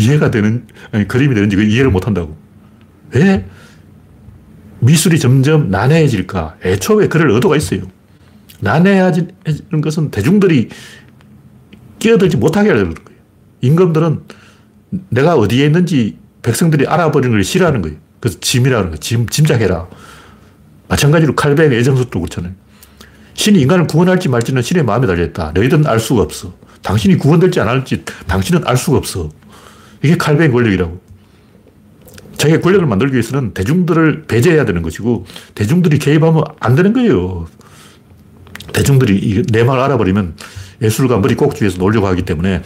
이, 0.00 0.04
이해가 0.04 0.30
되는, 0.30 0.66
아니, 0.92 1.06
그림이 1.06 1.34
되는지 1.34 1.56
이해를 1.56 1.90
못 1.90 2.06
한다고. 2.06 2.36
왜 3.12 3.46
미술이 4.80 5.18
점점 5.18 5.70
난해해질까? 5.70 6.56
애초에 6.64 7.08
그럴 7.08 7.30
의도가 7.30 7.56
있어요. 7.56 7.82
난해해지는 8.60 9.80
것은 9.82 10.10
대중들이 10.10 10.68
끼어들지 11.98 12.36
못하게 12.36 12.70
하려는 12.70 12.94
거예요. 12.94 13.20
임금들은 13.60 14.22
내가 15.10 15.36
어디에 15.36 15.66
있는지 15.66 16.18
백성들이 16.42 16.86
알아버리는 16.86 17.30
걸 17.30 17.44
싫어하는 17.44 17.82
거예요. 17.82 17.96
그래서 18.20 18.38
짐이라는 18.40 18.84
거예요. 18.86 18.96
짐, 18.98 19.28
짐작해라. 19.28 19.88
마찬가지로 20.88 21.34
칼뱅의 21.36 21.78
애정석도 21.78 22.20
그렇잖아요. 22.20 22.52
신이 23.34 23.60
인간을 23.60 23.86
구원할지 23.86 24.28
말지는 24.28 24.62
신의 24.62 24.84
마음에 24.84 25.06
달려있다. 25.06 25.52
너희들은 25.54 25.86
알 25.86 26.00
수가 26.00 26.22
없어. 26.22 26.54
당신이 26.82 27.16
구원될지 27.18 27.60
안 27.60 27.68
할지 27.68 28.02
당신은 28.26 28.66
알 28.66 28.76
수가 28.76 28.96
없어. 28.98 29.30
이게 30.02 30.16
칼뱅 30.16 30.52
권력이라고. 30.52 31.00
자기가 32.36 32.60
권력을 32.60 32.86
만들기 32.86 33.12
위해서는 33.14 33.52
대중들을 33.52 34.24
배제해야 34.26 34.64
되는 34.64 34.80
것이고 34.80 35.26
대중들이 35.54 35.98
개입하면 35.98 36.42
안 36.58 36.74
되는 36.74 36.92
거예요. 36.94 37.46
대중들이 38.72 39.42
내 39.52 39.62
말 39.64 39.78
알아버리면 39.78 40.36
예술가 40.80 41.18
머리 41.18 41.34
꼭지에서 41.34 41.76
놀려고 41.78 42.06
하기 42.06 42.22
때문에 42.22 42.62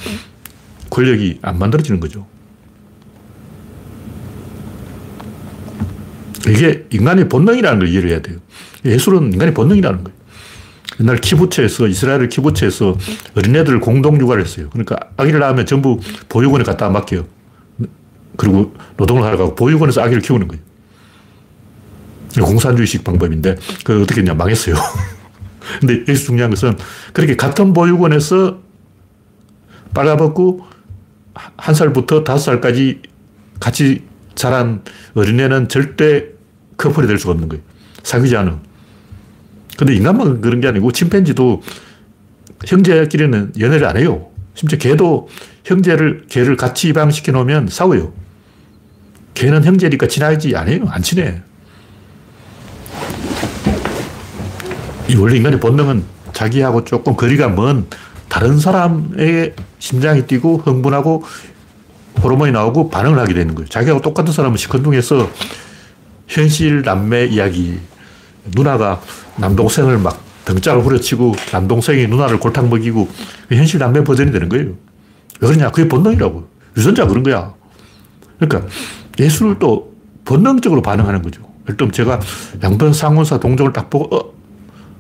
권력이 0.91 1.41
안 1.43 1.59
만들어지는 1.59 1.99
거죠. 1.99 2.27
이게 6.49 6.87
인간의 6.91 7.29
본능이라는 7.29 7.79
걸 7.81 7.89
이해를 7.89 8.11
해야 8.11 8.21
돼요. 8.21 8.39
예술은 8.85 9.33
인간의 9.33 9.55
본능이라는 9.55 10.05
거예요. 10.05 10.19
옛날 11.01 11.17
키부츠에서, 11.17 11.89
이스라엘 11.89 12.29
키부츠에서 12.29 12.97
어린애들 13.37 13.81
공동 13.81 14.21
육아를 14.21 14.45
했어요. 14.45 14.69
그러니까 14.71 14.97
아기를 15.17 15.41
낳으면 15.41 15.67
전부 15.67 16.01
보육원에 16.29 16.65
갖다 16.65 16.89
맡겨요. 16.89 17.27
그리고 18.37 18.75
노동을 18.97 19.23
하러 19.23 19.37
가고 19.37 19.55
보육원에서 19.55 20.03
아기를 20.03 20.23
키우는 20.23 20.49
거예요. 20.49 20.63
공산주의식 22.41 23.05
방법인데, 23.05 23.57
그 23.85 24.03
어떻게 24.03 24.21
했냐, 24.21 24.35
망했어요. 24.35 24.75
근데 25.81 26.01
여기서 26.01 26.25
중요한 26.27 26.51
것은 26.51 26.77
그렇게 27.13 27.37
같은 27.37 27.73
보육원에서 27.73 28.59
빨아먹고 29.95 30.67
한 31.57 31.75
살부터 31.75 32.25
다섯 32.25 32.45
살까지 32.45 33.03
같이 33.61 34.05
자란 34.35 34.83
어린애는 35.15 35.69
절대 35.69 36.27
커플이 36.77 37.07
될 37.07 37.19
수가 37.19 37.33
없는 37.33 37.49
거예요. 37.49 37.63
사귀지 38.03 38.37
않은. 38.37 38.59
근데 39.77 39.95
인간만 39.95 40.41
그런 40.41 40.61
게 40.61 40.69
아니고 40.69 40.93
침팬지도 40.93 41.63
형제끼리는 42.67 43.53
연애를 43.59 43.87
안 43.87 43.97
해요. 43.97 44.29
심지어 44.55 44.79
개도 44.79 45.29
형제를, 45.65 46.27
개를 46.29 46.57
같이 46.57 46.89
입양시켜 46.89 47.33
놓으면 47.33 47.69
싸워요. 47.69 48.13
개는 49.35 49.65
형제니까 49.65 50.07
친하지 50.07 50.55
않아요. 50.57 50.87
안 50.89 51.03
친해. 51.03 51.43
이 55.09 55.17
원래 55.17 55.37
인간의 55.37 55.61
본능은 55.61 56.05
자기하고 56.33 56.85
조금 56.85 57.17
거리가 57.17 57.49
먼 57.49 57.87
다른 58.29 58.59
사람의 58.59 59.55
심장이 59.79 60.27
뛰고 60.27 60.59
흥분하고 60.59 61.25
호르몬이 62.23 62.53
나오고 62.53 62.91
반응을 62.91 63.19
하게 63.19 63.35
되는 63.35 63.55
거예요. 63.55 63.69
자기하고 63.69 64.01
똑같은 64.01 64.33
사람은 64.33 64.57
시큰둥해서 64.57 65.31
현실 66.27 66.83
남매 66.83 67.27
이야기. 67.27 67.79
누나가 68.47 69.01
남동생을 69.37 69.99
막 69.99 70.23
등짝을 70.45 70.85
후려치고 70.85 71.35
남동생이 71.53 72.07
누나를 72.07 72.39
골탕 72.39 72.69
먹이고 72.69 73.09
현실 73.51 73.79
남매 73.79 74.05
버전이 74.05 74.31
되는 74.31 74.49
거예요. 74.49 74.67
왜 75.41 75.49
그러냐? 75.49 75.71
그게 75.71 75.89
본능이라고. 75.89 76.49
유전자 76.77 77.07
그런 77.07 77.23
거야. 77.23 77.55
그러니까 78.39 78.69
예술을 79.19 79.59
또 79.59 79.95
본능적으로 80.25 80.83
반응하는 80.83 81.23
거죠. 81.23 81.43
들면 81.67 81.93
제가 81.93 82.21
양변 82.63 82.93
상원사 82.93 83.39
동정을 83.39 83.73
딱 83.73 83.89
보고, 83.89 84.15
어, 84.15 84.33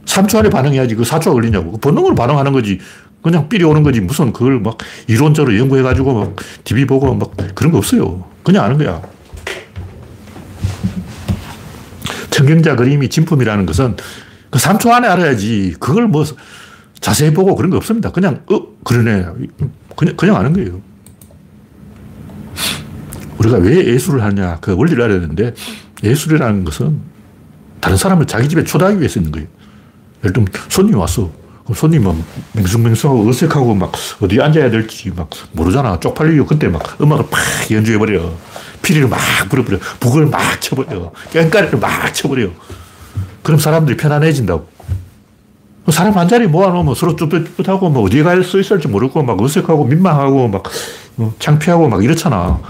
3초 0.07 0.39
안에 0.39 0.51
반응해야지 0.51 0.95
그 0.95 1.03
4초가 1.03 1.33
걸리냐고. 1.33 1.73
그 1.73 1.79
본능으로 1.79 2.15
반응하는 2.15 2.53
거지. 2.53 2.79
그냥 3.23 3.49
삘이 3.49 3.65
오는 3.65 3.83
거지. 3.83 4.01
무슨 4.01 4.33
그걸 4.33 4.61
막 4.61 4.79
이론적으로 5.09 5.57
연구해가지고 5.59 6.15
막 6.15 6.37
TV 6.65 6.87
보고 6.87 7.15
막 7.15 7.33
그런 7.55 7.73
거 7.73 7.79
없어요. 7.79 8.25
그냥 8.43 8.65
아는 8.65 8.79
거야. 8.79 9.01
청경자 12.35 12.75
그림이 12.75 13.09
진품이라는 13.11 13.65
것은 13.65 13.95
그 14.51 14.59
3초 14.59 14.91
안에 14.91 15.07
알아야지. 15.07 15.77
그걸 15.79 16.09
뭐 16.09 16.25
자세히 16.99 17.33
보고 17.33 17.55
그런 17.55 17.71
거 17.71 17.77
없습니다. 17.77 18.11
그냥, 18.11 18.43
어, 18.51 18.61
그러네. 18.83 19.27
그냥, 19.95 20.17
그냥 20.17 20.37
아는 20.37 20.53
거예요. 20.53 20.81
우리가 23.39 23.59
왜 23.59 23.87
예술을 23.87 24.23
하냐. 24.25 24.59
그 24.61 24.75
원리를 24.77 25.01
알아야 25.01 25.21
되는데 25.21 25.55
예술이라는 26.03 26.65
것은 26.65 26.99
다른 27.79 27.97
사람을 27.97 28.27
자기 28.27 28.49
집에 28.49 28.65
초대하기 28.65 28.99
위해서 28.99 29.21
있는 29.21 29.31
거예요. 29.31 29.47
예를 30.25 30.33
들면 30.33 30.49
손님 30.69 30.99
왔어. 30.99 31.31
그럼 31.63 31.75
손님은 31.77 32.25
맹숭맹숭하고 32.55 33.29
어색하고 33.29 33.75
막 33.77 33.93
어디 34.21 34.41
앉아야 34.41 34.71
될지 34.71 35.13
막 35.15 35.31
모르잖아. 35.53 36.01
쪽팔리고 36.01 36.47
그때 36.47 36.67
막 36.67 37.01
음악을 37.01 37.27
팍 37.31 37.71
연주해버려. 37.71 38.33
피리를 38.85 39.09
막 39.09 39.19
불어버려. 39.49 39.79
북을 39.99 40.27
막 40.27 40.61
쳐버려. 40.61 41.11
깽가리를 41.33 41.79
막 41.81 42.13
쳐버려. 42.15 42.51
그럼 43.43 43.59
사람들이 43.59 43.97
편안해진다고. 43.97 44.69
사람 45.91 46.17
한 46.17 46.29
자리 46.29 46.47
모아놓으면 46.47 46.95
서로 46.95 47.15
쭈뼛쭈뼛하고 47.17 47.91
뭐 47.91 48.05
어디에 48.05 48.23
가서 48.23 48.59
있을지 48.59 48.89
모르고 48.89 49.23
막 49.23 49.41
어색하고 49.41 49.85
민망하고 49.85 50.49
막 50.49 50.63
어, 51.19 51.35
창피하고 51.39 51.89
막 51.89 52.03
이렇잖아. 52.03 52.61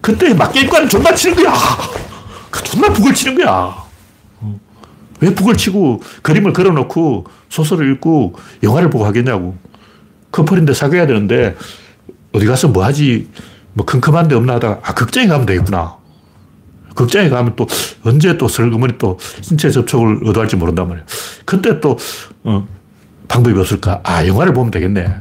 그때 0.00 0.34
막 0.34 0.52
깽가리 0.52 0.88
존나 0.88 1.14
치는 1.14 1.36
거야. 1.42 1.52
그 2.50 2.62
존나 2.62 2.92
북을 2.92 3.14
치는 3.14 3.36
거야. 3.36 3.74
어. 4.40 4.60
왜 5.20 5.34
북을 5.34 5.56
치고 5.56 6.02
그림을 6.22 6.52
그려놓고 6.52 7.26
소설을 7.48 7.92
읽고 7.92 8.34
영화를 8.62 8.90
보고 8.90 9.04
하겠냐고. 9.04 9.56
커플인데 10.30 10.74
사귀어야 10.74 11.06
되는데 11.06 11.56
어디 12.32 12.46
가서 12.46 12.68
뭐 12.68 12.84
하지? 12.84 13.28
뭐 13.74 13.84
컴컴한 13.84 14.28
데 14.28 14.34
없나 14.34 14.54
하다가 14.54 14.80
아, 14.82 14.94
극장에 14.94 15.26
가면 15.26 15.46
되겠구나. 15.46 15.96
극장에 16.94 17.28
가면 17.28 17.56
또 17.56 17.66
언제 18.04 18.38
또 18.38 18.48
슬그머니 18.48 18.96
또 18.98 19.18
신체 19.40 19.70
접촉을 19.70 20.20
의도할지 20.22 20.56
모른단 20.56 20.88
말이야. 20.88 21.04
그때 21.44 21.80
또, 21.80 21.98
어, 22.44 22.66
방법이 23.26 23.58
없을까? 23.58 24.00
아, 24.04 24.24
영화를 24.26 24.54
보면 24.54 24.70
되겠네. 24.70 25.12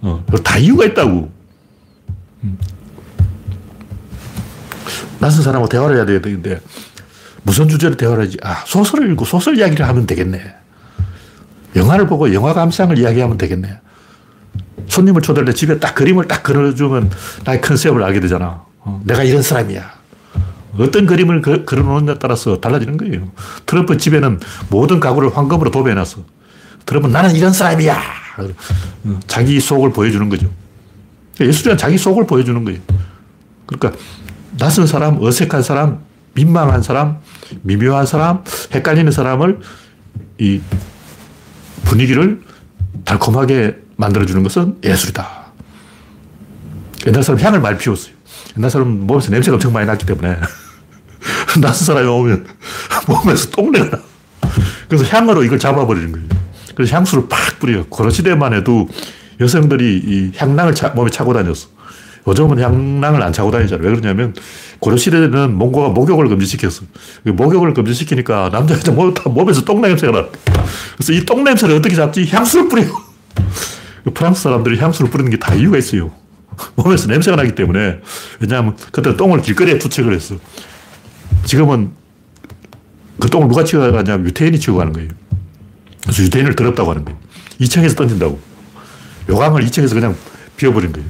어, 0.00 0.24
다 0.42 0.56
이유가 0.56 0.86
있다고. 0.86 1.30
음. 2.44 2.58
낯선 5.18 5.42
사람하고 5.42 5.68
대화를 5.68 5.96
해야 5.96 6.06
되는데, 6.06 6.60
무슨 7.42 7.68
주제로 7.68 7.94
대화를 7.94 8.24
하지? 8.24 8.38
아, 8.42 8.64
소설을 8.66 9.10
읽고 9.12 9.26
소설 9.26 9.58
이야기를 9.58 9.86
하면 9.86 10.06
되겠네. 10.06 10.54
영화를 11.76 12.06
보고 12.06 12.32
영화 12.32 12.54
감상을 12.54 12.96
이야기하면 12.96 13.36
되겠네. 13.36 13.80
손님을 14.88 15.22
초대할 15.22 15.46
때 15.46 15.52
집에 15.52 15.78
딱 15.78 15.94
그림을 15.94 16.26
딱 16.26 16.42
그려주면 16.42 17.10
나의 17.44 17.60
컨셉을 17.60 18.02
알게 18.02 18.20
되잖아. 18.20 18.64
어, 18.80 19.00
내가 19.04 19.22
이런 19.22 19.42
사람이야. 19.42 19.98
어떤 20.78 21.06
그림을 21.06 21.42
그, 21.42 21.64
그려놓느냐에 21.64 22.16
따라서 22.18 22.60
달라지는 22.60 22.96
거예요. 22.96 23.30
트럼프 23.66 23.96
집에는 23.96 24.40
모든 24.70 25.00
가구를 25.00 25.36
황금으로 25.36 25.70
도배해놨어. 25.70 26.24
트럼프는 26.86 27.12
나는 27.12 27.34
이런 27.34 27.52
사람이야. 27.52 28.00
어, 28.38 29.18
자기 29.26 29.60
속을 29.60 29.92
보여주는 29.92 30.28
거죠. 30.28 30.50
예술이란 31.40 31.78
자기 31.78 31.98
속을 31.98 32.26
보여주는 32.26 32.62
거예요. 32.64 32.80
그러니까 33.66 33.98
낯선 34.58 34.86
사람, 34.86 35.22
어색한 35.22 35.62
사람, 35.62 36.00
민망한 36.34 36.82
사람, 36.82 37.18
미묘한 37.62 38.06
사람, 38.06 38.42
헷갈리는 38.72 39.10
사람을 39.10 39.60
이 40.38 40.60
분위기를 41.84 42.42
달콤하게 43.04 43.87
만들어주는 43.98 44.42
것은 44.44 44.76
예술이다. 44.84 45.28
옛날 47.06 47.22
사람 47.22 47.40
향을 47.40 47.60
많이 47.60 47.76
피웠어요. 47.78 48.14
옛날 48.56 48.70
사람 48.70 49.06
몸에서 49.06 49.30
냄새가 49.30 49.56
엄청 49.56 49.72
많이 49.72 49.86
났기 49.86 50.06
때문에 50.06 50.36
낯선 51.60 51.86
사람이 51.86 52.08
오면 52.08 52.46
몸에서 53.06 53.50
똥내가 53.50 53.90
나. 53.90 54.02
그래서 54.88 55.04
향으로 55.04 55.44
이걸 55.44 55.58
잡아버리는 55.58 56.12
거예요. 56.12 56.26
그래서 56.74 56.96
향수를 56.96 57.28
팍 57.28 57.58
뿌려요. 57.58 57.86
고려시대만 57.86 58.54
해도 58.54 58.88
여성들이 59.40 60.02
이 60.04 60.32
향낭을 60.36 60.74
차, 60.74 60.88
몸에 60.90 61.10
차고 61.10 61.34
다녔어. 61.34 61.68
요즘은 62.26 62.60
향낭을 62.60 63.22
안 63.22 63.32
차고 63.32 63.50
다니잖아요. 63.50 63.86
왜 63.86 63.94
그러냐면 63.94 64.34
고려 64.78 64.96
시대는 64.96 65.56
몽고가 65.56 65.88
목욕을 65.88 66.28
금지시켰어. 66.28 66.82
목욕을 67.24 67.74
금지시키니까 67.74 68.50
모두 68.94 69.14
다 69.14 69.28
몸에서 69.28 69.64
똥 69.64 69.80
냄새가 69.80 70.12
나. 70.12 70.28
그래서 70.96 71.12
이 71.12 71.24
똥 71.24 71.42
냄새를 71.42 71.76
어떻게 71.76 71.94
잡지? 71.96 72.26
향수를 72.28 72.68
뿌려. 72.68 72.84
프랑스 74.14 74.42
사람들이 74.42 74.78
향수를 74.78 75.10
뿌리는 75.10 75.30
게 75.30 75.36
다 75.38 75.54
이유가 75.54 75.78
있어요. 75.78 76.10
몸에서 76.76 77.06
냄새가 77.08 77.36
나기 77.36 77.54
때문에. 77.54 78.00
왜냐하면 78.40 78.76
그때 78.92 79.16
똥을 79.16 79.42
길거리에 79.42 79.78
투척을 79.78 80.12
했어. 80.14 80.36
지금은 81.44 81.90
그 83.20 83.28
똥을 83.28 83.48
누가 83.48 83.64
치고 83.64 83.92
가냐면 83.92 84.26
유태인이 84.26 84.58
치고 84.58 84.76
가는 84.76 84.92
거예요. 84.92 85.08
그래서 86.02 86.22
유태인을 86.22 86.54
더럽다고 86.56 86.90
하는 86.90 87.04
거예요. 87.04 87.18
2층에서 87.60 87.96
던진다고. 87.96 88.38
요강을 89.28 89.64
2층에서 89.66 89.94
그냥 89.94 90.16
비워버린 90.56 90.92
거예요. 90.92 91.06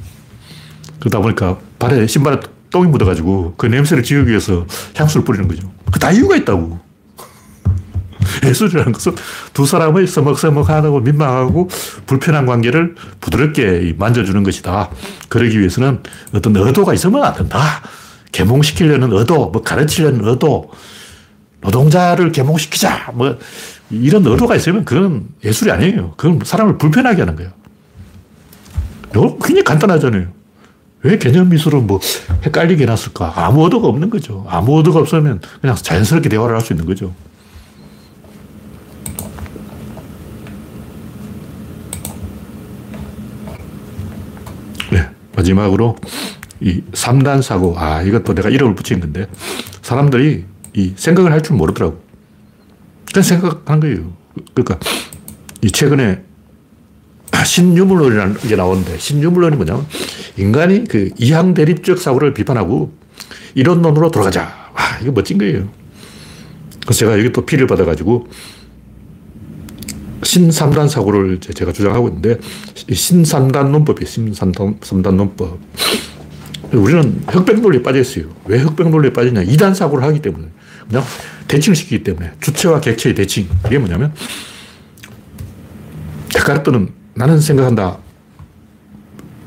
그러다 0.99 1.19
보니까 1.19 1.57
발에, 1.77 2.05
신발에 2.07 2.39
똥이 2.71 2.87
묻어가지고 2.89 3.55
그 3.57 3.65
냄새를 3.67 4.03
지우기 4.03 4.29
위해서 4.29 4.65
향수를 4.95 5.23
뿌리는 5.25 5.47
거죠. 5.47 5.71
그 5.91 5.99
다 5.99 6.11
이유가 6.11 6.35
있다고. 6.35 6.79
예술이라는 8.45 8.91
것은 8.91 9.15
두 9.53 9.65
사람의 9.65 10.07
서먹서먹하고 10.07 10.99
민망하고 11.01 11.69
불편한 12.05 12.45
관계를 12.45 12.95
부드럽게 13.19 13.95
만져주는 13.97 14.43
것이다. 14.43 14.89
그러기 15.29 15.59
위해서는 15.59 16.03
어떤 16.33 16.55
의도가 16.55 16.93
있으면 16.93 17.23
안 17.23 17.33
된다. 17.33 17.59
개몽시키려는 18.31 19.11
의도, 19.11 19.49
뭐 19.49 19.61
가르치려는 19.63 20.27
의도, 20.27 20.71
노동자를 21.61 22.31
개몽시키자, 22.31 23.11
뭐 23.13 23.37
이런 23.89 24.25
의도가 24.25 24.55
있으면 24.55 24.85
그건 24.85 25.27
예술이 25.43 25.71
아니에요. 25.71 26.13
그건 26.15 26.39
사람을 26.43 26.77
불편하게 26.77 27.21
하는 27.21 27.35
거예요. 27.35 27.51
굉장히 29.11 29.63
간단하잖아요. 29.63 30.27
왜 31.01 31.17
개념 31.17 31.49
미술은 31.49 31.87
뭐 31.87 31.99
헷갈리게 32.45 32.83
해놨을까? 32.83 33.33
아무 33.35 33.63
의도가 33.63 33.87
없는 33.87 34.09
거죠. 34.09 34.45
아무 34.49 34.77
의도가 34.77 34.99
없으면 34.99 35.41
그냥 35.61 35.75
자연스럽게 35.75 36.29
대화를 36.29 36.55
할 36.55 36.61
수 36.61 36.73
있는 36.73 36.85
거죠. 36.85 37.13
네. 44.91 45.09
마지막으로 45.39 45.95
이 46.61 46.81
3단 46.91 47.41
사고. 47.41 47.75
아, 47.77 48.01
이것도 48.01 48.33
내가 48.35 48.49
이름을 48.49 48.75
붙인 48.75 48.99
건데 48.99 49.27
사람들이 49.81 50.45
이 50.73 50.93
생각을 50.95 51.31
할 51.31 51.41
줄 51.41 51.55
모르더라고. 51.55 52.01
그냥 53.11 53.23
생각하는 53.23 53.79
거예요. 53.79 54.13
그러니까 54.53 54.79
이 55.61 55.71
최근에 55.71 56.21
신유물론이라는 57.43 58.37
게 58.41 58.55
나오는데 58.55 58.97
신유물론이 58.97 59.55
뭐냐면 59.55 59.85
인간이 60.37 60.83
그 60.83 61.09
이항 61.17 61.53
대립적 61.53 61.97
사고를 61.97 62.33
비판하고 62.33 62.93
이론론으로 63.55 64.11
돌아가자. 64.11 64.41
와, 64.73 64.99
이거 65.01 65.11
멋진 65.11 65.37
거예요. 65.37 65.67
그래서 66.81 66.99
제가 66.99 67.17
여기 67.17 67.31
또 67.31 67.45
피를 67.45 67.65
받아가지고 67.65 68.27
신삼단 70.29 70.87
사고를 70.89 71.39
제가 71.39 71.73
주장하고 71.73 72.07
있는데 72.09 72.37
신삼단 72.75 73.71
논법이에요. 73.71 74.07
신삼단 74.07 74.77
삼단 74.83 75.17
논법. 75.17 75.59
우리는 76.71 77.23
흑백 77.27 77.59
논리에 77.59 77.81
빠져 77.81 77.99
있어요. 77.99 78.25
왜 78.45 78.59
흑백 78.59 78.89
논리에 78.89 79.11
빠지냐? 79.11 79.41
이단 79.41 79.73
사고를 79.73 80.03
하기 80.03 80.21
때문에. 80.21 80.47
그냥 80.87 81.03
대칭시키기 81.47 82.03
때문에. 82.03 82.33
주체와 82.41 82.79
객체의 82.79 83.15
대칭. 83.15 83.49
이게 83.65 83.79
뭐냐면 83.79 84.13
데카르트는 86.31 86.89
나는 87.15 87.39
생각한다. 87.39 87.97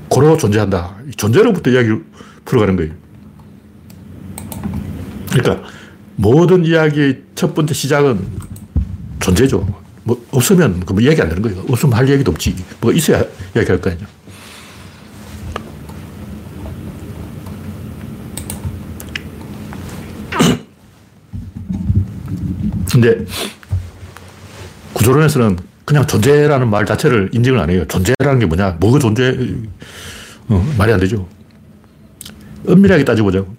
고로 0.08 0.36
존재한다. 0.36 0.96
존재로부터 1.16 1.70
이야기를 1.70 2.04
풀어가는 2.44 2.74
거예요. 2.74 2.92
그러니까 5.30 5.68
모든 6.16 6.64
이야기의 6.64 7.22
첫 7.36 7.54
번째 7.54 7.72
시작은 7.72 8.18
존재죠. 9.20 9.81
뭐 10.04 10.24
없으면 10.30 10.82
뭐 10.86 11.00
이야기 11.00 11.20
안 11.22 11.28
되는 11.28 11.42
거예요. 11.42 11.64
없으면 11.68 11.96
할 11.96 12.08
이야기도 12.08 12.30
없지. 12.32 12.54
뭐 12.80 12.92
있어야 12.92 13.22
이야기할 13.54 13.80
거 13.80 13.90
아니야. 13.90 14.06
근데 22.90 23.24
구조론에서는 24.94 25.58
그냥 25.84 26.06
존재라는 26.06 26.70
말 26.70 26.86
자체를 26.86 27.30
인정을 27.32 27.60
안 27.60 27.68
해요. 27.70 27.84
존재라는 27.88 28.38
게 28.38 28.46
뭐냐? 28.46 28.76
뭐가 28.80 28.98
존재? 28.98 29.36
어, 30.48 30.74
말이 30.78 30.92
안 30.92 31.00
되죠. 31.00 31.26
엄밀하게 32.66 33.04
따져보자고. 33.04 33.54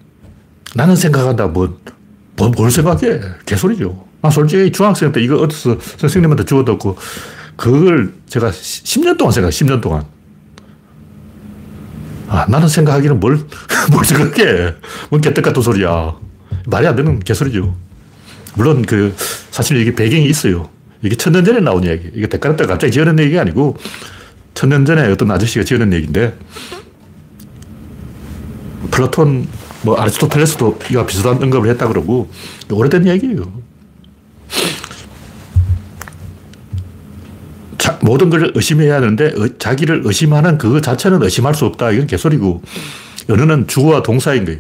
나는 0.76 0.96
생각한다. 0.96 1.48
뭐, 1.48 1.80
뭐, 2.36 2.50
뭘 2.50 2.72
생각해? 2.72 3.20
개소리죠. 3.46 4.06
아, 4.24 4.30
솔직히 4.30 4.72
중학생 4.72 5.12
때 5.12 5.22
이거 5.22 5.36
어디서 5.36 5.78
선생님한테 5.98 6.46
주워듣고, 6.46 6.98
그걸 7.58 8.14
제가 8.28 8.52
10년 8.52 9.18
동안 9.18 9.34
생각해, 9.34 9.52
10년 9.52 9.82
동안. 9.82 10.06
아, 12.30 12.46
나는 12.48 12.70
생각하기는 12.70 13.20
뭘, 13.20 13.38
뭘 13.92 14.06
생각해. 14.06 14.76
뭔 15.10 15.22
개떡 15.22 15.44
같은 15.44 15.62
소리야. 15.62 16.16
말이 16.68 16.88
안 16.88 16.96
되는 16.96 17.20
개소리죠. 17.20 17.76
물론 18.56 18.82
그, 18.84 19.14
사실 19.52 19.76
이게 19.76 19.94
배경이 19.94 20.26
있어요. 20.26 20.70
이게 21.02 21.18
천년 21.18 21.44
전에 21.44 21.60
나온 21.60 21.84
이야기. 21.84 22.10
이게 22.16 22.28
데카르트가 22.28 22.70
갑자기 22.70 22.94
지어낸 22.94 23.20
얘기가 23.20 23.42
아니고, 23.42 23.76
천년 24.54 24.86
전에 24.86 25.06
어떤 25.12 25.32
아저씨가 25.32 25.66
지어낸 25.66 25.92
얘기인데, 25.92 26.34
플라톤, 28.90 29.50
뭐 29.82 29.98
아리스토텔레스도 30.00 30.80
이와 30.92 31.06
비슷한 31.06 31.44
언급을 31.44 31.70
했다 31.72 31.90
그러고, 31.90 32.30
오래된 32.72 33.06
이야기예요. 33.06 33.73
모든 38.04 38.30
걸 38.30 38.52
의심해야 38.54 38.96
하는데, 38.96 39.28
어, 39.28 39.48
자기를 39.58 40.02
의심하는 40.06 40.58
그 40.58 40.82
자체는 40.82 41.24
의심할 41.24 41.56
수 41.56 41.66
없다. 41.66 41.92
이건 41.92 42.08
개소리고, 42.08 42.62
연어는 43.30 43.68
주어와 43.68 44.04
동사인 44.04 44.46
거예요. 44.46 44.60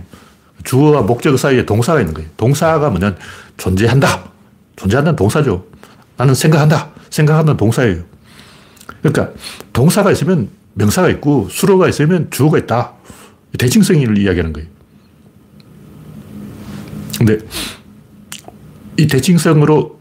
주어와 0.63 1.01
목적 1.01 1.37
사이에 1.37 1.65
동사가 1.65 1.99
있는 1.99 2.13
거예요. 2.13 2.29
동사가 2.37 2.89
뭐냐 2.89 3.15
존재한다. 3.57 4.31
존재한다는 4.75 5.15
동사죠. 5.15 5.65
나는 6.17 6.33
생각한다. 6.33 6.89
생각한다는 7.09 7.57
동사예요. 7.57 8.03
그러니까 9.01 9.31
동사가 9.73 10.11
있으면 10.11 10.49
명사가 10.75 11.09
있고 11.09 11.47
수로가 11.49 11.89
있으면 11.89 12.29
주어가 12.31 12.57
있다. 12.57 12.93
대칭성을 13.57 14.17
이야기하는 14.17 14.53
거예요. 14.53 14.67
근데 17.17 17.37
이 18.97 19.07
대칭성으로 19.07 19.99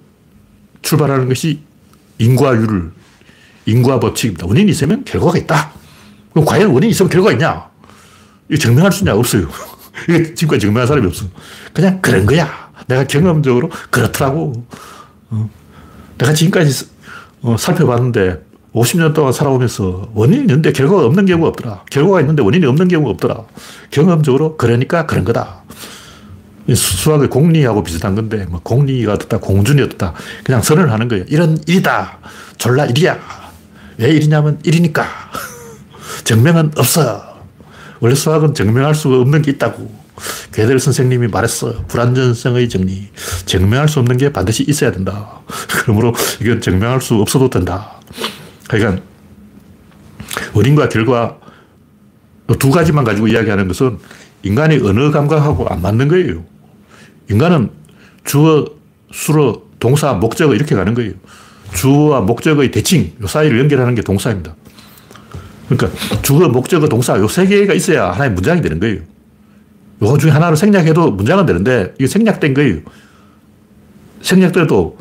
출발하는 0.83 1.29
것이 1.29 1.61
인과율, 2.19 2.93
인과 3.67 4.01
법칙입니다. 4.01 4.47
원인이 4.47 4.71
있으면 4.71 5.05
결과가 5.05 5.39
있다. 5.39 5.73
그럼 6.33 6.45
과연 6.45 6.71
원인이 6.71 6.91
있으면 6.91 7.11
결과가 7.11 7.33
있냐? 7.33 7.69
이 8.51 8.59
증명할 8.59 8.93
수 8.93 9.01
있냐? 9.01 9.15
없어요. 9.15 9.49
이게 10.09 10.35
지금까지 10.35 10.61
증명한 10.67 10.87
사람이 10.87 11.07
없어. 11.07 11.27
그냥 11.73 12.01
그런 12.01 12.27
거야. 12.27 12.71
내가 12.87 13.05
경험적으로 13.05 13.71
그렇더라고. 13.91 14.67
어. 15.31 15.51
내가 16.19 16.33
지금까지 16.33 16.89
어, 17.43 17.57
살펴봤는데 17.59 18.43
50년 18.75 19.13
동안 19.15 19.33
살아오면서 19.33 20.11
원인이 20.15 20.41
있는데 20.43 20.73
결과가 20.73 21.05
없는 21.07 21.27
경우가 21.27 21.49
없더라. 21.49 21.85
결과가 21.91 22.21
있는데 22.21 22.43
원인이 22.43 22.65
없는 22.67 22.89
경우가 22.89 23.11
없더라. 23.11 23.45
경험적으로 23.91 24.57
그러니까 24.57 25.07
그런 25.07 25.25
거다. 25.25 25.63
수학의 26.75 27.29
공리하고 27.29 27.83
비슷한 27.83 28.15
건데, 28.15 28.47
뭐 28.49 28.61
공리가 28.63 29.15
어떻다, 29.15 29.39
공준이 29.39 29.83
어떻다. 29.83 30.15
그냥 30.45 30.63
선언을 30.63 30.93
하는 30.93 31.09
거예요. 31.09 31.25
이런 31.29 31.59
일이다. 31.67 32.19
졸라 32.57 32.87
일이야. 32.87 33.19
왜 34.03 34.11
일이냐면 34.11 34.59
일이니까. 34.65 35.07
증명은 36.25 36.73
없어. 36.77 37.41
원래 38.01 38.17
수학은 38.17 38.53
증명할 38.53 38.97
수가 38.97 39.21
없는 39.21 39.43
게 39.43 39.53
있다고. 39.53 40.03
괴델 40.53 40.81
선생님이 40.81 41.29
말했어. 41.29 41.85
불완전성의 41.87 42.69
정리. 42.69 43.09
증명할 43.47 43.89
수 43.89 44.01
없는 44.01 44.17
게 44.17 44.33
반드시 44.33 44.65
있어야 44.65 44.91
된다. 44.91 45.41
그러므로 45.85 46.13
이건 46.41 46.61
증명할 46.61 47.01
수 47.01 47.15
없어도 47.15 47.49
된다. 47.49 48.01
그러니까 48.69 49.03
원인과 50.53 50.89
결과 50.89 51.39
두 52.59 52.71
가지만 52.71 53.05
가지고 53.05 53.29
이야기하는 53.29 53.69
것은 53.69 53.99
인간의 54.43 54.81
언어 54.85 55.13
감각하고 55.13 55.69
안 55.69 55.81
맞는 55.81 56.09
거예요. 56.09 56.45
인간은 57.31 57.71
주어, 58.25 58.67
수로, 59.13 59.69
동사, 59.79 60.13
목적어 60.13 60.55
이렇게 60.55 60.75
가는 60.75 60.93
거예요. 60.93 61.13
주어와 61.75 62.21
목적어의 62.21 62.71
대칭, 62.71 63.13
요 63.23 63.27
사이를 63.27 63.59
연결하는 63.59 63.95
게 63.95 64.03
동사입니다. 64.03 64.55
그러니까 65.69 66.21
주어, 66.23 66.49
목적어, 66.49 66.89
동사 66.89 67.17
요 67.19 67.27
세 67.29 67.47
개가 67.47 67.73
있어야 67.75 68.11
하나의 68.13 68.33
문장이 68.33 68.61
되는 68.61 68.79
거예요. 68.79 69.01
요 70.03 70.19
중에 70.19 70.31
하나를 70.31 70.57
생략해도 70.57 71.13
문장은 71.13 71.47
되는데 71.47 71.95
이게 71.99 72.07
생략된 72.07 72.55
거예요. 72.55 72.81
생략돼도 74.21 74.99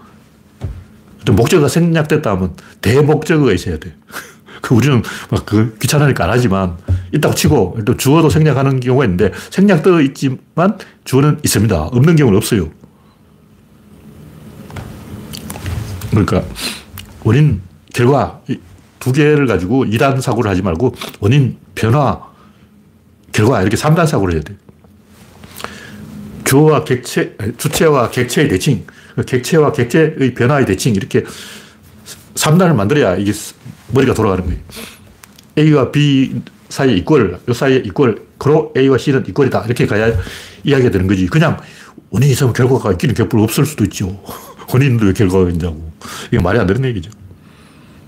목적어가 1.31 1.67
생략됐다 1.67 2.31
하면 2.31 2.53
대목적어가 2.81 3.51
있어야 3.53 3.77
돼. 3.77 3.93
그 4.61 4.75
우리는 4.75 5.01
막 5.29 5.45
그 5.45 5.75
귀찮으니까 5.79 6.23
안 6.25 6.29
하지만 6.29 6.77
있다고 7.13 7.35
치고 7.35 7.79
또 7.85 7.97
주어도 7.97 8.29
생략하는 8.29 8.79
경우가 8.79 9.05
있는데 9.05 9.31
생략되어 9.49 10.01
있지만 10.01 10.77
주어는 11.03 11.39
있습니다. 11.43 11.81
없는 11.81 12.15
경우는 12.15 12.37
없어요. 12.37 12.69
그러니까 16.11 16.43
원인, 17.23 17.61
결과 17.93 18.41
두 18.99 19.11
개를 19.11 19.47
가지고 19.47 19.85
2단 19.85 20.21
사고를 20.21 20.51
하지 20.51 20.61
말고 20.61 20.93
원인, 21.19 21.57
변화, 21.73 22.19
결과 23.31 23.61
이렇게 23.61 23.75
3단 23.75 24.05
사고를 24.05 24.35
해야 24.35 24.43
돼. 24.43 24.55
주어와 26.43 26.83
객체, 26.83 27.35
주체와 27.57 28.09
객체의 28.11 28.49
대칭, 28.49 28.85
객체와 29.25 29.71
객체의 29.71 30.33
변화의 30.33 30.65
대칭 30.65 30.95
이렇게 30.95 31.23
3단을 32.35 32.75
만들어야 32.75 33.15
이게 33.15 33.31
머리가 33.91 34.13
돌아가는 34.13 34.45
거예요. 34.45 34.59
A와 35.57 35.91
B 35.91 36.41
사이에 36.69 36.95
이꼴, 36.95 37.39
요 37.47 37.53
사이에 37.53 37.77
이꼴, 37.77 38.25
그로 38.37 38.73
A와 38.77 38.97
C는 38.97 39.25
이꼴이다. 39.27 39.63
이렇게 39.65 39.85
가야 39.85 40.13
이야기가 40.63 40.91
되는 40.91 41.07
거지. 41.07 41.25
그냥 41.27 41.57
원인이 42.09 42.31
있으면 42.31 42.53
결과가 42.53 42.91
있기는 42.93 43.15
격불 43.15 43.39
없을 43.39 43.65
수도 43.65 43.83
있죠. 43.85 44.21
원인도 44.73 45.05
왜 45.05 45.13
결과가 45.13 45.49
있냐고. 45.49 45.90
이게 46.31 46.41
말이 46.41 46.59
안 46.59 46.67
되는 46.67 46.83
얘기죠. 46.85 47.11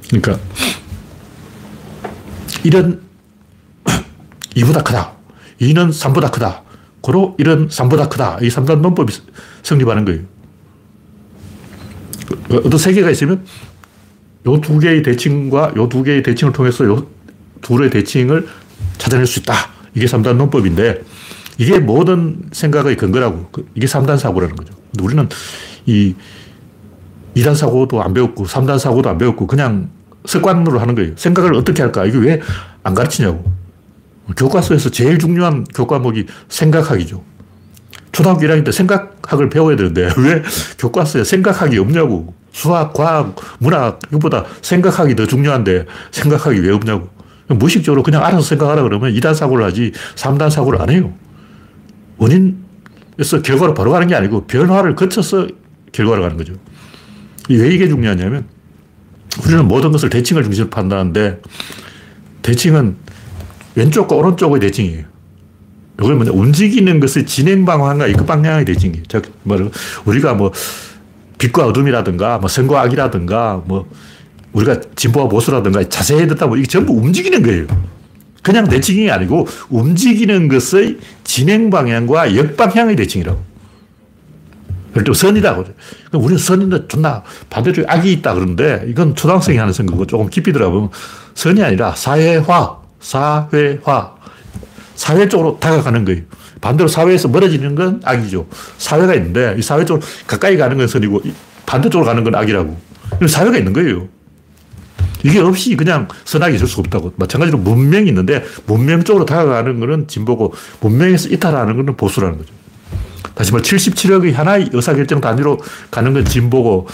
그러니까, 0.09 0.39
이런 2.63 3.01
2보다 4.55 4.83
크다. 4.83 5.13
2는 5.61 5.89
3보다 5.89 6.31
크다. 6.31 6.63
고로 7.01 7.35
1은 7.39 7.69
3보다 7.69 8.09
크다. 8.09 8.37
이 8.41 8.47
3단 8.49 8.79
논법이 8.79 9.13
성립하는 9.63 10.05
거예요. 10.05 10.21
어떤 12.51 12.77
세 12.77 12.93
개가 12.93 13.09
있으면 13.11 13.45
요 14.45 14.59
두 14.61 14.79
개의 14.79 15.03
대칭과 15.03 15.73
요 15.75 15.87
두 15.89 16.03
개의 16.03 16.23
대칭을 16.23 16.53
통해서 16.53 16.85
요 16.85 17.07
둘의 17.61 17.89
대칭을 17.89 18.47
찾아낼 18.97 19.25
수 19.25 19.39
있다. 19.39 19.53
이게 19.95 20.05
3단 20.05 20.35
논법인데 20.35 21.03
이게 21.57 21.79
모든 21.79 22.41
생각의 22.51 22.95
근거라고. 22.97 23.49
그 23.51 23.67
이게 23.75 23.85
3단 23.85 24.17
사고라는 24.17 24.55
거죠. 24.55 24.73
우리는 25.01 25.27
이 25.85 26.15
2단 27.36 27.55
사고도 27.55 28.01
안 28.03 28.13
배웠고 28.13 28.45
3단 28.45 28.79
사고도 28.79 29.09
안 29.09 29.17
배웠고 29.17 29.47
그냥 29.47 29.89
습관으로 30.25 30.79
하는 30.79 30.95
거예요. 30.95 31.13
생각을 31.15 31.53
어떻게 31.55 31.81
할까? 31.81 32.05
이게 32.05 32.17
왜안 32.17 32.93
가르치냐고. 32.93 33.51
교과서에서 34.38 34.89
제일 34.89 35.19
중요한 35.19 35.65
교과목이 35.65 36.27
생각학이죠. 36.47 37.23
초등학교 38.11 38.41
1학년 38.41 38.63
때 38.63 38.71
생각학을 38.71 39.49
배워야 39.49 39.75
되는데 39.75 40.03
왜 40.17 40.43
교과서에 40.77 41.23
생각학이 41.23 41.77
없냐고. 41.77 42.34
수학, 42.51 42.93
과학, 42.93 43.36
문학, 43.57 43.99
이보다 44.13 44.45
생각학이 44.61 45.15
더 45.15 45.25
중요한데 45.25 45.88
생각학이 46.11 46.59
왜 46.59 46.71
없냐고. 46.71 47.09
무의식적으로 47.47 48.03
그냥 48.03 48.23
알아서 48.23 48.41
생각하라 48.41 48.84
그러면 48.84 49.11
2단 49.13 49.34
사고를 49.34 49.65
하지 49.65 49.91
3단 50.15 50.49
사고를 50.49 50.81
안 50.81 50.89
해요. 50.89 51.11
원인에서 52.17 53.41
결과로 53.43 53.73
바로 53.73 53.91
가는 53.91 54.07
게 54.07 54.15
아니고 54.15 54.45
변화를 54.45 54.95
거쳐서 54.95 55.47
결과로 55.91 56.21
가는 56.21 56.38
거죠. 56.38 56.53
왜 57.49 57.69
이게 57.73 57.87
중요하냐면 57.87 58.45
우리는 59.43 59.67
모든 59.67 59.91
것을 59.91 60.09
대칭을 60.09 60.43
중심으로 60.43 60.69
판단하는데 60.69 61.41
대칭은 62.41 62.95
왼쪽과 63.75 64.15
오른쪽의 64.15 64.59
대칭이에요. 64.59 65.05
이걸 65.99 66.15
뭐냐, 66.15 66.31
움직이는 66.31 66.99
것의 66.99 67.25
진행 67.25 67.65
방향과 67.65 68.07
이급 68.07 68.25
방향의 68.25 68.65
대칭이에요. 68.65 69.03
즉, 69.07 69.31
뭐, 69.43 69.71
우리가 70.05 70.33
뭐, 70.33 70.51
빛과 71.37 71.67
어둠이라든가, 71.67 72.39
뭐, 72.39 72.47
선과 72.49 72.81
악이라든가, 72.81 73.63
뭐, 73.65 73.89
우리가 74.53 74.81
진보와 74.95 75.27
보수라든가 75.27 75.87
자세히 75.89 76.27
듣다 76.27 76.45
보면 76.45 76.59
이게 76.59 76.67
전부 76.67 76.93
움직이는 76.93 77.41
거예요. 77.41 77.65
그냥 78.43 78.67
대칭이 78.67 79.09
아니고 79.09 79.47
움직이는 79.69 80.47
것의 80.47 80.97
진행 81.23 81.69
방향과 81.69 82.35
역방향의 82.35 82.95
대칭이라고. 82.97 83.53
예를 84.93 85.03
들어 85.03 85.13
선이다. 85.13 85.63
우리는 86.13 86.37
선인데 86.37 86.87
존나 86.87 87.23
반대쪽에 87.49 87.87
악이 87.87 88.11
있다 88.13 88.33
그러는데 88.33 88.85
이건 88.87 89.15
초등학생이 89.15 89.57
하는 89.57 89.73
선거고 89.73 90.05
조금 90.05 90.29
깊이 90.29 90.53
들어보면 90.53 90.89
선이 91.33 91.63
아니라 91.63 91.93
사회화, 91.95 92.77
사회화. 92.99 94.13
사회 94.95 95.27
쪽으로 95.27 95.57
다가가는 95.59 96.05
거예요. 96.05 96.21
반대로 96.61 96.87
사회에서 96.87 97.27
멀어지는 97.27 97.75
건 97.75 98.01
악이죠. 98.05 98.47
사회가 98.77 99.15
있는데 99.15 99.55
이 99.57 99.61
사회 99.61 99.83
쪽으로 99.83 100.05
가까이 100.27 100.55
가는 100.55 100.77
건 100.77 100.87
선이고 100.87 101.21
반대쪽으로 101.65 102.05
가는 102.05 102.23
건 102.23 102.35
악이라고. 102.35 102.77
사회가 103.27 103.57
있는 103.57 103.73
거예요. 103.73 104.07
이게 105.23 105.39
없이 105.39 105.75
그냥 105.75 106.07
선악이 106.25 106.55
있을 106.55 106.67
수가 106.67 106.81
없다고. 106.81 107.13
마찬가지로 107.15 107.57
문명이 107.57 108.09
있는데 108.09 108.43
문명 108.65 109.03
쪽으로 109.03 109.25
다가가는 109.25 109.79
거는 109.79 110.07
진보고 110.07 110.53
문명에서 110.81 111.29
이탈하는 111.29 111.75
거는 111.77 111.97
보수라는 111.97 112.37
거죠. 112.37 112.53
다시 113.36 113.51
말해 113.51 113.63
77억의 113.63 114.34
하나의 114.34 114.69
의사결정 114.73 115.21
단위로 115.21 115.59
가는 115.89 116.13
건 116.13 116.25
진보고 116.25 116.88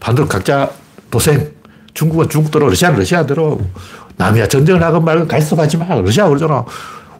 반대로 0.00 0.28
각자 0.28 0.70
도생. 1.10 1.52
중국은 1.94 2.28
중국대로 2.28 2.68
러시아는 2.70 2.98
러시아대로 2.98 3.60
남이야 4.16 4.48
전쟁을 4.48 4.82
하건 4.82 5.04
말건 5.04 5.28
갈섭하지 5.28 5.76
마. 5.76 5.86
러시아 5.94 6.28
그러잖아. 6.28 6.64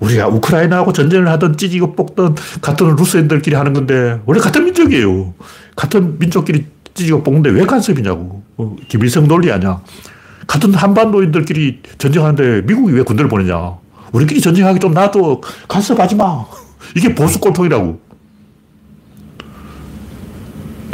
우리가 0.01 0.27
우크라이나하고 0.29 0.93
전쟁을 0.93 1.29
하든 1.29 1.57
찢이고 1.57 1.95
뽑든 1.95 2.35
같은 2.61 2.97
루스인들끼리 2.97 3.55
하는 3.55 3.73
건데 3.73 4.21
원래 4.27 4.41
같은 4.41 4.65
민족이에요. 4.65 5.35
같은 5.77 6.19
민족끼리 6.19 6.67
찢이고 6.95 7.23
뽑는데 7.23 7.51
왜 7.51 7.65
간섭이냐고. 7.65 8.43
어, 8.57 8.77
김일성 8.89 9.29
논리 9.29 9.51
아니야. 9.51 9.81
같은 10.47 10.75
한반도인들끼리 10.75 11.81
전쟁하는데 11.99 12.63
미국이 12.67 12.93
왜 12.93 13.03
군대를 13.03 13.29
보내냐. 13.29 13.77
우리끼리 14.13 14.41
전쟁하기 14.41 14.81
좀 14.81 14.93
놔둬. 14.93 15.41
간섭하지 15.69 16.17
마. 16.17 16.45
이게 16.97 17.15
보수 17.15 17.41
꼴통이라고. 17.41 18.01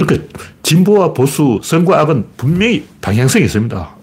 그러니까 0.07 0.29
진보와 0.63 1.13
보수, 1.13 1.61
선과 1.63 2.01
악은 2.01 2.25
분명히 2.37 2.87
방향성이 3.01 3.45
있습니다. 3.45 3.97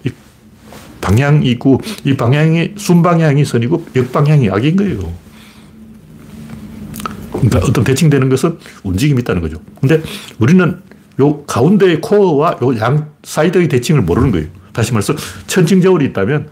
방향이 1.01 1.49
있고 1.51 1.79
이 2.03 2.15
방향이 2.15 2.73
순방향이 2.77 3.45
선이고 3.45 3.85
역방향이 3.95 4.49
악인 4.49 4.75
거예요. 4.75 5.13
그러니까 7.31 7.59
어떤 7.59 7.83
대칭되는 7.83 8.29
것은 8.29 8.57
움직임이 8.83 9.21
있다는 9.21 9.41
거죠. 9.41 9.57
근데 9.79 10.01
우리는 10.39 10.81
요 11.19 11.43
가운데의 11.43 12.01
코어와 12.01 12.57
요 12.61 12.77
양 12.77 13.09
사이드의 13.23 13.67
대칭을 13.69 14.01
모르는 14.01 14.31
거예요. 14.31 14.47
다시 14.73 14.91
말해서 14.93 15.15
천칭저울이 15.47 16.05
있다면 16.07 16.49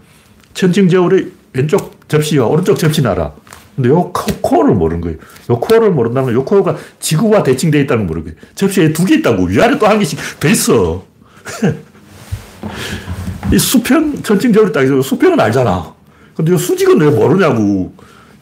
천칭저울의 0.54 1.30
왼쪽 1.52 2.08
접시와 2.08 2.46
오른쪽 2.46 2.78
접시는 2.78 3.10
알아. 3.10 3.32
근데 3.76 3.90
요 3.90 4.10
코어를 4.12 4.74
모르는 4.74 5.00
거예요. 5.02 5.18
요 5.50 5.60
코어를 5.60 5.90
모른다면 5.92 6.32
요 6.34 6.44
코어가 6.44 6.76
지구와 6.98 7.42
대칭되어 7.42 7.82
있다는 7.82 8.06
걸 8.06 8.16
모르는 8.16 8.34
거예요. 8.34 8.40
접시에 8.54 8.92
두 8.92 9.04
개 9.04 9.16
있다고. 9.16 9.44
위아래 9.44 9.78
또 9.78 9.86
한 9.86 9.98
개씩 9.98 10.18
돼 10.40 10.50
있어. 10.50 11.04
이 13.52 13.58
수평, 13.58 14.22
천칭저울이 14.22 14.72
딱 14.72 14.82
있어. 14.82 15.00
수평은 15.02 15.38
알잖아. 15.38 15.94
근데 16.34 16.52
요 16.52 16.58
수직은 16.58 17.00
왜 17.00 17.10
모르냐고. 17.10 17.94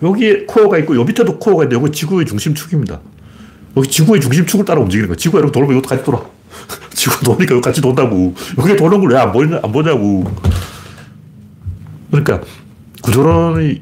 여기에 0.02 0.44
코어가 0.46 0.78
있고, 0.78 0.96
요 0.96 1.04
밑에도 1.04 1.38
코어가 1.38 1.64
있는데, 1.64 1.80
여기 1.82 1.92
지구의 1.92 2.26
중심축입니다. 2.26 3.00
여기 3.76 3.88
지구의 3.88 4.20
중심축을 4.20 4.64
따라 4.64 4.80
움직이는 4.80 5.08
거야. 5.08 5.16
지구가 5.16 5.40
이렇게 5.40 5.52
돌면 5.52 5.76
이것도 5.78 5.88
같이 5.88 6.04
돌아. 6.04 6.20
지구가 6.94 7.20
도니까 7.22 7.60
같이 7.60 7.80
돈다고. 7.80 8.34
여기 8.58 8.76
도는 8.76 9.00
걸 9.00 9.12
왜 9.12 9.18
안 9.18 9.32
보냐, 9.32 9.60
안 9.62 9.72
보냐고. 9.72 10.24
그러니까, 12.10 12.40
구조론 13.02 13.80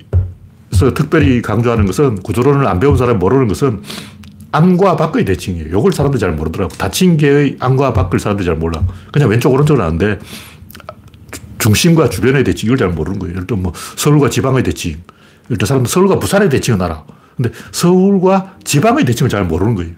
에서 0.83 0.95
특별히 0.95 1.41
강조하는 1.43 1.87
것은, 1.87 2.17
구조론을 2.23 2.67
안 2.67 2.81
배운 2.81 2.97
사람이 2.97 3.19
모르는 3.19 3.49
것은, 3.49 3.83
안과 4.51 4.97
밖의 4.97 5.25
대칭이에요. 5.25 5.79
이걸 5.79 5.93
사람들이 5.93 6.21
잘 6.21 6.33
모르더라고. 6.33 6.75
다친 6.77 7.17
개의 7.17 7.57
안과 7.61 7.93
밖을 7.93 8.19
사람들이 8.19 8.45
잘 8.45 8.57
몰라. 8.57 8.83
그냥 9.13 9.31
왼쪽, 9.31 9.53
오른쪽은 9.53 9.83
아는데, 9.83 10.19
중심과 11.59 12.11
주변의 12.11 12.45
대칭, 12.45 12.67
이걸 12.67 12.77
잘 12.77 12.89
모르는 12.89 13.19
거예요. 13.19 13.35
예를 13.35 13.47
들어 13.47 13.57
뭐 13.57 13.73
서울과 13.97 14.31
지방의 14.31 14.65
대칭. 14.65 14.91
예를 15.47 15.59
들어 15.59 15.67
사람은 15.67 15.87
서울과 15.87 16.19
부산의 16.19 16.51
대칭은 16.51 16.83
알아. 16.83 17.05
근데 17.37 17.51
서울과 17.71 18.57
지방의 18.65 19.05
대칭을 19.05 19.31
잘 19.31 19.45
모르는 19.45 19.77
거예요. 19.77 19.93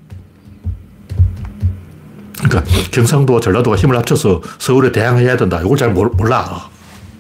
그러니까 2.42 2.64
경상도와 2.90 3.40
전라도가 3.40 3.76
힘을 3.76 3.96
합쳐서 3.96 4.42
서울에 4.58 4.92
대항해야 4.92 5.36
된다. 5.36 5.60
이걸 5.64 5.78
잘 5.78 5.90
몰라. 5.90 6.68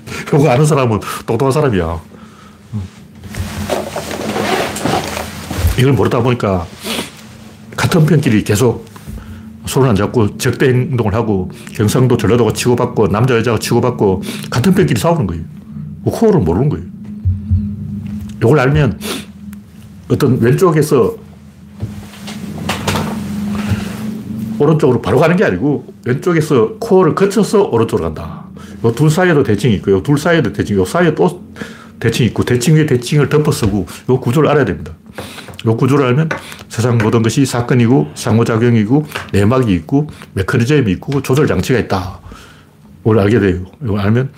이거 0.28 0.50
아는 0.50 0.66
사람은 0.66 1.00
똑똑한 1.26 1.50
사람이야. 1.50 2.13
이걸 5.78 5.92
모르다 5.92 6.22
보니까 6.22 6.66
같은 7.76 8.06
편끼리 8.06 8.44
계속 8.44 8.86
손을 9.66 9.88
안 9.88 9.96
잡고 9.96 10.36
적대 10.36 10.68
행동을 10.68 11.14
하고 11.14 11.50
경상도 11.72 12.16
전라도가 12.16 12.52
치고받고 12.52 13.08
남자 13.08 13.36
여자가 13.36 13.58
치고받고 13.58 14.22
같은 14.50 14.74
편끼리 14.74 15.00
싸우는 15.00 15.26
거예요. 15.26 15.42
그 16.04 16.10
코어를 16.10 16.40
모르는 16.40 16.68
거예요. 16.68 16.84
이걸 18.42 18.60
알면 18.60 19.00
어떤 20.08 20.38
왼쪽에서 20.40 21.16
오른쪽으로 24.58 25.02
바로 25.02 25.18
가는 25.18 25.34
게 25.34 25.44
아니고 25.44 25.92
왼쪽에서 26.04 26.74
코어를 26.78 27.14
거쳐서 27.14 27.64
오른쪽으로 27.64 28.12
간다. 28.12 28.44
이둘 28.84 29.10
사이에도 29.10 29.42
대칭이 29.42 29.74
있고, 29.76 29.96
이둘 29.96 30.18
사이에도 30.18 30.52
대칭이 30.52 30.78
있고, 30.78 30.84
사이에 30.84 31.14
또 31.14 31.42
대칭이 31.98 32.28
있고, 32.28 32.44
대칭 32.44 32.76
위에 32.76 32.86
대칭을 32.86 33.30
덮어쓰고, 33.30 33.86
이 34.10 34.16
구조를 34.20 34.50
알아야 34.50 34.64
됩니다. 34.66 34.92
이 35.64 35.68
구조를 35.76 36.04
알면 36.06 36.28
세상 36.68 36.98
모든 36.98 37.22
것이 37.22 37.46
사건이고 37.46 38.10
상호작용이고 38.14 39.06
내막이 39.32 39.72
있고 39.74 40.08
메커니즘이 40.34 40.90
있고 40.92 41.22
조절 41.22 41.46
장치가 41.46 41.78
있다. 41.78 42.20
뭘 43.02 43.18
알게 43.18 43.38
돼요. 43.40 43.64
이걸 43.82 44.00
알면 44.00 44.30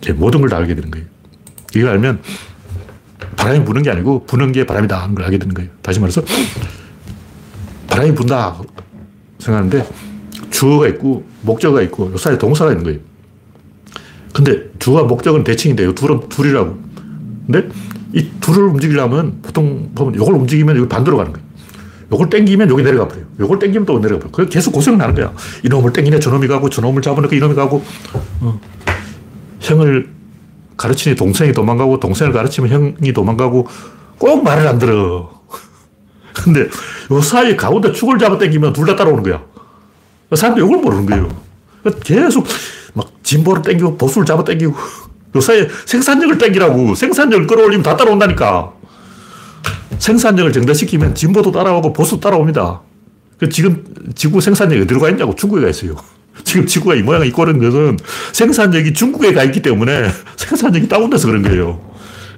이제 0.00 0.12
모든 0.12 0.40
걸 0.40 0.48
다 0.50 0.56
알게 0.58 0.74
되는 0.74 0.90
거예요. 0.90 1.06
이걸 1.74 1.90
알면 1.90 2.20
바람이 3.36 3.64
부는 3.64 3.82
게 3.82 3.90
아니고 3.90 4.26
부는 4.26 4.52
게 4.52 4.64
바람이다 4.66 5.02
하는 5.02 5.14
걸 5.14 5.24
알게 5.24 5.38
되는 5.38 5.54
거예요. 5.54 5.70
다시 5.82 6.00
말해서 6.00 6.22
바람이 7.88 8.14
분다 8.14 8.60
생각하는데 9.38 9.86
주어가 10.50 10.88
있고 10.88 11.24
목적어가 11.42 11.82
있고 11.82 12.12
요 12.12 12.16
사이에 12.16 12.38
동사가 12.38 12.70
있는 12.72 12.84
거예요. 12.84 13.00
근데 14.32 14.70
주와 14.78 15.04
목적은 15.04 15.44
대칭인데 15.44 15.84
요 15.84 15.94
둘은 15.94 16.28
둘이라고. 16.28 16.78
근데 17.46 17.68
이 18.14 18.30
둘을 18.40 18.64
움직이려면 18.68 19.40
보통 19.42 19.90
보면 19.94 20.14
이걸 20.14 20.34
움직이면 20.34 20.76
이걸 20.76 20.88
반대로 20.88 21.16
가는 21.16 21.32
거예요. 21.32 21.46
요걸 22.12 22.30
땡기면 22.30 22.70
여기 22.70 22.82
내려가 22.82 23.08
버려요. 23.08 23.26
요걸 23.40 23.58
땡기면 23.58 23.86
또 23.86 24.00
내려가 24.00 24.28
버려요. 24.28 24.48
계속 24.48 24.70
고생을 24.72 25.00
하는 25.00 25.14
거야. 25.14 25.32
이놈을 25.64 25.92
땡기냐 25.92 26.20
저놈이 26.20 26.46
가고 26.46 26.70
저놈을 26.70 27.02
잡아놓고 27.02 27.34
이놈이 27.34 27.54
가고 27.54 27.84
어. 28.40 28.60
형을 29.60 30.10
가르치니 30.76 31.16
동생이 31.16 31.52
도망가고 31.52 31.98
동생을 32.00 32.32
가르치면 32.32 32.70
형이 33.00 33.12
도망가고 33.12 33.66
꼭 34.18 34.44
말을 34.44 34.66
안 34.68 34.78
들어. 34.78 35.42
근데 36.34 36.68
요 37.10 37.20
사이 37.20 37.56
가운데 37.56 37.92
축을 37.92 38.18
잡아 38.18 38.38
당기면 38.38 38.72
둘 38.72 38.86
다 38.86 38.94
따라오는 38.96 39.22
거야. 39.22 39.42
사람들이 40.34 40.64
이걸 40.66 40.80
모르는 40.80 41.06
거예요. 41.06 41.28
계속 42.02 42.46
막 42.92 43.08
진보를 43.22 43.62
당기고 43.62 43.96
보수를 43.96 44.24
잡아 44.26 44.44
당기고 44.44 44.74
요 45.36 45.40
사이에 45.40 45.68
생산력을 45.86 46.38
당기라고 46.38 46.94
생산력을 46.94 47.46
끌어올리면 47.46 47.82
다 47.82 47.96
따라온다니까. 47.96 48.72
생산력을 49.98 50.52
증대시키면 50.52 51.14
진보도 51.14 51.52
따라오고 51.52 51.92
보수도 51.92 52.20
따라옵니다. 52.20 52.82
그 53.38 53.48
지금 53.48 53.84
지구 54.14 54.40
생산력이 54.40 54.82
어디로 54.82 55.00
가 55.00 55.10
있냐고 55.10 55.34
중국에 55.34 55.62
가 55.62 55.68
있어요. 55.68 55.96
지금 56.44 56.66
지구가 56.66 56.94
이 56.94 57.02
모양이 57.02 57.28
있고 57.28 57.44
것은 57.44 57.98
생산력이 58.32 58.92
중국에 58.94 59.32
가 59.32 59.44
있기 59.44 59.62
때문에 59.62 60.10
생산력이 60.36 60.88
다운돼서 60.88 61.28
그런 61.28 61.42
거예요. 61.42 61.80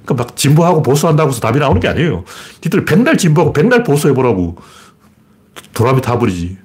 그러니까 0.05 0.23
막 0.23 0.35
진보하고 0.35 0.81
보수한다고 0.81 1.31
해서 1.31 1.39
답이 1.41 1.59
나오는 1.59 1.79
게 1.81 1.87
아니에요. 1.87 2.23
니들 2.63 2.85
백날 2.85 3.17
진보하고 3.17 3.53
백날 3.53 3.83
보수해보라고. 3.83 4.55
도라미 5.73 6.01
타버리지. 6.01 6.57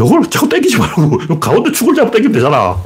요걸 0.00 0.28
자꾸 0.30 0.48
땡기지 0.48 0.76
말고, 0.78 1.20
요 1.30 1.40
가운데 1.40 1.72
축을 1.72 1.94
잡고 1.94 2.10
땡기면 2.10 2.32
되잖아. 2.32 2.76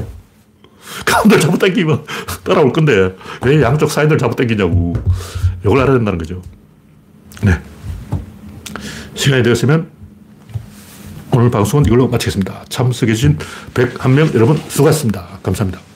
잡고 1.40 1.59
땡기면 1.59 2.05
따라올 2.45 2.72
건데, 2.72 3.14
왜 3.45 3.62
양쪽 3.62 3.90
사이드를 3.90 4.18
잡고 4.18 4.36
땡기냐고. 4.36 4.95
요걸 5.64 5.80
알아야 5.80 5.97
된다는 5.97 6.18
거죠. 6.18 6.43
네. 7.43 7.59
시간이 9.14 9.43
되었으면 9.43 9.88
오늘 11.32 11.51
방송은 11.51 11.86
이걸로 11.86 12.09
마치겠습니다. 12.09 12.64
참석해주신 12.68 13.38
101명 13.74 14.34
여러분 14.34 14.57
수고하셨습니다. 14.68 15.38
감사합니다. 15.43 15.91